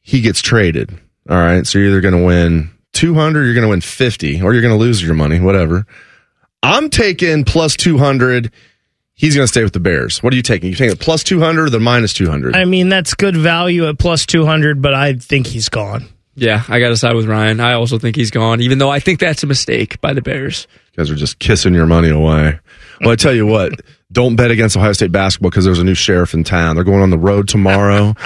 He 0.00 0.20
gets 0.20 0.40
traded. 0.40 0.90
All 1.28 1.36
right. 1.36 1.66
So 1.66 1.78
you're 1.78 1.88
either 1.88 2.00
going 2.00 2.18
to 2.18 2.24
win 2.24 2.70
200, 2.92 3.44
you're 3.44 3.54
going 3.54 3.64
to 3.64 3.70
win 3.70 3.80
50, 3.80 4.42
or 4.42 4.52
you're 4.52 4.62
going 4.62 4.72
to 4.72 4.78
lose 4.78 5.02
your 5.02 5.14
money, 5.14 5.38
whatever. 5.40 5.86
I'm 6.62 6.88
taking 6.88 7.44
plus 7.44 7.76
200. 7.76 8.50
He's 9.14 9.34
going 9.34 9.44
to 9.44 9.48
stay 9.48 9.62
with 9.62 9.72
the 9.72 9.80
Bears. 9.80 10.22
What 10.22 10.32
are 10.32 10.36
you 10.36 10.42
taking? 10.42 10.70
You 10.70 10.76
taking 10.76 10.96
plus 10.96 11.22
200 11.22 11.66
or 11.66 11.70
the 11.70 11.80
minus 11.80 12.12
200? 12.14 12.54
I 12.56 12.64
mean, 12.64 12.88
that's 12.88 13.14
good 13.14 13.36
value 13.36 13.86
at 13.88 13.98
plus 13.98 14.26
200, 14.26 14.80
but 14.80 14.94
I 14.94 15.14
think 15.14 15.46
he's 15.46 15.68
gone. 15.68 16.08
Yeah, 16.34 16.64
I 16.68 16.80
got 16.80 16.88
to 16.88 16.96
side 16.96 17.14
with 17.14 17.26
Ryan. 17.26 17.60
I 17.60 17.72
also 17.72 17.98
think 17.98 18.14
he's 18.14 18.30
gone, 18.30 18.60
even 18.60 18.76
though 18.78 18.90
I 18.90 19.00
think 19.00 19.20
that's 19.20 19.42
a 19.42 19.46
mistake 19.46 19.98
by 20.02 20.12
the 20.12 20.20
Bears. 20.20 20.66
You 20.92 20.98
guys 20.98 21.10
are 21.10 21.16
just 21.16 21.38
kissing 21.38 21.72
your 21.72 21.86
money 21.86 22.10
away. 22.10 22.58
Well, 23.00 23.10
I 23.10 23.16
tell 23.16 23.34
you 23.34 23.46
what, 23.46 23.80
don't 24.12 24.36
bet 24.36 24.50
against 24.50 24.76
Ohio 24.76 24.92
State 24.92 25.12
basketball 25.12 25.50
because 25.50 25.64
there's 25.64 25.78
a 25.78 25.84
new 25.84 25.94
sheriff 25.94 26.34
in 26.34 26.44
town. 26.44 26.76
They're 26.76 26.84
going 26.84 27.02
on 27.02 27.10
the 27.10 27.18
road 27.18 27.48
tomorrow. 27.48 28.14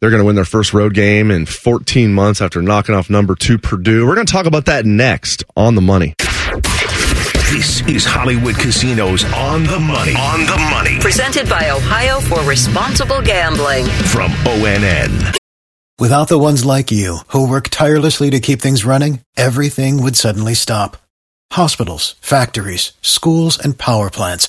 They're 0.00 0.10
going 0.10 0.20
to 0.20 0.26
win 0.26 0.34
their 0.34 0.44
first 0.44 0.74
road 0.74 0.94
game 0.94 1.30
in 1.30 1.46
14 1.46 2.12
months 2.12 2.42
after 2.42 2.60
knocking 2.60 2.96
off 2.96 3.08
number 3.08 3.36
two 3.36 3.56
Purdue. 3.56 4.04
We're 4.04 4.16
going 4.16 4.26
to 4.26 4.32
talk 4.32 4.46
about 4.46 4.64
that 4.64 4.84
next 4.84 5.44
on 5.56 5.76
the 5.76 5.80
money. 5.80 6.14
This 7.52 7.82
is 7.82 8.04
Hollywood 8.04 8.56
Casinos 8.56 9.22
on 9.32 9.62
the 9.62 9.78
money. 9.78 10.14
On 10.16 10.40
the 10.40 10.56
money. 10.72 10.98
Presented 10.98 11.48
by 11.48 11.70
Ohio 11.70 12.18
for 12.18 12.40
Responsible 12.42 13.22
Gambling. 13.22 13.86
From 13.86 14.32
ONN. 14.32 15.36
Without 16.00 16.26
the 16.26 16.38
ones 16.38 16.64
like 16.64 16.90
you, 16.90 17.18
who 17.28 17.48
work 17.48 17.68
tirelessly 17.68 18.30
to 18.30 18.40
keep 18.40 18.60
things 18.60 18.84
running, 18.84 19.20
everything 19.36 20.02
would 20.02 20.16
suddenly 20.16 20.54
stop. 20.54 20.96
Hospitals, 21.52 22.16
factories, 22.20 22.92
schools, 23.02 23.56
and 23.56 23.78
power 23.78 24.10
plants, 24.10 24.48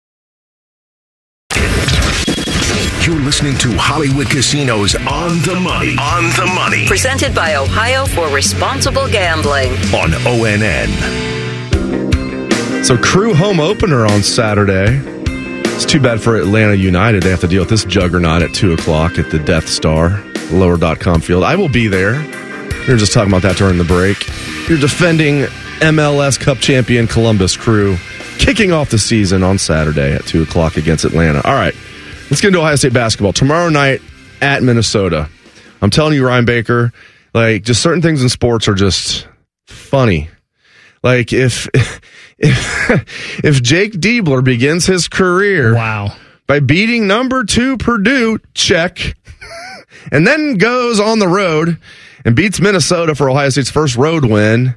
You're 3.05 3.19
listening 3.19 3.57
to 3.57 3.71
Hollywood 3.77 4.29
Casinos 4.29 4.93
on 4.95 5.39
the 5.41 5.59
money. 5.59 5.95
On 5.97 6.23
the 6.37 6.45
money. 6.53 6.85
Presented 6.85 7.33
by 7.33 7.55
Ohio 7.55 8.05
for 8.05 8.27
Responsible 8.29 9.07
Gambling. 9.07 9.71
On 9.91 10.11
ONN. 10.23 10.87
So, 12.85 12.95
crew 12.97 13.33
home 13.33 13.59
opener 13.59 14.05
on 14.05 14.21
Saturday. 14.21 15.01
It's 15.73 15.85
too 15.85 15.99
bad 15.99 16.21
for 16.21 16.37
Atlanta 16.37 16.75
United. 16.75 17.23
They 17.23 17.31
have 17.31 17.39
to 17.39 17.47
deal 17.47 17.63
with 17.63 17.69
this 17.71 17.85
juggernaut 17.85 18.43
at 18.43 18.53
2 18.53 18.73
o'clock 18.73 19.17
at 19.17 19.31
the 19.31 19.39
Death 19.39 19.67
Star, 19.67 20.23
lower.com 20.51 21.21
field. 21.21 21.43
I 21.43 21.55
will 21.55 21.69
be 21.69 21.87
there. 21.87 22.19
We 22.81 22.93
were 22.93 22.97
just 22.97 23.13
talking 23.13 23.31
about 23.31 23.41
that 23.41 23.57
during 23.57 23.79
the 23.79 23.83
break. 23.83 24.27
You're 24.69 24.77
defending 24.77 25.45
MLS 25.79 26.39
Cup 26.39 26.59
champion 26.59 27.07
Columbus 27.07 27.57
Crew, 27.57 27.97
kicking 28.37 28.71
off 28.71 28.91
the 28.91 28.99
season 28.99 29.41
on 29.41 29.57
Saturday 29.57 30.13
at 30.13 30.27
2 30.27 30.43
o'clock 30.43 30.77
against 30.77 31.03
Atlanta. 31.03 31.41
All 31.47 31.55
right, 31.55 31.73
let's 32.31 32.41
get 32.41 32.47
into 32.47 32.59
Ohio 32.59 32.75
State 32.75 32.93
basketball. 32.93 33.33
Tomorrow 33.33 33.69
night 33.69 34.01
at 34.41 34.63
Minnesota. 34.63 35.29
I'm 35.81 35.91
telling 35.91 36.13
you, 36.13 36.25
Ryan 36.25 36.45
Baker, 36.45 36.93
like, 37.33 37.63
just 37.63 37.83
certain 37.83 38.01
things 38.01 38.23
in 38.23 38.29
sports 38.29 38.67
are 38.67 38.73
just 38.73 39.27
funny. 39.67 40.29
Like, 41.03 41.33
if. 41.33 41.67
if 42.43 43.43
if 43.43 43.61
Jake 43.61 43.93
Diebler 43.93 44.43
begins 44.43 44.87
his 44.87 45.07
career 45.07 45.75
wow 45.75 46.15
by 46.47 46.59
beating 46.59 47.05
number 47.05 47.43
two 47.43 47.77
Purdue, 47.77 48.39
check, 48.55 49.15
and 50.11 50.25
then 50.25 50.55
goes 50.55 50.99
on 50.99 51.19
the 51.19 51.27
road 51.27 51.77
and 52.25 52.35
beats 52.35 52.59
Minnesota 52.59 53.13
for 53.13 53.29
Ohio 53.29 53.49
State's 53.49 53.69
first 53.69 53.95
road 53.95 54.25
win 54.25 54.75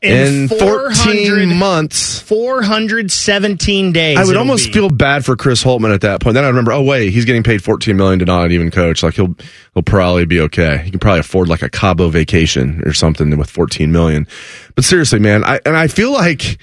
in, 0.00 0.42
in 0.42 0.48
14 0.48 1.56
months 1.56 2.20
417 2.20 3.92
days 3.92 4.16
i 4.16 4.24
would 4.24 4.36
almost 4.36 4.66
be. 4.66 4.72
feel 4.72 4.88
bad 4.88 5.24
for 5.24 5.34
chris 5.34 5.64
holtmann 5.64 5.92
at 5.92 6.02
that 6.02 6.20
point 6.20 6.34
then 6.34 6.44
i 6.44 6.48
remember 6.48 6.72
oh 6.72 6.82
wait 6.82 7.12
he's 7.12 7.24
getting 7.24 7.42
paid 7.42 7.62
14 7.62 7.96
million 7.96 8.20
to 8.20 8.24
not 8.24 8.52
even 8.52 8.70
coach 8.70 9.02
like 9.02 9.14
he'll 9.14 9.34
he'll 9.74 9.82
probably 9.82 10.24
be 10.24 10.40
okay 10.42 10.78
he 10.84 10.90
can 10.90 11.00
probably 11.00 11.20
afford 11.20 11.48
like 11.48 11.62
a 11.62 11.68
cabo 11.68 12.08
vacation 12.08 12.80
or 12.86 12.92
something 12.92 13.36
with 13.36 13.50
14 13.50 13.90
million 13.90 14.26
but 14.76 14.84
seriously 14.84 15.18
man 15.18 15.42
i 15.44 15.58
and 15.66 15.76
i 15.76 15.88
feel 15.88 16.12
like 16.12 16.58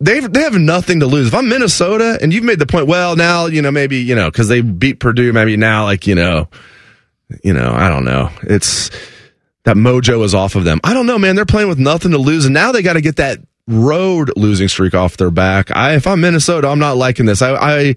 they 0.00 0.20
they 0.20 0.42
have 0.42 0.54
nothing 0.54 1.00
to 1.00 1.06
lose. 1.06 1.28
If 1.28 1.34
I'm 1.34 1.48
Minnesota 1.48 2.18
and 2.22 2.32
you've 2.32 2.44
made 2.44 2.58
the 2.58 2.66
point, 2.66 2.86
well, 2.86 3.16
now 3.16 3.46
you 3.46 3.62
know 3.62 3.70
maybe 3.70 3.98
you 3.98 4.14
know 4.14 4.30
because 4.30 4.48
they 4.48 4.60
beat 4.60 5.00
Purdue, 5.00 5.32
maybe 5.32 5.56
now 5.56 5.84
like 5.84 6.06
you 6.06 6.14
know, 6.14 6.48
you 7.42 7.52
know, 7.52 7.72
I 7.72 7.88
don't 7.88 8.04
know. 8.04 8.30
It's 8.42 8.90
that 9.64 9.76
mojo 9.76 10.24
is 10.24 10.34
off 10.34 10.54
of 10.54 10.64
them. 10.64 10.80
I 10.84 10.94
don't 10.94 11.06
know, 11.06 11.18
man. 11.18 11.36
They're 11.36 11.44
playing 11.44 11.68
with 11.68 11.78
nothing 11.78 12.12
to 12.12 12.18
lose, 12.18 12.44
and 12.44 12.54
now 12.54 12.72
they 12.72 12.82
got 12.82 12.94
to 12.94 13.00
get 13.00 13.16
that 13.16 13.38
road 13.68 14.32
losing 14.36 14.68
streak 14.68 14.94
off 14.94 15.16
their 15.16 15.30
back. 15.30 15.74
I 15.74 15.94
if 15.94 16.06
I'm 16.06 16.20
Minnesota, 16.20 16.68
I'm 16.68 16.78
not 16.78 16.96
liking 16.96 17.26
this. 17.26 17.42
I, 17.42 17.54
I 17.54 17.94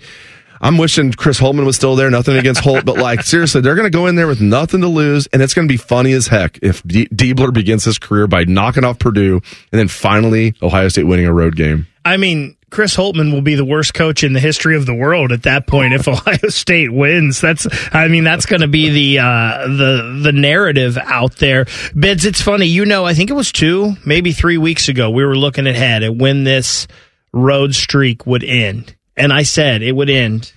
I'm 0.61 0.77
wishing 0.77 1.11
Chris 1.11 1.39
Holtmann 1.39 1.65
was 1.65 1.75
still 1.75 1.95
there. 1.95 2.09
Nothing 2.09 2.37
against 2.37 2.61
Holt, 2.61 2.85
but 2.85 2.97
like 2.97 3.21
seriously, 3.23 3.61
they're 3.61 3.75
going 3.75 3.91
to 3.91 3.95
go 3.95 4.07
in 4.07 4.15
there 4.15 4.27
with 4.27 4.41
nothing 4.41 4.81
to 4.81 4.87
lose, 4.87 5.27
and 5.27 5.41
it's 5.41 5.53
going 5.53 5.67
to 5.67 5.71
be 5.71 5.77
funny 5.77 6.13
as 6.13 6.27
heck 6.27 6.59
if 6.61 6.83
D- 6.83 7.07
Diebler 7.07 7.53
begins 7.53 7.83
his 7.83 7.99
career 7.99 8.27
by 8.27 8.43
knocking 8.45 8.83
off 8.83 8.99
Purdue, 8.99 9.35
and 9.71 9.79
then 9.79 9.87
finally 9.87 10.53
Ohio 10.61 10.87
State 10.87 11.03
winning 11.03 11.25
a 11.25 11.33
road 11.33 11.55
game. 11.55 11.87
I 12.03 12.17
mean, 12.17 12.55
Chris 12.75 12.93
Holtmann 12.93 13.31
will 13.31 13.41
be 13.41 13.55
the 13.55 13.63
worst 13.63 13.93
coach 13.93 14.21
in 14.21 14.33
the 14.33 14.39
history 14.41 14.75
of 14.75 14.85
the 14.85 14.93
world 14.93 15.31
at 15.31 15.43
that 15.43 15.65
point 15.65 15.93
if 15.93 16.07
Ohio 16.09 16.49
State 16.49 16.91
wins. 16.91 17.39
That's, 17.39 17.65
I 17.93 18.09
mean, 18.09 18.25
that's 18.25 18.45
going 18.45 18.63
to 18.63 18.67
be 18.67 18.89
the 18.89 19.19
uh, 19.19 19.65
the 19.65 20.19
the 20.23 20.33
narrative 20.33 20.97
out 20.97 21.37
there. 21.37 21.67
Bids, 21.97 22.25
it's 22.25 22.41
funny, 22.41 22.65
you 22.65 22.85
know. 22.85 23.05
I 23.05 23.13
think 23.13 23.29
it 23.29 23.33
was 23.33 23.53
two, 23.53 23.93
maybe 24.05 24.33
three 24.33 24.57
weeks 24.57 24.89
ago. 24.89 25.09
We 25.09 25.23
were 25.23 25.37
looking 25.37 25.67
ahead 25.67 26.03
at 26.03 26.17
when 26.17 26.43
this 26.43 26.89
road 27.31 27.73
streak 27.73 28.25
would 28.25 28.43
end, 28.43 28.93
and 29.15 29.31
I 29.31 29.43
said 29.43 29.81
it 29.81 29.93
would 29.93 30.09
end 30.09 30.51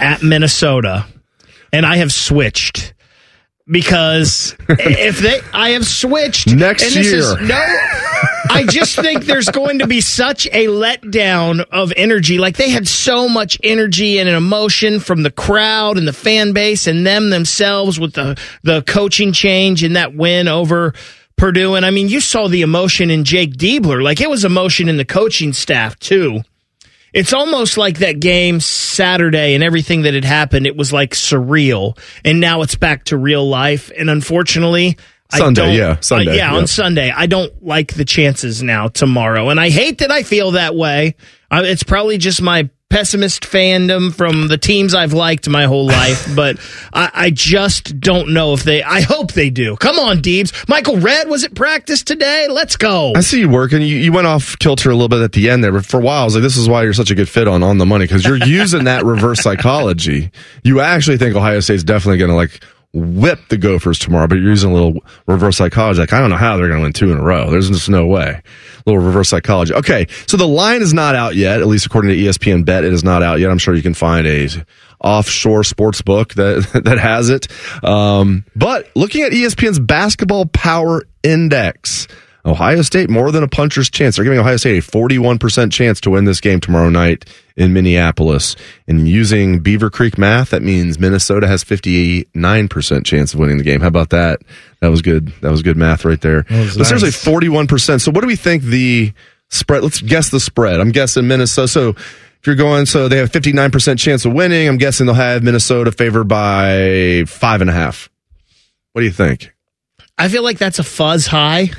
at 0.00 0.24
Minnesota, 0.24 1.06
and 1.72 1.86
I 1.86 1.98
have 1.98 2.12
switched 2.12 2.94
because 3.70 4.56
if 4.68 5.18
they, 5.18 5.40
I 5.52 5.70
have 5.70 5.86
switched 5.86 6.54
next 6.54 6.96
and 6.96 7.04
year. 7.04 7.16
Is, 7.16 7.36
no, 7.40 7.64
I 8.50 8.64
just 8.68 8.96
think 8.96 9.26
there's 9.26 9.48
going 9.48 9.80
to 9.80 9.86
be 9.86 10.00
such 10.00 10.46
a 10.46 10.66
letdown 10.66 11.64
of 11.70 11.92
energy. 11.96 12.38
Like 12.38 12.56
they 12.56 12.70
had 12.70 12.88
so 12.88 13.28
much 13.28 13.58
energy 13.62 14.18
and 14.18 14.28
an 14.28 14.34
emotion 14.34 15.00
from 15.00 15.22
the 15.22 15.30
crowd 15.30 15.98
and 15.98 16.08
the 16.08 16.12
fan 16.12 16.52
base 16.52 16.86
and 16.86 17.06
them 17.06 17.30
themselves 17.30 18.00
with 18.00 18.14
the 18.14 18.40
the 18.62 18.82
coaching 18.82 19.32
change 19.32 19.84
and 19.84 19.96
that 19.96 20.14
win 20.14 20.48
over 20.48 20.94
Purdue. 21.36 21.74
And 21.74 21.84
I 21.84 21.90
mean, 21.90 22.08
you 22.08 22.20
saw 22.20 22.48
the 22.48 22.62
emotion 22.62 23.10
in 23.10 23.24
Jake 23.24 23.54
Diebler. 23.56 24.02
Like 24.02 24.20
it 24.20 24.30
was 24.30 24.44
emotion 24.44 24.88
in 24.88 24.96
the 24.96 25.04
coaching 25.04 25.52
staff 25.52 25.98
too 25.98 26.42
it's 27.18 27.32
almost 27.32 27.76
like 27.76 27.98
that 27.98 28.20
game 28.20 28.60
Saturday 28.60 29.54
and 29.54 29.64
everything 29.64 30.02
that 30.02 30.14
had 30.14 30.24
happened. 30.24 30.66
It 30.66 30.76
was 30.76 30.92
like 30.92 31.10
surreal, 31.10 31.98
and 32.24 32.40
now 32.40 32.62
it's 32.62 32.76
back 32.76 33.04
to 33.04 33.16
real 33.16 33.48
life. 33.48 33.90
And 33.96 34.08
unfortunately, 34.08 34.96
Sunday, 35.30 35.76
yeah, 35.76 35.98
Sunday, 36.00 36.32
uh, 36.32 36.36
yeah, 36.36 36.54
on 36.54 36.66
Sunday, 36.66 37.10
I 37.10 37.26
don't 37.26 37.64
like 37.64 37.94
the 37.94 38.04
chances 38.04 38.62
now 38.62 38.88
tomorrow, 38.88 39.50
and 39.50 39.58
I 39.58 39.68
hate 39.68 39.98
that 39.98 40.10
I 40.10 40.22
feel 40.22 40.52
that 40.52 40.74
way. 40.74 41.16
It's 41.50 41.82
probably 41.82 42.18
just 42.18 42.40
my 42.40 42.70
pessimist 42.90 43.42
fandom 43.42 44.14
from 44.14 44.48
the 44.48 44.56
teams 44.56 44.94
I've 44.94 45.12
liked 45.12 45.48
my 45.48 45.64
whole 45.64 45.86
life, 45.86 46.26
but 46.36 46.58
I, 46.92 47.10
I, 47.12 47.30
just 47.30 48.00
don't 48.00 48.32
know 48.32 48.54
if 48.54 48.62
they. 48.62 48.82
I 48.82 49.02
hope 49.02 49.32
they 49.32 49.50
do. 49.50 49.76
Come 49.76 49.98
on, 49.98 50.18
Deebs. 50.18 50.68
Michael 50.68 50.96
Redd 50.98 51.28
was 51.28 51.44
at 51.44 51.54
practice 51.54 52.02
today. 52.02 52.48
Let's 52.48 52.76
go. 52.76 53.12
I 53.14 53.20
see 53.20 53.40
you 53.40 53.48
working. 53.48 53.82
You, 53.82 53.96
you 53.96 54.12
went 54.12 54.26
off 54.26 54.58
kilter 54.58 54.90
a 54.90 54.94
little 54.94 55.08
bit 55.08 55.20
at 55.20 55.32
the 55.32 55.50
end 55.50 55.62
there, 55.62 55.72
but 55.72 55.84
for 55.84 55.98
a 55.98 56.02
while 56.02 56.22
I 56.22 56.24
was 56.24 56.34
like, 56.34 56.42
this 56.42 56.56
is 56.56 56.68
why 56.68 56.82
you're 56.82 56.94
such 56.94 57.10
a 57.10 57.14
good 57.14 57.28
fit 57.28 57.46
on 57.46 57.62
on 57.62 57.78
the 57.78 57.86
money 57.86 58.04
because 58.04 58.24
you're 58.24 58.36
using 58.36 58.84
that 58.84 59.04
reverse 59.04 59.40
psychology. 59.40 60.30
You 60.62 60.80
actually 60.80 61.18
think 61.18 61.36
Ohio 61.36 61.60
State's 61.60 61.84
definitely 61.84 62.18
going 62.18 62.30
to 62.30 62.36
like 62.36 62.60
whip 62.94 63.40
the 63.48 63.58
Gophers 63.58 63.98
tomorrow, 63.98 64.26
but 64.26 64.36
you're 64.36 64.48
using 64.48 64.70
a 64.70 64.74
little 64.74 65.04
reverse 65.26 65.56
psychology. 65.56 66.00
Like, 66.00 66.12
I 66.12 66.20
don't 66.20 66.30
know 66.30 66.36
how 66.36 66.56
they're 66.56 66.68
going 66.68 66.80
to 66.80 66.84
win 66.84 66.92
two 66.92 67.12
in 67.12 67.18
a 67.18 67.22
row. 67.22 67.50
There's 67.50 67.68
just 67.68 67.88
no 67.88 68.06
way. 68.06 68.28
A 68.30 68.82
little 68.86 69.02
reverse 69.02 69.28
psychology. 69.28 69.74
Okay. 69.74 70.06
So 70.26 70.36
the 70.36 70.48
line 70.48 70.80
is 70.80 70.94
not 70.94 71.14
out 71.14 71.36
yet, 71.36 71.60
at 71.60 71.66
least 71.66 71.86
according 71.86 72.10
to 72.10 72.16
ESPN 72.16 72.64
Bet. 72.64 72.84
It 72.84 72.92
is 72.92 73.04
not 73.04 73.22
out 73.22 73.40
yet. 73.40 73.50
I'm 73.50 73.58
sure 73.58 73.74
you 73.74 73.82
can 73.82 73.94
find 73.94 74.26
a 74.26 74.48
offshore 75.00 75.64
sports 75.64 76.02
book 76.02 76.34
that, 76.34 76.82
that 76.84 76.98
has 76.98 77.28
it. 77.30 77.48
Um, 77.84 78.44
but 78.56 78.90
looking 78.96 79.22
at 79.22 79.32
ESPN's 79.32 79.78
basketball 79.78 80.46
power 80.46 81.02
index, 81.22 82.08
Ohio 82.48 82.82
State 82.82 83.10
more 83.10 83.30
than 83.30 83.42
a 83.42 83.48
puncher's 83.48 83.90
chance. 83.90 84.16
They're 84.16 84.24
giving 84.24 84.38
Ohio 84.38 84.56
State 84.56 84.78
a 84.78 84.86
41% 84.86 85.70
chance 85.72 86.00
to 86.02 86.10
win 86.10 86.24
this 86.24 86.40
game 86.40 86.60
tomorrow 86.60 86.88
night 86.88 87.24
in 87.56 87.72
Minneapolis. 87.72 88.56
And 88.86 89.08
using 89.08 89.60
Beaver 89.60 89.90
Creek 89.90 90.18
math, 90.18 90.50
that 90.50 90.62
means 90.62 90.98
Minnesota 90.98 91.46
has 91.46 91.62
59% 91.64 93.04
chance 93.04 93.34
of 93.34 93.40
winning 93.40 93.58
the 93.58 93.64
game. 93.64 93.80
How 93.80 93.88
about 93.88 94.10
that? 94.10 94.40
That 94.80 94.88
was 94.88 95.02
good. 95.02 95.28
That 95.42 95.50
was 95.50 95.62
good 95.62 95.76
math 95.76 96.04
right 96.04 96.20
there. 96.20 96.44
But 96.44 96.50
nice. 96.50 96.88
seriously, 96.88 97.10
41%. 97.10 98.00
So 98.00 98.10
what 98.10 98.22
do 98.22 98.26
we 98.26 98.36
think 98.36 98.62
the 98.62 99.12
spread? 99.48 99.82
Let's 99.82 100.00
guess 100.00 100.30
the 100.30 100.40
spread. 100.40 100.80
I'm 100.80 100.90
guessing 100.92 101.28
Minnesota. 101.28 101.68
So 101.68 101.88
if 101.90 102.46
you're 102.46 102.56
going, 102.56 102.86
so 102.86 103.08
they 103.08 103.18
have 103.18 103.30
59% 103.30 103.98
chance 103.98 104.24
of 104.24 104.32
winning. 104.32 104.68
I'm 104.68 104.78
guessing 104.78 105.06
they'll 105.06 105.14
have 105.14 105.42
Minnesota 105.42 105.90
favored 105.92 106.28
by 106.28 107.24
five 107.26 107.60
and 107.60 107.68
a 107.68 107.72
half. 107.72 108.08
What 108.92 109.02
do 109.02 109.06
you 109.06 109.12
think? 109.12 109.52
I 110.16 110.28
feel 110.28 110.42
like 110.42 110.58
that's 110.58 110.78
a 110.78 110.84
fuzz 110.84 111.26
high. 111.26 111.70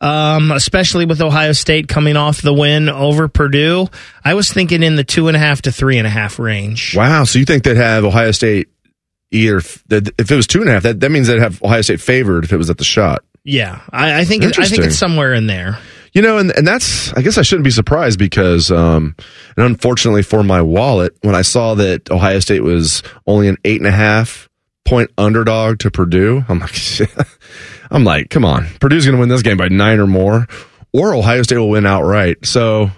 Um, 0.00 0.50
especially 0.50 1.04
with 1.04 1.20
Ohio 1.20 1.52
State 1.52 1.86
coming 1.86 2.16
off 2.16 2.40
the 2.40 2.54
win 2.54 2.88
over 2.88 3.28
Purdue. 3.28 3.86
I 4.24 4.32
was 4.32 4.50
thinking 4.50 4.82
in 4.82 4.96
the 4.96 5.04
two 5.04 5.28
and 5.28 5.36
a 5.36 5.40
half 5.40 5.62
to 5.62 5.72
three 5.72 5.98
and 5.98 6.06
a 6.06 6.10
half 6.10 6.38
range. 6.38 6.96
Wow. 6.96 7.24
So 7.24 7.38
you 7.38 7.44
think 7.44 7.64
they'd 7.64 7.76
have 7.76 8.04
Ohio 8.04 8.30
State 8.30 8.68
either, 9.30 9.58
if 9.58 9.82
it 9.90 10.30
was 10.30 10.46
two 10.46 10.60
and 10.60 10.70
a 10.70 10.72
half, 10.72 10.84
that, 10.84 11.00
that 11.00 11.10
means 11.10 11.28
they'd 11.28 11.40
have 11.40 11.62
Ohio 11.62 11.82
State 11.82 12.00
favored 12.00 12.44
if 12.44 12.52
it 12.52 12.56
was 12.56 12.70
at 12.70 12.78
the 12.78 12.84
shot. 12.84 13.24
Yeah. 13.44 13.80
I, 13.90 14.20
I 14.20 14.24
think, 14.24 14.42
it, 14.42 14.58
I 14.58 14.64
think 14.64 14.84
it's 14.84 14.96
somewhere 14.96 15.34
in 15.34 15.46
there. 15.46 15.78
You 16.12 16.22
know, 16.22 16.38
and, 16.38 16.50
and 16.50 16.66
that's, 16.66 17.12
I 17.12 17.22
guess 17.22 17.38
I 17.38 17.42
shouldn't 17.42 17.64
be 17.64 17.70
surprised 17.70 18.18
because, 18.18 18.72
um, 18.72 19.14
and 19.56 19.66
unfortunately 19.66 20.22
for 20.22 20.42
my 20.42 20.60
wallet, 20.60 21.16
when 21.22 21.34
I 21.34 21.42
saw 21.42 21.74
that 21.76 22.10
Ohio 22.10 22.40
State 22.40 22.62
was 22.62 23.02
only 23.26 23.48
an 23.48 23.58
eight 23.64 23.80
and 23.80 23.86
a 23.86 23.92
half 23.92 24.48
point 24.84 25.10
underdog 25.16 25.78
to 25.80 25.90
Purdue, 25.90 26.44
I'm 26.48 26.58
like, 26.58 26.74
I'm 27.90 28.04
like, 28.04 28.30
come 28.30 28.44
on, 28.44 28.66
Purdue's 28.80 29.04
going 29.04 29.16
to 29.16 29.20
win 29.20 29.28
this 29.28 29.42
game 29.42 29.56
by 29.56 29.68
nine 29.68 29.98
or 29.98 30.06
more, 30.06 30.46
or 30.92 31.14
Ohio 31.14 31.42
State 31.42 31.58
will 31.58 31.70
win 31.70 31.86
outright. 31.86 32.46
So, 32.46 32.90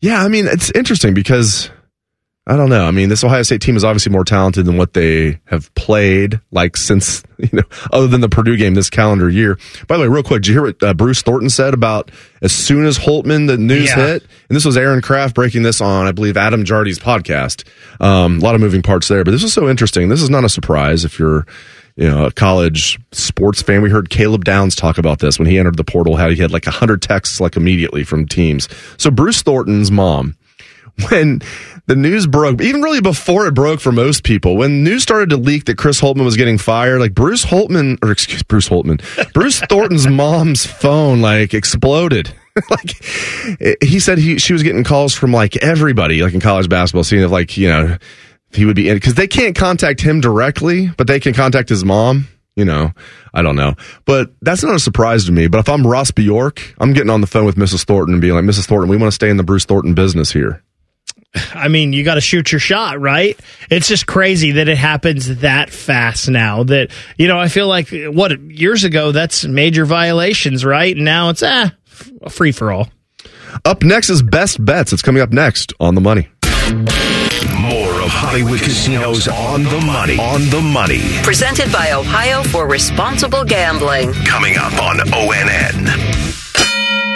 yeah, 0.00 0.22
I 0.22 0.28
mean, 0.28 0.46
it's 0.46 0.70
interesting 0.72 1.14
because 1.14 1.70
I 2.46 2.56
don't 2.56 2.70
know. 2.70 2.84
I 2.84 2.90
mean, 2.90 3.10
this 3.10 3.22
Ohio 3.22 3.42
State 3.42 3.60
team 3.60 3.76
is 3.76 3.84
obviously 3.84 4.10
more 4.10 4.24
talented 4.24 4.64
than 4.64 4.76
what 4.76 4.92
they 4.94 5.38
have 5.44 5.72
played, 5.76 6.40
like 6.50 6.76
since 6.76 7.22
you 7.38 7.50
know, 7.52 7.62
other 7.92 8.08
than 8.08 8.22
the 8.22 8.28
Purdue 8.28 8.56
game 8.56 8.74
this 8.74 8.90
calendar 8.90 9.28
year. 9.30 9.56
By 9.86 9.96
the 9.96 10.02
way, 10.02 10.08
real 10.08 10.22
quick, 10.24 10.42
did 10.42 10.48
you 10.48 10.54
hear 10.54 10.62
what 10.62 10.82
uh, 10.82 10.94
Bruce 10.94 11.22
Thornton 11.22 11.48
said 11.50 11.74
about 11.74 12.10
as 12.42 12.50
soon 12.52 12.86
as 12.86 12.98
Holtmann 12.98 13.46
the 13.46 13.56
news 13.56 13.88
Yeah. 13.90 13.96
hit? 13.96 14.22
And 14.48 14.56
this 14.56 14.64
was 14.64 14.76
Aaron 14.76 15.00
Craft 15.00 15.34
breaking 15.36 15.62
this 15.62 15.80
on, 15.80 16.06
I 16.08 16.12
believe, 16.12 16.36
Adam 16.36 16.64
Jardy's 16.64 16.98
podcast. 16.98 17.68
Um, 18.00 18.38
a 18.38 18.40
lot 18.40 18.54
of 18.56 18.60
moving 18.60 18.82
parts 18.82 19.06
there, 19.06 19.22
but 19.22 19.30
this 19.30 19.44
is 19.44 19.52
so 19.52 19.68
interesting. 19.68 20.08
This 20.08 20.22
is 20.22 20.30
not 20.30 20.42
a 20.44 20.48
surprise 20.48 21.04
if 21.04 21.18
you're 21.20 21.46
you 22.00 22.10
know, 22.10 22.24
a 22.24 22.32
college 22.32 22.98
sports 23.12 23.60
fan. 23.60 23.82
We 23.82 23.90
heard 23.90 24.08
Caleb 24.08 24.46
Downs 24.46 24.74
talk 24.74 24.96
about 24.96 25.18
this 25.18 25.38
when 25.38 25.46
he 25.46 25.58
entered 25.58 25.76
the 25.76 25.84
portal. 25.84 26.16
How 26.16 26.30
he 26.30 26.36
had 26.36 26.50
like 26.50 26.66
a 26.66 26.70
hundred 26.70 27.02
texts 27.02 27.40
like 27.40 27.56
immediately 27.56 28.04
from 28.04 28.26
teams. 28.26 28.70
So 28.96 29.10
Bruce 29.10 29.42
Thornton's 29.42 29.90
mom, 29.90 30.34
when 31.10 31.42
the 31.88 31.96
news 31.96 32.26
broke, 32.26 32.62
even 32.62 32.80
really 32.80 33.02
before 33.02 33.46
it 33.46 33.52
broke 33.52 33.80
for 33.80 33.92
most 33.92 34.24
people, 34.24 34.56
when 34.56 34.82
news 34.82 35.02
started 35.02 35.28
to 35.28 35.36
leak 35.36 35.66
that 35.66 35.76
Chris 35.76 36.00
Holtmann 36.00 36.24
was 36.24 36.38
getting 36.38 36.56
fired, 36.56 37.00
like 37.00 37.12
Bruce 37.12 37.44
Holtmann, 37.44 37.98
or 38.02 38.10
excuse 38.10 38.42
Bruce 38.42 38.70
Holtmann, 38.70 39.02
Bruce 39.34 39.60
Thornton's 39.60 40.08
mom's 40.08 40.64
phone 40.64 41.20
like 41.20 41.52
exploded. 41.52 42.32
like 42.70 43.04
he 43.82 44.00
said, 44.00 44.16
he 44.16 44.38
she 44.38 44.54
was 44.54 44.62
getting 44.62 44.84
calls 44.84 45.14
from 45.14 45.32
like 45.32 45.58
everybody, 45.58 46.22
like 46.22 46.32
in 46.32 46.40
college 46.40 46.70
basketball, 46.70 47.04
seeing 47.04 47.22
if 47.22 47.30
like 47.30 47.58
you 47.58 47.68
know 47.68 47.98
he 48.52 48.64
would 48.64 48.76
be 48.76 48.88
in 48.88 48.96
because 48.96 49.14
they 49.14 49.26
can't 49.26 49.56
contact 49.56 50.00
him 50.00 50.20
directly, 50.20 50.88
but 50.96 51.06
they 51.06 51.20
can 51.20 51.34
contact 51.34 51.68
his 51.68 51.84
mom. 51.84 52.28
You 52.56 52.64
know, 52.64 52.92
I 53.32 53.42
don't 53.42 53.56
know, 53.56 53.74
but 54.04 54.32
that's 54.42 54.62
not 54.62 54.74
a 54.74 54.80
surprise 54.80 55.24
to 55.26 55.32
me. 55.32 55.46
But 55.46 55.58
if 55.58 55.68
I'm 55.68 55.86
Ross 55.86 56.10
Bjork, 56.10 56.74
I'm 56.78 56.92
getting 56.92 57.10
on 57.10 57.20
the 57.20 57.26
phone 57.26 57.46
with 57.46 57.56
Mrs. 57.56 57.84
Thornton 57.84 58.14
and 58.14 58.20
being 58.20 58.34
like, 58.34 58.44
Mrs. 58.44 58.66
Thornton, 58.66 58.90
we 58.90 58.96
want 58.96 59.08
to 59.08 59.14
stay 59.14 59.30
in 59.30 59.36
the 59.36 59.44
Bruce 59.44 59.64
Thornton 59.64 59.94
business 59.94 60.32
here. 60.32 60.62
I 61.54 61.68
mean, 61.68 61.92
you 61.92 62.02
got 62.02 62.16
to 62.16 62.20
shoot 62.20 62.50
your 62.50 62.58
shot, 62.58 63.00
right? 63.00 63.38
It's 63.70 63.86
just 63.86 64.06
crazy 64.06 64.52
that 64.52 64.68
it 64.68 64.76
happens 64.76 65.36
that 65.38 65.70
fast 65.70 66.28
now. 66.28 66.64
That 66.64 66.90
you 67.16 67.28
know, 67.28 67.38
I 67.38 67.48
feel 67.48 67.68
like 67.68 67.88
what 67.92 68.38
years 68.40 68.82
ago 68.82 69.12
that's 69.12 69.44
major 69.44 69.84
violations, 69.84 70.64
right? 70.64 70.94
And 70.94 71.04
now 71.04 71.30
it's 71.30 71.42
ah, 71.44 71.72
a 72.20 72.30
free 72.30 72.52
for 72.52 72.72
all. 72.72 72.88
Up 73.64 73.82
next 73.82 74.10
is 74.10 74.22
best 74.22 74.62
bets. 74.64 74.92
It's 74.92 75.02
coming 75.02 75.22
up 75.22 75.30
next 75.30 75.72
on 75.78 75.94
the 75.94 76.00
money. 76.00 76.28
Hollywood 78.20 78.60
Casinos 78.60 79.28
on 79.28 79.62
the 79.62 79.80
money. 79.80 80.18
On 80.18 80.42
the 80.50 80.60
money. 80.60 81.00
Presented 81.22 81.72
by 81.72 81.92
Ohio 81.92 82.42
for 82.42 82.68
Responsible 82.68 83.44
Gambling. 83.44 84.12
Coming 84.26 84.58
up 84.58 84.74
on 84.74 84.98
ONN. 84.98 86.29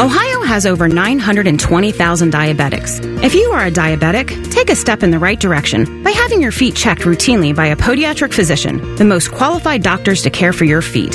Ohio 0.01 0.43
has 0.43 0.67
over 0.67 0.89
920,000 0.89 2.33
diabetics. 2.33 3.23
If 3.23 3.33
you 3.33 3.53
are 3.53 3.67
a 3.67 3.71
diabetic, 3.71 4.51
take 4.51 4.69
a 4.69 4.75
step 4.75 5.05
in 5.05 5.13
the 5.13 5.21
right 5.21 5.39
direction 5.39 6.03
by 6.03 6.11
having 6.11 6.43
your 6.43 6.51
feet 6.51 6.75
checked 6.75 7.03
routinely 7.03 7.55
by 7.55 7.67
a 7.67 7.77
podiatric 7.77 8.35
physician, 8.35 8.97
the 8.97 9.05
most 9.05 9.31
qualified 9.31 9.85
doctors 9.85 10.23
to 10.23 10.31
care 10.31 10.53
for 10.53 10.65
your 10.65 10.83
feet. 10.83 11.15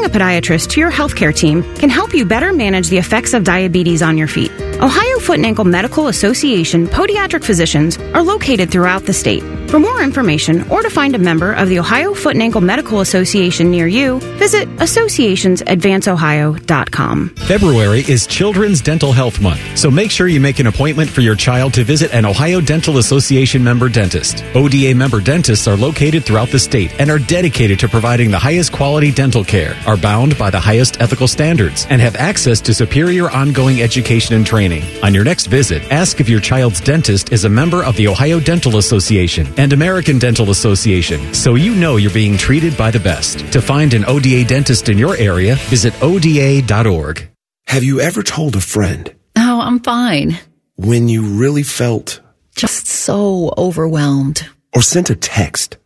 Adding 0.00 0.16
a 0.16 0.18
podiatrist 0.18 0.70
to 0.70 0.80
your 0.80 0.90
healthcare 0.90 1.34
team 1.34 1.62
can 1.74 1.90
help 1.90 2.14
you 2.14 2.24
better 2.24 2.54
manage 2.54 2.88
the 2.88 2.96
effects 2.96 3.34
of 3.34 3.44
diabetes 3.44 4.00
on 4.00 4.16
your 4.16 4.28
feet. 4.28 4.50
Ohio 4.80 5.18
Foot 5.18 5.36
and 5.36 5.44
Ankle 5.44 5.66
Medical 5.66 6.08
Association 6.08 6.86
podiatric 6.86 7.44
physicians 7.44 7.98
are 7.98 8.22
located 8.22 8.70
throughout 8.70 9.04
the 9.04 9.12
state. 9.12 9.42
For 9.68 9.78
more 9.78 10.02
information 10.02 10.66
or 10.70 10.82
to 10.82 10.88
find 10.88 11.14
a 11.14 11.18
member 11.18 11.52
of 11.52 11.68
the 11.68 11.78
Ohio 11.78 12.14
Foot 12.14 12.32
and 12.32 12.42
Ankle 12.42 12.62
Medical 12.62 13.00
Association 13.00 13.70
near 13.70 13.86
you, 13.86 14.20
visit 14.38 14.70
associationsadvanceohio.com. 14.76 17.28
February 17.28 18.00
is 18.08 18.26
Children's 18.26 18.80
Dental 18.80 19.12
Health 19.12 19.38
Month, 19.40 19.60
so 19.78 19.90
make 19.90 20.10
sure 20.10 20.28
you 20.28 20.40
make 20.40 20.60
an 20.60 20.66
appointment 20.66 21.10
for 21.10 21.20
your 21.20 21.36
child 21.36 21.74
to 21.74 21.84
visit 21.84 22.14
an 22.14 22.24
Ohio 22.24 22.62
Dental 22.62 22.96
Association 22.96 23.62
member 23.62 23.90
dentist. 23.90 24.42
ODA 24.54 24.94
member 24.94 25.20
dentists 25.20 25.68
are 25.68 25.76
located 25.76 26.24
throughout 26.24 26.48
the 26.48 26.58
state 26.58 26.98
and 26.98 27.10
are 27.10 27.18
dedicated 27.18 27.78
to 27.80 27.88
providing 27.88 28.30
the 28.30 28.38
highest 28.38 28.72
quality 28.72 29.12
dental 29.12 29.44
care, 29.44 29.76
are 29.90 29.96
bound 29.96 30.38
by 30.38 30.50
the 30.50 30.60
highest 30.60 31.00
ethical 31.00 31.26
standards, 31.26 31.84
and 31.90 32.00
have 32.00 32.14
access 32.14 32.60
to 32.60 32.72
superior 32.72 33.28
ongoing 33.30 33.82
education 33.82 34.36
and 34.36 34.46
training. 34.46 34.84
On 35.02 35.12
your 35.12 35.24
next 35.24 35.46
visit, 35.48 35.82
ask 35.90 36.20
if 36.20 36.28
your 36.28 36.38
child's 36.40 36.80
dentist 36.80 37.32
is 37.32 37.44
a 37.44 37.48
member 37.48 37.82
of 37.82 37.96
the 37.96 38.06
Ohio 38.06 38.38
Dental 38.38 38.76
Association 38.76 39.48
and 39.56 39.72
American 39.72 40.18
Dental 40.20 40.50
Association, 40.50 41.34
so 41.34 41.56
you 41.56 41.74
know 41.74 41.96
you're 41.96 42.12
being 42.12 42.36
treated 42.38 42.76
by 42.78 42.92
the 42.92 43.00
best. 43.00 43.40
To 43.52 43.60
find 43.60 43.92
an 43.92 44.04
ODA 44.04 44.44
dentist 44.44 44.88
in 44.88 44.96
your 44.96 45.16
area, 45.16 45.56
visit 45.68 45.92
ODA.org. 46.02 47.28
Have 47.66 47.82
you 47.82 48.00
ever 48.00 48.22
told 48.22 48.54
a 48.54 48.60
friend 48.60 49.12
Oh, 49.36 49.60
I'm 49.60 49.80
fine. 49.80 50.38
when 50.76 51.08
you 51.08 51.22
really 51.22 51.64
felt 51.64 52.20
Just 52.54 52.86
so 52.86 53.52
overwhelmed. 53.58 54.46
or 54.72 54.82
sent 54.82 55.10
a 55.10 55.16
text 55.16 55.78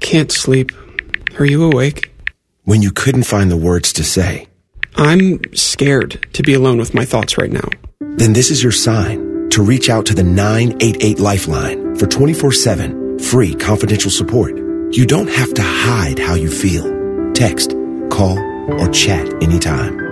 Can't 0.00 0.30
sleep. 0.30 0.72
Are 1.38 1.46
you 1.46 1.64
awake? 1.64 2.12
When 2.66 2.82
you 2.82 2.92
couldn't 2.92 3.22
find 3.22 3.50
the 3.50 3.56
words 3.56 3.92
to 3.94 4.04
say? 4.04 4.48
I'm 4.96 5.40
scared 5.54 6.26
to 6.34 6.42
be 6.42 6.52
alone 6.52 6.78
with 6.78 6.94
my 6.94 7.04
thoughts 7.04 7.38
right 7.38 7.50
now. 7.50 7.68
Then 8.00 8.32
this 8.32 8.50
is 8.50 8.62
your 8.62 8.72
sign 8.72 9.48
to 9.50 9.62
reach 9.62 9.88
out 9.88 10.04
to 10.06 10.14
the 10.14 10.24
988 10.24 11.18
Lifeline 11.18 11.96
for 11.96 12.06
24 12.06 12.52
7 12.52 13.18
free 13.18 13.54
confidential 13.54 14.10
support. 14.10 14.56
You 14.92 15.06
don't 15.06 15.30
have 15.30 15.54
to 15.54 15.62
hide 15.62 16.18
how 16.18 16.34
you 16.34 16.50
feel. 16.50 16.84
Text, 17.32 17.70
call, 18.10 18.38
or 18.80 18.88
chat 18.90 19.26
anytime. 19.42 20.05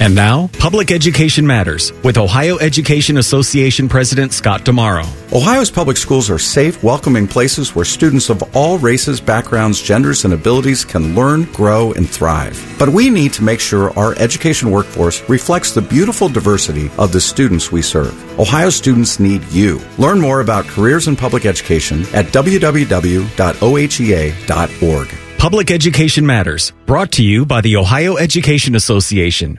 And 0.00 0.14
now, 0.14 0.48
Public 0.58 0.90
Education 0.90 1.46
Matters 1.46 1.92
with 2.02 2.16
Ohio 2.16 2.56
Education 2.56 3.18
Association 3.18 3.86
President 3.86 4.32
Scott 4.32 4.64
DiMauro. 4.64 5.04
Ohio's 5.34 5.70
public 5.70 5.98
schools 5.98 6.30
are 6.30 6.38
safe, 6.38 6.82
welcoming 6.82 7.28
places 7.28 7.74
where 7.74 7.84
students 7.84 8.30
of 8.30 8.42
all 8.56 8.78
races, 8.78 9.20
backgrounds, 9.20 9.82
genders, 9.82 10.24
and 10.24 10.32
abilities 10.32 10.86
can 10.86 11.14
learn, 11.14 11.44
grow, 11.52 11.92
and 11.92 12.08
thrive. 12.08 12.58
But 12.78 12.88
we 12.88 13.10
need 13.10 13.34
to 13.34 13.44
make 13.44 13.60
sure 13.60 13.92
our 13.98 14.14
education 14.18 14.70
workforce 14.70 15.20
reflects 15.28 15.72
the 15.72 15.82
beautiful 15.82 16.30
diversity 16.30 16.90
of 16.96 17.12
the 17.12 17.20
students 17.20 17.70
we 17.70 17.82
serve. 17.82 18.40
Ohio 18.40 18.70
students 18.70 19.20
need 19.20 19.44
you. 19.52 19.82
Learn 19.98 20.18
more 20.18 20.40
about 20.40 20.64
careers 20.64 21.08
in 21.08 21.14
public 21.16 21.44
education 21.44 22.06
at 22.14 22.24
www.ohea.org. 22.26 23.28
Public 25.38 25.70
Education 25.70 26.26
Matters, 26.26 26.72
brought 26.84 27.12
to 27.12 27.22
you 27.24 27.46
by 27.46 27.60
the 27.62 27.76
Ohio 27.76 28.16
Education 28.16 28.74
Association. 28.74 29.58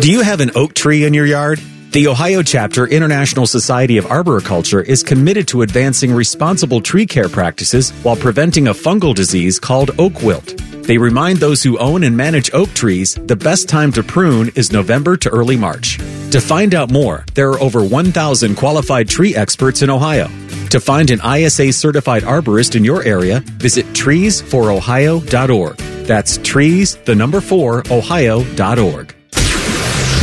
Do 0.00 0.12
you 0.12 0.20
have 0.20 0.40
an 0.40 0.52
oak 0.54 0.74
tree 0.74 1.04
in 1.04 1.12
your 1.12 1.26
yard? 1.26 1.60
The 1.90 2.06
Ohio 2.06 2.40
Chapter 2.42 2.86
International 2.86 3.48
Society 3.48 3.96
of 3.96 4.06
Arboriculture 4.06 4.80
is 4.80 5.02
committed 5.02 5.48
to 5.48 5.62
advancing 5.62 6.12
responsible 6.12 6.80
tree 6.80 7.04
care 7.04 7.28
practices 7.28 7.90
while 8.04 8.14
preventing 8.14 8.68
a 8.68 8.72
fungal 8.74 9.12
disease 9.12 9.58
called 9.58 9.90
oak 9.98 10.22
wilt. 10.22 10.56
They 10.84 10.98
remind 10.98 11.38
those 11.38 11.64
who 11.64 11.78
own 11.78 12.04
and 12.04 12.16
manage 12.16 12.54
oak 12.54 12.72
trees 12.74 13.16
the 13.26 13.34
best 13.34 13.68
time 13.68 13.90
to 13.92 14.04
prune 14.04 14.50
is 14.54 14.70
November 14.70 15.16
to 15.16 15.30
early 15.30 15.56
March. 15.56 15.98
To 16.30 16.40
find 16.40 16.76
out 16.76 16.92
more, 16.92 17.24
there 17.34 17.50
are 17.50 17.60
over 17.60 17.82
1,000 17.82 18.54
qualified 18.54 19.08
tree 19.08 19.34
experts 19.34 19.82
in 19.82 19.90
Ohio. 19.90 20.28
To 20.68 20.78
find 20.78 21.10
an 21.10 21.20
ISA 21.26 21.72
certified 21.72 22.22
arborist 22.22 22.76
in 22.76 22.84
your 22.84 23.02
area, 23.02 23.40
visit 23.40 23.84
treesforohio.org. 23.86 25.76
That's 26.06 26.38
trees, 26.38 26.96
the 26.98 27.16
number 27.16 27.40
four, 27.40 27.82
ohio.org. 27.90 29.17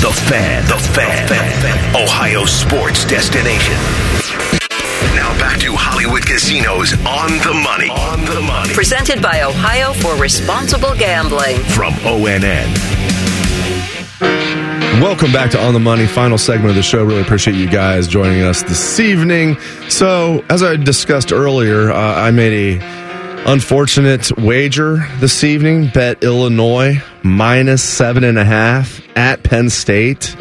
The 0.05 0.13
Fan, 0.13 0.63
the 0.67 0.77
Fan, 0.77 1.27
The 1.27 1.33
fan. 1.33 1.95
Ohio 1.95 2.45
sports 2.45 3.05
destination. 3.05 3.73
Now 5.15 5.35
back 5.39 5.59
to 5.61 5.73
Hollywood 5.73 6.23
Casinos 6.23 6.93
on 7.07 7.31
the 7.39 7.59
money. 7.63 7.89
On 7.89 8.23
the 8.23 8.39
money. 8.39 8.71
Presented 8.71 9.19
by 9.19 9.41
Ohio 9.41 9.93
for 9.93 10.13
Responsible 10.21 10.93
Gambling. 10.93 11.57
From 11.73 11.93
ONN. 12.05 12.69
Welcome 15.01 15.31
back 15.31 15.49
to 15.51 15.59
On 15.59 15.73
the 15.73 15.79
Money, 15.79 16.05
final 16.05 16.37
segment 16.37 16.69
of 16.69 16.75
the 16.75 16.83
show. 16.83 17.03
Really 17.03 17.21
appreciate 17.23 17.55
you 17.55 17.67
guys 17.67 18.07
joining 18.07 18.43
us 18.43 18.61
this 18.61 18.99
evening. 18.99 19.59
So, 19.89 20.45
as 20.51 20.61
I 20.61 20.75
discussed 20.75 21.33
earlier, 21.33 21.91
uh, 21.91 21.97
I 21.97 22.29
made 22.29 22.79
a 22.79 23.04
unfortunate 23.45 24.37
wager 24.37 25.07
this 25.19 25.43
evening. 25.43 25.89
Bet 25.93 26.23
Illinois 26.23 27.01
minus 27.23 27.83
seven 27.83 28.23
and 28.23 28.37
a 28.37 28.45
half 28.45 29.01
at 29.15 29.43
Penn 29.43 29.69
State. 29.69 30.35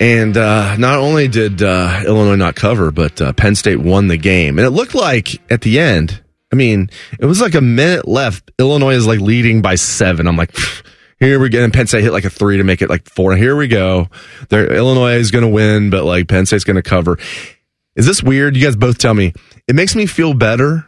And 0.00 0.36
uh, 0.36 0.76
not 0.76 0.98
only 0.98 1.28
did 1.28 1.62
uh, 1.62 2.02
Illinois 2.06 2.36
not 2.36 2.54
cover, 2.54 2.90
but 2.90 3.20
uh, 3.20 3.32
Penn 3.32 3.54
State 3.54 3.80
won 3.80 4.08
the 4.08 4.16
game. 4.16 4.58
And 4.58 4.66
it 4.66 4.70
looked 4.70 4.94
like 4.94 5.40
at 5.50 5.62
the 5.62 5.80
end, 5.80 6.22
I 6.52 6.56
mean, 6.56 6.90
it 7.18 7.26
was 7.26 7.40
like 7.40 7.54
a 7.54 7.60
minute 7.60 8.06
left. 8.06 8.50
Illinois 8.58 8.94
is 8.94 9.06
like 9.06 9.20
leading 9.20 9.60
by 9.60 9.74
seven. 9.74 10.28
I'm 10.28 10.36
like, 10.36 10.56
here 11.18 11.40
we 11.40 11.48
go. 11.48 11.62
And 11.62 11.72
Penn 11.72 11.88
State 11.88 12.04
hit 12.04 12.12
like 12.12 12.24
a 12.24 12.30
three 12.30 12.58
to 12.58 12.64
make 12.64 12.80
it 12.80 12.88
like 12.88 13.08
four. 13.08 13.36
Here 13.36 13.56
we 13.56 13.66
go. 13.66 14.08
They're, 14.48 14.72
Illinois 14.72 15.14
is 15.14 15.30
going 15.30 15.42
to 15.42 15.48
win, 15.48 15.90
but 15.90 16.04
like 16.04 16.28
Penn 16.28 16.46
State's 16.46 16.64
going 16.64 16.76
to 16.76 16.82
cover. 16.82 17.18
Is 17.96 18.06
this 18.06 18.22
weird? 18.22 18.56
You 18.56 18.62
guys 18.62 18.76
both 18.76 18.98
tell 18.98 19.14
me. 19.14 19.32
It 19.66 19.74
makes 19.74 19.96
me 19.96 20.06
feel 20.06 20.32
better. 20.32 20.84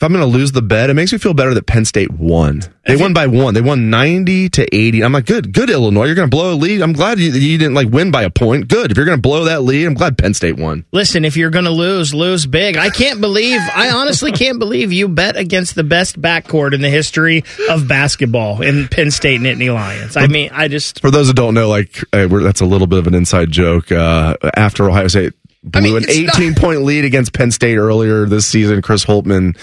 If 0.00 0.04
I'm 0.04 0.14
going 0.14 0.24
to 0.24 0.38
lose 0.38 0.52
the 0.52 0.62
bet, 0.62 0.88
it 0.88 0.94
makes 0.94 1.12
me 1.12 1.18
feel 1.18 1.34
better 1.34 1.52
that 1.52 1.66
Penn 1.66 1.84
State 1.84 2.10
won. 2.10 2.62
They 2.86 2.96
won 2.96 3.12
by 3.12 3.26
one. 3.26 3.52
They 3.52 3.60
won 3.60 3.90
90 3.90 4.48
to 4.48 4.74
80. 4.74 5.04
I'm 5.04 5.12
like, 5.12 5.26
good, 5.26 5.52
good 5.52 5.68
Illinois. 5.68 6.06
You're 6.06 6.14
going 6.14 6.30
to 6.30 6.34
blow 6.34 6.54
a 6.54 6.56
lead. 6.56 6.80
I'm 6.80 6.94
glad 6.94 7.18
you, 7.18 7.30
you 7.32 7.58
didn't 7.58 7.74
like 7.74 7.90
win 7.90 8.10
by 8.10 8.22
a 8.22 8.30
point. 8.30 8.68
Good. 8.68 8.90
If 8.90 8.96
you're 8.96 9.04
going 9.04 9.18
to 9.18 9.20
blow 9.20 9.44
that 9.44 9.60
lead, 9.60 9.84
I'm 9.84 9.92
glad 9.92 10.16
Penn 10.16 10.32
State 10.32 10.56
won. 10.56 10.86
Listen, 10.90 11.26
if 11.26 11.36
you're 11.36 11.50
going 11.50 11.66
to 11.66 11.70
lose, 11.70 12.14
lose 12.14 12.46
big. 12.46 12.78
I 12.78 12.88
can't 12.88 13.20
believe, 13.20 13.60
I 13.74 13.90
honestly 13.90 14.32
can't 14.32 14.58
believe 14.58 14.90
you 14.90 15.06
bet 15.06 15.36
against 15.36 15.74
the 15.74 15.84
best 15.84 16.18
backcourt 16.18 16.72
in 16.72 16.80
the 16.80 16.88
history 16.88 17.44
of 17.68 17.86
basketball 17.86 18.62
in 18.62 18.88
Penn 18.88 19.10
State 19.10 19.42
Nittany 19.42 19.70
Lions. 19.70 20.16
I 20.16 20.28
mean, 20.28 20.48
I 20.50 20.68
just. 20.68 21.00
For 21.00 21.10
those 21.10 21.26
that 21.26 21.36
don't 21.36 21.52
know, 21.52 21.68
like, 21.68 22.02
uh, 22.14 22.26
that's 22.26 22.62
a 22.62 22.66
little 22.66 22.86
bit 22.86 23.00
of 23.00 23.06
an 23.06 23.14
inside 23.14 23.50
joke. 23.50 23.92
Uh, 23.92 24.34
after 24.56 24.88
Ohio 24.88 25.08
State 25.08 25.34
blew 25.62 25.80
I 25.80 25.84
mean, 25.84 25.96
an 25.96 26.10
18 26.10 26.26
not- 26.26 26.56
point 26.56 26.82
lead 26.82 27.04
against 27.04 27.32
Penn 27.32 27.50
State 27.50 27.76
earlier 27.76 28.26
this 28.26 28.46
season, 28.46 28.82
Chris 28.82 29.04
Holtmann 29.04 29.56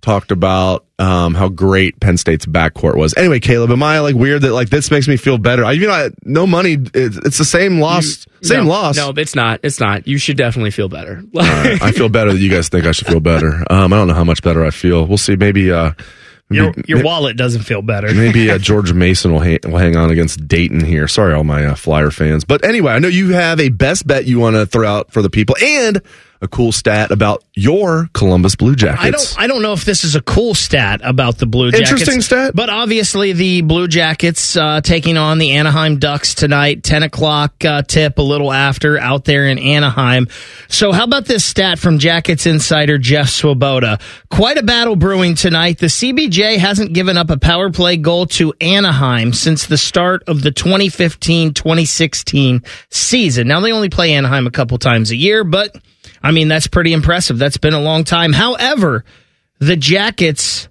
talked 0.00 0.30
about 0.30 0.84
um, 0.98 1.34
how 1.34 1.48
great 1.48 1.98
Penn 2.00 2.16
State's 2.16 2.44
backcourt 2.44 2.96
was. 2.96 3.14
Anyway, 3.16 3.40
Caleb, 3.40 3.70
am 3.70 3.82
I 3.82 4.00
like 4.00 4.14
weird 4.14 4.42
that 4.42 4.52
like 4.52 4.68
this 4.68 4.90
makes 4.90 5.08
me 5.08 5.16
feel 5.16 5.38
better? 5.38 5.64
I, 5.64 5.72
you 5.72 5.86
know, 5.86 5.92
I, 5.92 6.10
no 6.24 6.46
money. 6.46 6.76
It's, 6.94 7.16
it's 7.16 7.38
the 7.38 7.44
same 7.44 7.80
loss. 7.80 8.26
You, 8.40 8.48
same 8.48 8.64
no, 8.64 8.70
loss. 8.70 8.96
No, 8.96 9.10
it's 9.16 9.34
not. 9.34 9.60
It's 9.62 9.80
not. 9.80 10.06
You 10.06 10.18
should 10.18 10.36
definitely 10.36 10.72
feel 10.72 10.88
better. 10.88 11.22
right, 11.32 11.80
I 11.82 11.92
feel 11.92 12.08
better 12.08 12.32
that 12.32 12.38
you 12.38 12.50
guys 12.50 12.68
think 12.68 12.84
I 12.86 12.92
should 12.92 13.06
feel 13.06 13.20
better. 13.20 13.64
Um, 13.70 13.92
I 13.92 13.96
don't 13.96 14.08
know 14.08 14.14
how 14.14 14.24
much 14.24 14.42
better 14.42 14.64
I 14.64 14.70
feel. 14.70 15.06
We'll 15.06 15.18
see. 15.18 15.36
Maybe. 15.36 15.72
Uh, 15.72 15.92
your, 16.50 16.74
your 16.86 17.02
wallet 17.02 17.36
doesn't 17.36 17.62
feel 17.62 17.82
better. 17.82 18.06
maybe 18.14 18.50
uh, 18.50 18.58
George 18.58 18.92
Mason 18.92 19.32
will, 19.32 19.42
ha- 19.42 19.58
will 19.64 19.78
hang 19.78 19.96
on 19.96 20.10
against 20.10 20.46
Dayton 20.46 20.84
here. 20.84 21.08
Sorry, 21.08 21.34
all 21.34 21.44
my 21.44 21.66
uh, 21.66 21.74
Flyer 21.74 22.10
fans. 22.10 22.44
But 22.44 22.64
anyway, 22.64 22.92
I 22.92 22.98
know 22.98 23.08
you 23.08 23.30
have 23.32 23.60
a 23.60 23.70
best 23.70 24.06
bet 24.06 24.26
you 24.26 24.38
want 24.38 24.56
to 24.56 24.66
throw 24.66 24.86
out 24.86 25.12
for 25.12 25.22
the 25.22 25.30
people 25.30 25.56
and 25.62 26.02
a 26.40 26.48
cool 26.48 26.72
stat 26.72 27.10
about 27.10 27.44
your 27.54 28.08
Columbus 28.12 28.56
Blue 28.56 28.74
Jackets. 28.74 29.04
I 29.04 29.10
don't 29.10 29.44
I 29.44 29.46
don't 29.46 29.62
know 29.62 29.72
if 29.72 29.84
this 29.84 30.02
is 30.04 30.16
a 30.16 30.20
cool 30.20 30.54
stat 30.54 31.00
about 31.04 31.38
the 31.38 31.46
Blue 31.46 31.70
Jackets. 31.70 31.92
Interesting 31.92 32.20
stat. 32.20 32.54
But 32.54 32.68
obviously 32.68 33.32
the 33.32 33.62
Blue 33.62 33.88
Jackets 33.88 34.56
uh, 34.56 34.80
taking 34.80 35.16
on 35.16 35.38
the 35.38 35.52
Anaheim 35.52 35.98
Ducks 35.98 36.34
tonight, 36.34 36.82
10 36.82 37.04
o'clock 37.04 37.64
uh, 37.64 37.82
tip 37.82 38.18
a 38.18 38.22
little 38.22 38.52
after 38.52 38.98
out 38.98 39.24
there 39.24 39.46
in 39.46 39.58
Anaheim. 39.58 40.28
So 40.68 40.92
how 40.92 41.04
about 41.04 41.24
this 41.26 41.44
stat 41.44 41.78
from 41.78 41.98
Jackets 41.98 42.46
insider 42.46 42.98
Jeff 42.98 43.26
Svoboda? 43.26 44.00
Quite 44.30 44.58
a 44.58 44.62
battle 44.62 44.96
brewing 44.96 45.34
tonight. 45.34 45.78
The 45.78 45.86
CBJ 45.86 46.58
hasn't 46.58 46.92
given 46.92 47.16
up 47.16 47.30
a 47.30 47.38
power 47.38 47.70
play 47.70 47.96
goal 47.96 48.26
to 48.26 48.52
Anaheim 48.60 49.32
since 49.32 49.66
the 49.66 49.78
start 49.78 50.22
of 50.26 50.42
the 50.42 50.50
2015-2016 50.50 52.66
season. 52.90 53.48
Now 53.48 53.60
they 53.60 53.72
only 53.72 53.88
play 53.88 54.12
Anaheim 54.14 54.46
a 54.46 54.50
couple 54.50 54.76
times 54.78 55.10
a 55.10 55.16
year, 55.16 55.44
but 55.44 55.76
I 56.24 56.30
mean, 56.30 56.48
that's 56.48 56.66
pretty 56.66 56.94
impressive. 56.94 57.36
That's 57.36 57.58
been 57.58 57.74
a 57.74 57.80
long 57.80 58.02
time. 58.02 58.32
However, 58.32 59.04
the 59.58 59.76
Jackets 59.76 60.68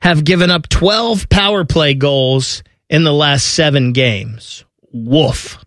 have 0.00 0.24
given 0.24 0.50
up 0.50 0.68
12 0.68 1.28
power 1.28 1.64
play 1.64 1.94
goals 1.94 2.64
in 2.90 3.04
the 3.04 3.12
last 3.12 3.44
seven 3.44 3.92
games. 3.92 4.64
Woof. 4.92 5.64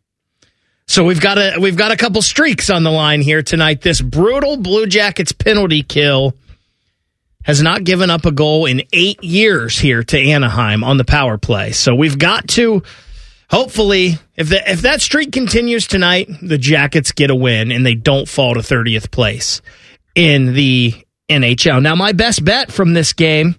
So 0.86 1.06
we've 1.06 1.22
got 1.22 1.38
a 1.38 1.58
we've 1.62 1.78
got 1.78 1.94
a 1.94 1.96
couple 1.96 2.22
streaks 2.22 2.70
on 2.70 2.84
the 2.84 2.92
line 2.92 3.22
here 3.22 3.42
tonight. 3.42 3.80
This 3.80 4.02
brutal 4.02 4.58
Blue 4.58 4.86
Jackets 4.86 5.32
penalty 5.32 5.84
kill 5.84 6.36
has 7.44 7.62
not 7.62 7.86
given 7.86 8.10
up 8.10 8.26
a 8.26 8.32
goal 8.32 8.66
in 8.66 8.84
eight 8.92 9.24
years 9.24 9.80
here 9.80 10.04
to 10.04 10.20
Anaheim 10.20 10.84
on 10.84 10.98
the 10.98 11.06
power 11.06 11.38
play. 11.38 11.72
So 11.72 11.96
we've 11.96 12.20
got 12.20 12.50
to 12.50 12.84
hopefully, 13.52 14.18
if 14.36 14.50
the, 14.50 14.72
if 14.72 14.82
that 14.82 15.02
streak 15.02 15.32
continues 15.32 15.86
tonight, 15.86 16.30
the 16.42 16.58
Jackets 16.58 17.12
get 17.12 17.30
a 17.30 17.36
win 17.36 17.72
and 17.72 17.86
they 17.86 17.96
don't 17.96 18.28
fall 18.28 18.54
to 18.56 18.62
30th 18.62 19.12
place 19.12 19.62
in 20.16 20.54
the 20.54 20.94
NHL. 21.30 21.82
Now, 21.82 21.96
my 21.96 22.12
best 22.12 22.44
bet 22.44 22.72
from 22.72 22.94
this 22.94 23.14
game, 23.14 23.56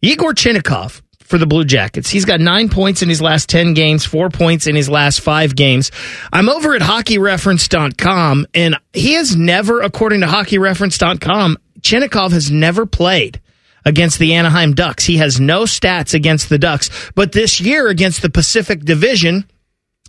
Igor 0.00 0.34
Chinakhov 0.34 1.00
for 1.20 1.38
the 1.38 1.46
Blue 1.46 1.64
Jackets. 1.64 2.10
He's 2.10 2.24
got 2.24 2.40
nine 2.40 2.68
points 2.68 3.02
in 3.02 3.08
his 3.08 3.22
last 3.22 3.48
10 3.48 3.74
games, 3.74 4.04
four 4.04 4.28
points 4.28 4.66
in 4.66 4.76
his 4.76 4.88
last 4.88 5.20
five 5.20 5.56
games. 5.56 5.90
I'm 6.32 6.48
over 6.48 6.74
at 6.74 6.82
hockeyreference.com 6.82 8.46
and 8.52 8.76
he 8.92 9.14
has 9.14 9.34
never, 9.34 9.80
according 9.80 10.20
to 10.20 10.26
hockeyreference.com, 10.26 11.56
Chinakhov 11.80 12.32
has 12.32 12.50
never 12.50 12.86
played 12.86 13.40
against 13.84 14.18
the 14.18 14.34
Anaheim 14.34 14.74
Ducks. 14.74 15.04
He 15.04 15.18
has 15.18 15.40
no 15.40 15.62
stats 15.62 16.14
against 16.14 16.48
the 16.48 16.58
Ducks, 16.58 16.90
but 17.14 17.32
this 17.32 17.60
year 17.60 17.88
against 17.88 18.22
the 18.22 18.30
Pacific 18.30 18.84
Division, 18.84 19.44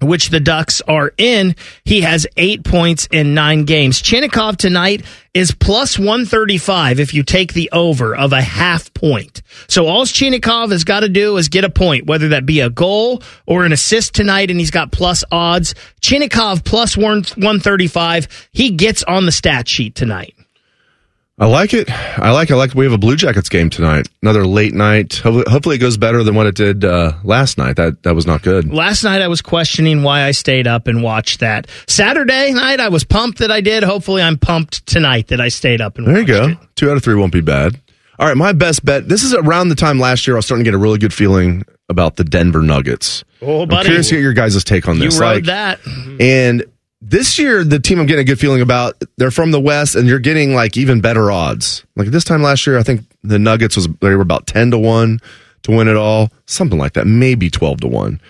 which 0.02 0.30
the 0.30 0.40
Ducks 0.40 0.82
are 0.82 1.14
in, 1.18 1.56
he 1.86 2.02
has 2.02 2.28
eight 2.38 2.64
points 2.64 3.08
in 3.12 3.34
nine 3.34 3.64
games. 3.64 4.02
Chinakhov 4.02 4.58
tonight 4.58 5.06
is 5.34 5.52
plus 5.52 5.98
135 5.98 7.00
if 7.00 7.14
you 7.14 7.24
take 7.24 7.54
the 7.54 7.70
over 7.72 8.16
of 8.16 8.34
a 8.34 8.42
half 8.42 8.94
point. 8.94 9.42
So 9.68 9.88
all 9.88 10.06
Chinakhov 10.06 10.72
has 10.72 10.84
got 10.84 11.02
to 11.02 11.10
do 11.10 11.38
is 11.38 11.50
get 11.50 11.64
a 11.64 11.70
point, 11.70 12.06
whether 12.06 12.30
that 12.30 12.46
be 12.46 12.60
a 12.60 12.70
goal 12.70 13.24
or 13.48 13.66
an 13.66 13.72
assist 13.72 14.14
tonight, 14.14 14.52
and 14.52 14.60
he's 14.60 14.72
got 14.72 14.92
plus 14.92 15.24
odds. 15.32 15.74
Chinakhov 16.02 16.64
plus 16.64 16.98
135. 16.98 18.50
He 18.52 18.72
gets 18.72 19.04
on 19.04 19.26
the 19.26 19.32
stat 19.32 19.68
sheet 19.68 19.96
tonight. 19.96 20.36
I 21.40 21.48
like 21.48 21.74
it. 21.74 21.90
I 21.90 22.30
like. 22.30 22.52
I 22.52 22.56
like. 22.56 22.76
We 22.76 22.86
have 22.86 22.94
a 22.94 22.98
Blue 23.00 23.16
Jackets 23.16 23.50
game 23.50 23.72
tonight. 23.72 24.08
Another 24.22 24.46
late 24.46 24.74
night. 24.74 25.16
Hopefully, 25.16 25.46
hopefully 25.48 25.76
it 25.78 25.80
goes 25.80 25.98
better 25.98 26.24
than 26.24 26.36
what 26.36 26.46
it 26.46 26.54
did 26.54 26.86
uh, 26.86 27.14
last 27.24 27.58
night. 27.58 27.76
That 27.78 28.04
that 28.04 28.14
was 28.14 28.28
not 28.28 28.44
good. 28.44 28.72
Last 28.72 29.04
night 29.04 29.20
I 29.20 29.28
was 29.28 29.42
questioning 29.42 30.04
why 30.04 30.24
I 30.24 30.32
stayed 30.32 30.68
up 30.68 30.88
and 30.88 31.02
watched 31.02 31.40
that. 31.40 31.68
Saturday 31.88 32.54
night 32.54 32.80
I 32.80 32.90
was 32.90 33.04
pumped 33.04 33.40
that 33.40 33.50
I 33.50 33.62
did. 33.62 33.82
Hopefully 33.82 34.22
I'm 34.22 34.38
pumped 34.38 34.86
tonight 34.86 35.30
that 35.30 35.42
I 35.42 35.48
stayed 35.48 35.82
up 35.82 35.98
and. 35.98 36.06
There 36.06 36.20
you 36.20 36.26
go. 36.26 36.50
It. 36.50 36.58
Two 36.76 36.92
out 36.92 36.98
of 36.98 37.04
three 37.04 37.16
won't 37.16 37.34
be 37.34 37.42
bad. 37.42 37.82
All 38.20 38.28
right, 38.28 38.38
my 38.38 38.54
best 38.54 38.86
bet. 38.86 39.10
This 39.10 39.24
is 39.24 39.34
around 39.34 39.70
the 39.70 39.76
time 39.76 40.00
last 40.00 40.28
year 40.28 40.36
I 40.36 40.38
was 40.38 40.46
starting 40.46 40.64
to 40.64 40.68
get 40.70 40.76
a 40.76 40.80
really 40.80 41.00
good 41.00 41.14
feeling 41.14 41.64
about 41.90 42.16
the 42.16 42.24
Denver 42.24 42.62
Nuggets. 42.62 43.24
Oh, 43.42 43.66
buddy. 43.66 43.80
I'm 43.80 43.86
curious 43.86 44.10
to 44.10 44.16
get 44.16 44.22
your 44.22 44.34
guys' 44.34 44.64
take 44.64 44.88
on 44.88 45.00
this. 45.00 45.16
You 45.16 45.22
rode 45.22 45.36
like, 45.36 45.46
that. 45.46 45.80
And 46.20 46.64
this 47.06 47.38
year, 47.38 47.64
the 47.64 47.80
team 47.80 48.00
I'm 48.00 48.06
getting 48.06 48.22
a 48.22 48.26
good 48.26 48.40
feeling 48.40 48.62
about, 48.62 49.02
they're 49.18 49.32
from 49.32 49.52
the 49.52 49.60
West 49.60 49.96
and 49.96 50.08
you're 50.08 50.20
getting 50.20 50.56
like 50.56 50.78
even 50.78 51.02
better 51.02 51.30
odds. 51.32 51.84
Like 51.96 52.08
this 52.08 52.24
time 52.24 52.42
last 52.42 52.66
year, 52.66 52.78
I 52.78 52.84
think 52.84 53.02
the 53.24 53.38
Nuggets 53.38 53.76
was, 53.76 53.88
they 54.02 54.16
were 54.16 54.22
about 54.22 54.48
10 54.48 54.72
to 54.72 54.78
1 54.78 55.20
to 55.64 55.72
win 55.72 55.88
it 55.88 55.98
all, 55.98 56.32
something 56.46 56.80
like 56.80 56.94
that, 56.94 57.06
maybe 57.06 57.50
12 57.50 57.82
to 57.82 57.88
1. 57.88 58.22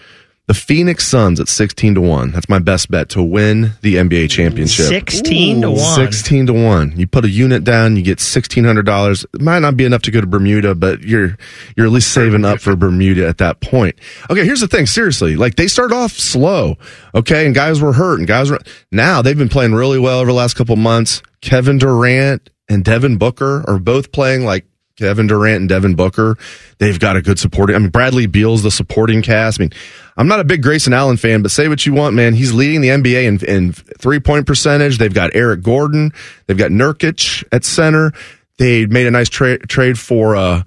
The 0.46 0.54
Phoenix 0.54 1.08
Suns 1.08 1.40
at 1.40 1.48
16 1.48 1.96
to 1.96 2.02
1. 2.02 2.32
That's 2.32 2.50
my 2.50 2.60
best 2.60 2.92
bet 2.92 3.08
to 3.10 3.24
win 3.24 3.76
the 3.80 3.96
NBA 3.96 4.30
championship. 4.30 4.88
16 4.88 5.62
to 5.62 5.72
1. 5.72 5.96
16 5.96 6.48
to 6.48 6.54
1. 6.54 6.94
You 6.98 7.08
put 7.08 7.24
a 7.24 7.30
unit 7.30 7.64
down, 7.64 7.96
you 7.96 8.02
get 8.04 8.18
$1600. 8.18 9.26
It 9.34 9.42
might 9.42 9.60
not 9.60 9.78
be 9.78 9.86
enough 9.86 10.02
to 10.02 10.12
go 10.12 10.20
to 10.20 10.28
Bermuda, 10.28 10.76
but 10.76 11.02
you're 11.02 11.38
you're 11.78 11.86
at 11.86 11.94
least 11.94 12.12
saving 12.12 12.44
up 12.44 12.60
for 12.60 12.76
Bermuda 12.76 13.26
at 13.26 13.38
that 13.38 13.62
point. 13.62 13.96
Okay, 14.30 14.44
here's 14.44 14.60
the 14.60 14.68
thing, 14.68 14.86
seriously. 14.86 15.38
Like 15.38 15.56
they 15.56 15.68
started 15.70 15.96
off 15.96 16.12
slow, 16.12 16.76
okay, 17.16 17.46
and 17.46 17.56
guys 17.56 17.80
were 17.80 17.94
hurt 17.94 18.20
and 18.20 18.28
guys 18.28 18.52
were 18.52 18.60
now 18.92 19.22
they've 19.22 19.38
been 19.38 19.48
playing 19.48 19.74
really 19.74 19.98
well 19.98 20.20
over 20.20 20.32
the 20.32 20.38
last 20.38 20.56
couple 20.56 20.76
months. 20.76 21.22
Kevin 21.40 21.78
Durant 21.78 22.50
and 22.68 22.84
Devin 22.84 23.18
Booker 23.18 23.64
are 23.66 23.80
both 23.80 24.12
playing 24.12 24.44
like 24.44 24.66
Kevin 24.98 25.28
Durant 25.28 25.62
and 25.62 25.70
Devin 25.70 25.96
Booker. 25.96 26.38
They've 26.78 27.00
got 27.00 27.16
a 27.16 27.22
good 27.22 27.40
supporting. 27.40 27.76
I 27.76 27.80
mean, 27.80 27.90
Bradley 27.90 28.28
Beal's 28.28 28.64
the 28.64 28.72
supporting 28.72 29.22
cast. 29.22 29.60
I 29.60 29.64
mean, 29.64 29.72
I'm 30.18 30.28
not 30.28 30.40
a 30.40 30.44
big 30.44 30.62
Grayson 30.62 30.94
Allen 30.94 31.18
fan, 31.18 31.42
but 31.42 31.52
say 31.52 31.68
what 31.68 31.86
you 31.86 31.94
want, 31.94 32.16
man. 32.16 32.34
He's 32.34 32.54
leading 32.54 32.82
the 32.82 32.90
NBA 32.90 33.24
in, 33.24 33.46
in 33.46 33.74
three 33.74 34.20
point 34.20 34.46
percentage. 34.46 34.98
They've 34.98 35.14
got 35.14 35.32
Eric 35.34 35.64
Gordon. 35.64 36.12
They've 36.46 36.58
got 36.58 36.72
Nurkic 36.72 37.44
at 37.52 37.66
center. 37.66 38.14
They 38.58 38.86
made 38.86 39.08
a 39.08 39.12
nice 39.12 39.30
tra- 39.30 39.60
trade 39.60 39.98
for 39.98 40.36
uh, 40.36 40.64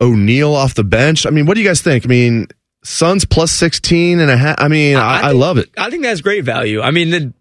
O'Neale 0.00 0.54
off 0.54 0.74
the 0.74 0.84
bench. 0.84 1.26
I 1.26 1.30
mean, 1.30 1.44
what 1.46 1.54
do 1.54 1.60
you 1.60 1.68
guys 1.68 1.82
think? 1.82 2.06
I 2.06 2.08
mean, 2.08 2.48
Suns 2.86 3.24
plus 3.24 3.50
16 3.50 4.20
and 4.20 4.30
a 4.30 4.36
half. 4.36 4.56
I 4.58 4.68
mean, 4.68 4.96
I, 4.96 5.18
I, 5.18 5.28
think, 5.28 5.40
love 5.40 5.58
it. 5.58 5.70
I 5.76 5.90
think 5.90 6.04
that's 6.04 6.20
great 6.20 6.44
value. 6.44 6.80
I 6.80 6.92
mean, 6.92 7.10
the, 7.10 7.32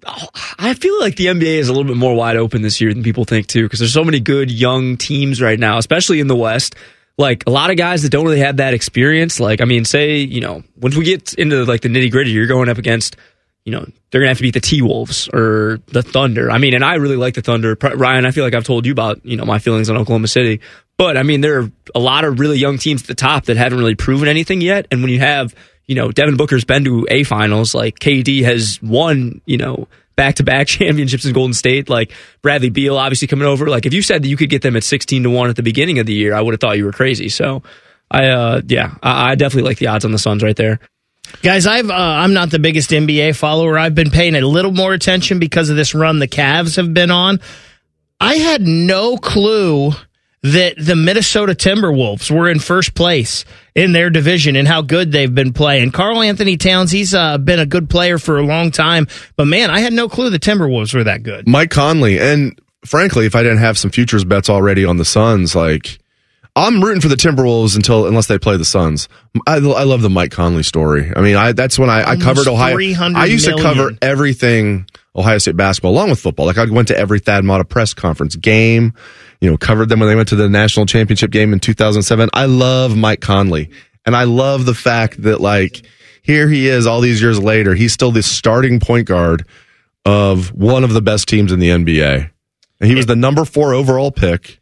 I 0.57 0.73
feel 0.73 0.99
like 0.99 1.17
the 1.17 1.27
NBA 1.27 1.59
is 1.59 1.69
a 1.69 1.71
little 1.71 1.87
bit 1.87 1.97
more 1.97 2.15
wide 2.15 2.35
open 2.35 2.63
this 2.63 2.81
year 2.81 2.91
than 2.91 3.03
people 3.03 3.25
think 3.25 3.45
too, 3.45 3.63
because 3.63 3.77
there's 3.77 3.93
so 3.93 4.03
many 4.03 4.19
good 4.19 4.49
young 4.49 4.97
teams 4.97 5.41
right 5.43 5.59
now, 5.59 5.77
especially 5.77 6.19
in 6.19 6.27
the 6.27 6.35
West. 6.35 6.75
Like 7.17 7.43
a 7.45 7.51
lot 7.51 7.69
of 7.69 7.77
guys 7.77 8.01
that 8.01 8.09
don't 8.09 8.25
really 8.25 8.39
have 8.39 8.57
that 8.57 8.73
experience. 8.73 9.39
Like, 9.39 9.61
I 9.61 9.65
mean, 9.65 9.85
say, 9.85 10.17
you 10.17 10.41
know, 10.41 10.63
once 10.77 10.95
we 10.95 11.05
get 11.05 11.35
into 11.35 11.63
like 11.63 11.81
the 11.81 11.89
nitty 11.89 12.11
gritty, 12.11 12.31
you're 12.31 12.47
going 12.47 12.67
up 12.67 12.79
against, 12.79 13.15
you 13.65 13.71
know, 13.71 13.85
they're 14.11 14.21
going 14.21 14.27
to 14.27 14.29
have 14.29 14.37
to 14.37 14.43
beat 14.43 14.53
the 14.53 14.61
T 14.61 14.81
Wolves 14.81 15.27
or 15.33 15.79
the 15.87 16.03
Thunder. 16.03 16.51
I 16.51 16.59
mean, 16.59 16.75
and 16.75 16.85
I 16.85 16.95
really 16.95 17.15
like 17.15 17.33
the 17.33 17.41
Thunder. 17.41 17.75
Ryan, 17.81 18.25
I 18.25 18.31
feel 18.31 18.43
like 18.43 18.53
I've 18.53 18.63
told 18.63 18.85
you 18.85 18.91
about, 18.91 19.25
you 19.25 19.35
know, 19.35 19.43
my 19.43 19.59
feelings 19.59 19.89
on 19.89 19.97
Oklahoma 19.97 20.27
City. 20.27 20.61
But 20.97 21.17
I 21.17 21.23
mean, 21.23 21.41
there 21.41 21.59
are 21.59 21.71
a 21.93 21.99
lot 21.99 22.23
of 22.23 22.39
really 22.39 22.57
young 22.57 22.77
teams 22.77 23.01
at 23.01 23.07
the 23.07 23.15
top 23.15 23.45
that 23.45 23.57
haven't 23.57 23.79
really 23.79 23.95
proven 23.95 24.27
anything 24.27 24.61
yet. 24.61 24.87
And 24.91 25.01
when 25.01 25.11
you 25.11 25.19
have, 25.19 25.53
you 25.87 25.95
know, 25.95 26.11
Devin 26.11 26.37
Booker's 26.37 26.63
been 26.63 26.85
to 26.85 27.07
A 27.09 27.23
finals, 27.23 27.73
like 27.73 27.99
KD 27.99 28.43
has 28.43 28.79
won, 28.81 29.41
you 29.45 29.57
know, 29.57 29.87
back 30.15 30.35
to 30.35 30.43
back 30.43 30.67
championships 30.67 31.25
in 31.25 31.33
Golden 31.33 31.53
State, 31.53 31.89
like 31.89 32.11
Bradley 32.43 32.69
Beal 32.69 32.97
obviously 32.97 33.27
coming 33.27 33.47
over. 33.47 33.67
Like 33.67 33.87
if 33.87 33.93
you 33.93 34.03
said 34.03 34.23
that 34.23 34.27
you 34.27 34.37
could 34.37 34.51
get 34.51 34.61
them 34.61 34.75
at 34.75 34.83
16 34.83 35.23
to 35.23 35.29
1 35.29 35.49
at 35.49 35.55
the 35.55 35.63
beginning 35.63 35.97
of 35.99 36.05
the 36.05 36.13
year, 36.13 36.35
I 36.35 36.41
would 36.41 36.53
have 36.53 36.61
thought 36.61 36.77
you 36.77 36.85
were 36.85 36.93
crazy. 36.93 37.29
So 37.29 37.63
I, 38.11 38.27
uh, 38.27 38.61
yeah, 38.67 38.95
I, 39.01 39.31
I 39.31 39.35
definitely 39.35 39.67
like 39.67 39.79
the 39.79 39.87
odds 39.87 40.05
on 40.05 40.11
the 40.11 40.19
Suns 40.19 40.43
right 40.43 40.55
there. 40.55 40.79
Guys, 41.41 41.67
I've 41.67 41.89
uh, 41.89 41.93
I'm 41.93 42.33
not 42.33 42.49
the 42.49 42.59
biggest 42.59 42.91
NBA 42.91 43.35
follower. 43.35 43.77
I've 43.77 43.95
been 43.95 44.11
paying 44.11 44.35
a 44.35 44.41
little 44.41 44.71
more 44.71 44.93
attention 44.93 45.39
because 45.39 45.69
of 45.69 45.75
this 45.75 45.93
run 45.93 46.19
the 46.19 46.27
Cavs 46.27 46.75
have 46.77 46.93
been 46.93 47.11
on. 47.11 47.39
I 48.19 48.35
had 48.35 48.61
no 48.61 49.17
clue 49.17 49.91
that 50.41 50.75
the 50.77 50.95
Minnesota 50.95 51.53
Timberwolves 51.53 52.29
were 52.29 52.47
in 52.47 52.59
first 52.59 52.93
place 52.93 53.45
in 53.73 53.93
their 53.93 54.11
division 54.11 54.55
and 54.55 54.67
how 54.67 54.83
good 54.83 55.11
they've 55.11 55.33
been 55.33 55.53
playing. 55.53 55.91
Karl-Anthony 55.91 56.55
Towns, 56.55 56.91
he's 56.91 57.15
uh, 57.15 57.39
been 57.39 57.59
a 57.59 57.65
good 57.65 57.89
player 57.89 58.19
for 58.19 58.37
a 58.37 58.45
long 58.45 58.69
time, 58.69 59.07
but 59.35 59.47
man, 59.47 59.71
I 59.71 59.79
had 59.79 59.91
no 59.91 60.07
clue 60.07 60.29
the 60.29 60.37
Timberwolves 60.37 60.93
were 60.93 61.03
that 61.03 61.23
good. 61.23 61.47
Mike 61.47 61.71
Conley, 61.71 62.19
and 62.19 62.59
frankly, 62.85 63.25
if 63.25 63.35
I 63.35 63.41
didn't 63.41 63.57
have 63.57 63.75
some 63.75 63.89
futures 63.89 64.23
bets 64.23 64.47
already 64.47 64.85
on 64.85 64.97
the 64.97 65.05
Suns, 65.05 65.55
like 65.55 65.97
I'm 66.55 66.81
rooting 66.81 67.01
for 67.01 67.09
the 67.09 67.15
Timberwolves 67.15 67.75
until 67.75 68.07
unless 68.07 68.27
they 68.27 68.39
play 68.39 68.55
the 68.55 68.65
Suns. 68.65 69.09
I, 69.45 69.55
I 69.55 69.83
love 69.83 70.01
the 70.01 70.09
Mike 70.09 70.31
Conley 70.31 70.63
story. 70.63 71.11
I 71.13 71.21
mean, 71.21 71.35
I 71.35 71.51
that's 71.51 71.77
when 71.77 71.89
I, 71.89 72.11
I 72.11 72.15
covered 72.15 72.47
Ohio. 72.47 72.77
I 72.77 73.25
used 73.25 73.45
million. 73.45 73.57
to 73.57 73.61
cover 73.63 73.91
everything 74.01 74.87
Ohio 75.15 75.37
State 75.37 75.57
basketball 75.57 75.91
along 75.91 76.11
with 76.11 76.19
football. 76.19 76.45
Like 76.45 76.57
I 76.57 76.65
went 76.65 76.87
to 76.87 76.97
every 76.97 77.19
Thad 77.19 77.43
Matta 77.43 77.65
press 77.65 77.93
conference 77.93 78.37
game. 78.37 78.93
You 79.41 79.51
know, 79.51 79.57
covered 79.57 79.89
them 79.89 79.99
when 79.99 80.07
they 80.07 80.15
went 80.15 80.29
to 80.29 80.37
the 80.37 80.47
national 80.47 80.85
championship 80.85 81.29
game 81.29 81.51
in 81.51 81.59
2007. 81.59 82.29
I 82.33 82.45
love 82.45 82.95
Mike 82.95 83.19
Conley, 83.19 83.69
and 84.05 84.15
I 84.15 84.23
love 84.23 84.65
the 84.65 84.73
fact 84.73 85.21
that 85.23 85.41
like 85.41 85.85
here 86.21 86.47
he 86.47 86.69
is 86.69 86.87
all 86.87 87.01
these 87.01 87.21
years 87.21 87.37
later. 87.37 87.75
He's 87.75 87.91
still 87.91 88.11
the 88.11 88.23
starting 88.23 88.79
point 88.79 89.07
guard 89.07 89.45
of 90.05 90.53
one 90.53 90.83
of 90.83 90.93
the 90.93 91.01
best 91.01 91.27
teams 91.27 91.51
in 91.51 91.59
the 91.59 91.69
NBA. 91.69 92.29
And 92.79 92.89
he 92.89 92.95
was 92.95 93.07
the 93.07 93.15
number 93.15 93.43
four 93.45 93.73
overall 93.73 94.11
pick. 94.11 94.59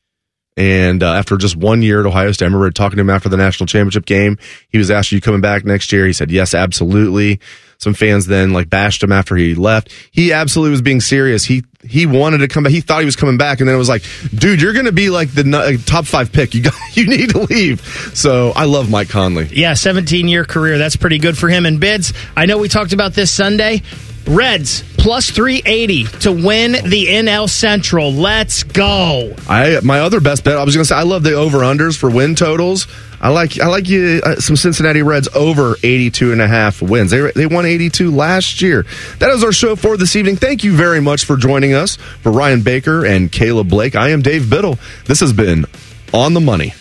And 0.56 1.02
uh, 1.02 1.14
after 1.14 1.38
just 1.38 1.56
one 1.56 1.82
year 1.82 2.00
at 2.00 2.06
Ohio 2.06 2.32
State, 2.32 2.46
I 2.46 2.48
remember 2.48 2.70
talking 2.70 2.98
to 2.98 3.02
him 3.02 3.10
after 3.10 3.28
the 3.28 3.38
national 3.38 3.66
championship 3.68 4.06
game. 4.06 4.38
He 4.70 4.78
was 4.78 4.92
asked, 4.92 5.12
"Are 5.12 5.16
you 5.16 5.22
coming 5.22 5.42
back 5.42 5.66
next 5.66 5.92
year?" 5.92 6.06
He 6.06 6.14
said, 6.14 6.30
"Yes, 6.30 6.54
absolutely." 6.54 7.40
Some 7.80 7.94
fans 7.94 8.28
then 8.28 8.54
like 8.54 8.70
bashed 8.70 9.04
him 9.04 9.12
after 9.12 9.36
he 9.36 9.56
left. 9.56 9.92
He 10.12 10.32
absolutely 10.32 10.72
was 10.72 10.82
being 10.82 11.02
serious. 11.02 11.44
He 11.44 11.64
he 11.84 12.06
wanted 12.06 12.38
to 12.38 12.48
come 12.48 12.64
back. 12.64 12.72
He 12.72 12.82
thought 12.82 13.00
he 13.00 13.06
was 13.06 13.16
coming 13.16 13.38
back, 13.38 13.60
and 13.60 13.68
then 13.68 13.76
it 13.76 13.80
was 13.80 13.90
like, 13.90 14.04
"Dude, 14.34 14.62
you're 14.62 14.74
going 14.74 14.86
to 14.86 14.92
be 14.92 15.10
like 15.10 15.34
the 15.34 15.44
uh, 15.58 15.86
top 15.86 16.06
five 16.06 16.32
pick. 16.32 16.54
You 16.54 16.62
got 16.62 16.76
you 16.94 17.08
need 17.08 17.32
to 17.32 17.40
leave." 17.40 17.82
So 18.14 18.52
I 18.56 18.66
love 18.66 18.90
Mike 18.90 19.10
Conley. 19.10 19.48
Yeah, 19.52 19.74
17 19.74 20.28
year 20.28 20.46
career. 20.46 20.78
That's 20.78 20.96
pretty 20.96 21.18
good 21.18 21.38
for 21.38 21.50
him. 21.50 21.66
And 21.66 21.80
bids. 21.80 22.14
I 22.38 22.46
know 22.46 22.58
we 22.60 22.70
talked 22.70 22.94
about 22.94 23.14
this 23.14 23.32
Sunday. 23.32 23.82
Reds 24.28 24.84
plus 24.98 25.30
380 25.30 26.06
to 26.22 26.32
win 26.32 26.72
the 26.72 27.08
NL 27.08 27.50
Central. 27.50 28.12
Let's 28.14 28.64
go. 28.64 29.36
I 29.50 29.80
my 29.84 30.00
other 30.00 30.22
best 30.22 30.44
bet. 30.44 30.58
I 30.58 30.64
was 30.64 30.76
going 30.76 30.84
to 30.84 30.88
say 30.88 30.96
I 30.96 31.04
love 31.04 31.24
the 31.24 31.34
over 31.34 31.60
unders 31.60 31.98
for 31.98 32.10
win 32.10 32.36
totals. 32.36 32.88
I 33.20 33.30
like 33.30 33.60
I 33.60 33.68
like 33.68 33.90
you 33.90 34.22
uh, 34.24 34.36
some 34.36 34.56
Cincinnati 34.56 35.02
Reds 35.02 35.28
over 35.36 35.76
82 35.84 36.32
and 36.32 36.42
a 36.42 36.48
half 36.48 36.82
wins. 36.82 37.12
They 37.12 37.32
they 37.32 37.46
won 37.46 37.66
82 37.66 38.12
last 38.12 38.62
year. 38.62 38.86
That 39.20 39.30
is 39.32 39.44
our 39.44 39.52
show 39.52 39.76
for 39.76 39.98
this 39.98 40.16
evening. 40.16 40.38
Thank 40.38 40.64
you 40.64 40.74
very 40.74 41.02
much 41.02 41.26
for 41.26 41.36
joining 41.36 41.74
us. 41.74 41.98
For 41.98 42.32
Ryan 42.32 42.62
Baker 42.62 43.06
and 43.06 43.32
Caleb 43.32 43.70
Blake, 43.70 43.96
I 43.96 44.10
am 44.10 44.22
Dave 44.22 44.50
Biddle. 44.50 44.80
This 45.06 45.20
has 45.20 45.34
been 45.34 45.66
on 46.14 46.34
the 46.34 46.42
money. 46.42 46.74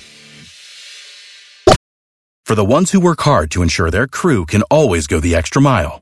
For 2.45 2.55
the 2.55 2.64
ones 2.64 2.90
who 2.90 3.01
work 3.01 3.20
hard 3.22 3.51
to 3.53 3.62
ensure 3.62 3.90
their 3.90 4.07
crew 4.07 4.47
can 4.47 4.62
always 4.62 5.07
go 5.07 5.20
the 5.20 5.34
extra 5.34 5.62
mile 5.62 6.02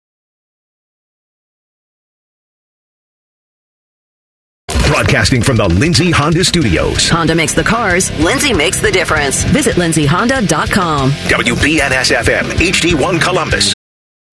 Broadcasting 4.91 5.41
from 5.41 5.55
the 5.55 5.69
Lindsay 5.69 6.11
Honda 6.11 6.43
Studios. 6.43 7.07
Honda 7.07 7.33
makes 7.33 7.53
the 7.53 7.63
cars, 7.63 8.11
Lindsay 8.19 8.51
makes 8.51 8.81
the 8.81 8.91
difference. 8.91 9.45
Visit 9.45 9.77
lindsayhonda.com. 9.77 11.11
WBNS 11.11 12.13
FM, 12.13 12.43
HD1 12.57 13.21
Columbus. 13.21 13.73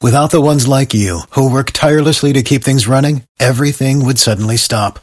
Without 0.02 0.32
the 0.32 0.40
ones 0.40 0.66
like 0.66 0.92
you, 0.94 1.20
who 1.30 1.52
work 1.52 1.70
tirelessly 1.70 2.32
to 2.32 2.42
keep 2.42 2.64
things 2.64 2.88
running, 2.88 3.22
everything 3.38 4.04
would 4.04 4.18
suddenly 4.18 4.56
stop. 4.56 4.98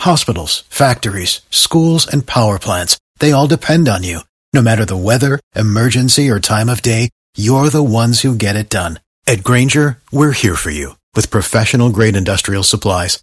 Hospitals, 0.00 0.64
factories, 0.70 1.42
schools, 1.50 2.06
and 2.06 2.26
power 2.26 2.58
plants, 2.58 2.96
they 3.18 3.30
all 3.30 3.46
depend 3.46 3.90
on 3.90 4.04
you. 4.04 4.20
No 4.54 4.62
matter 4.62 4.86
the 4.86 4.96
weather, 4.96 5.38
emergency, 5.54 6.30
or 6.30 6.40
time 6.40 6.70
of 6.70 6.80
day, 6.80 7.10
you're 7.36 7.68
the 7.68 7.82
ones 7.82 8.22
who 8.22 8.34
get 8.34 8.56
it 8.56 8.70
done. 8.70 9.00
At 9.26 9.44
Grainger, 9.44 9.98
we're 10.10 10.32
here 10.32 10.56
for 10.56 10.70
you 10.70 10.96
with 11.14 11.30
professional 11.30 11.90
grade 11.90 12.16
industrial 12.16 12.62
supplies. 12.62 13.22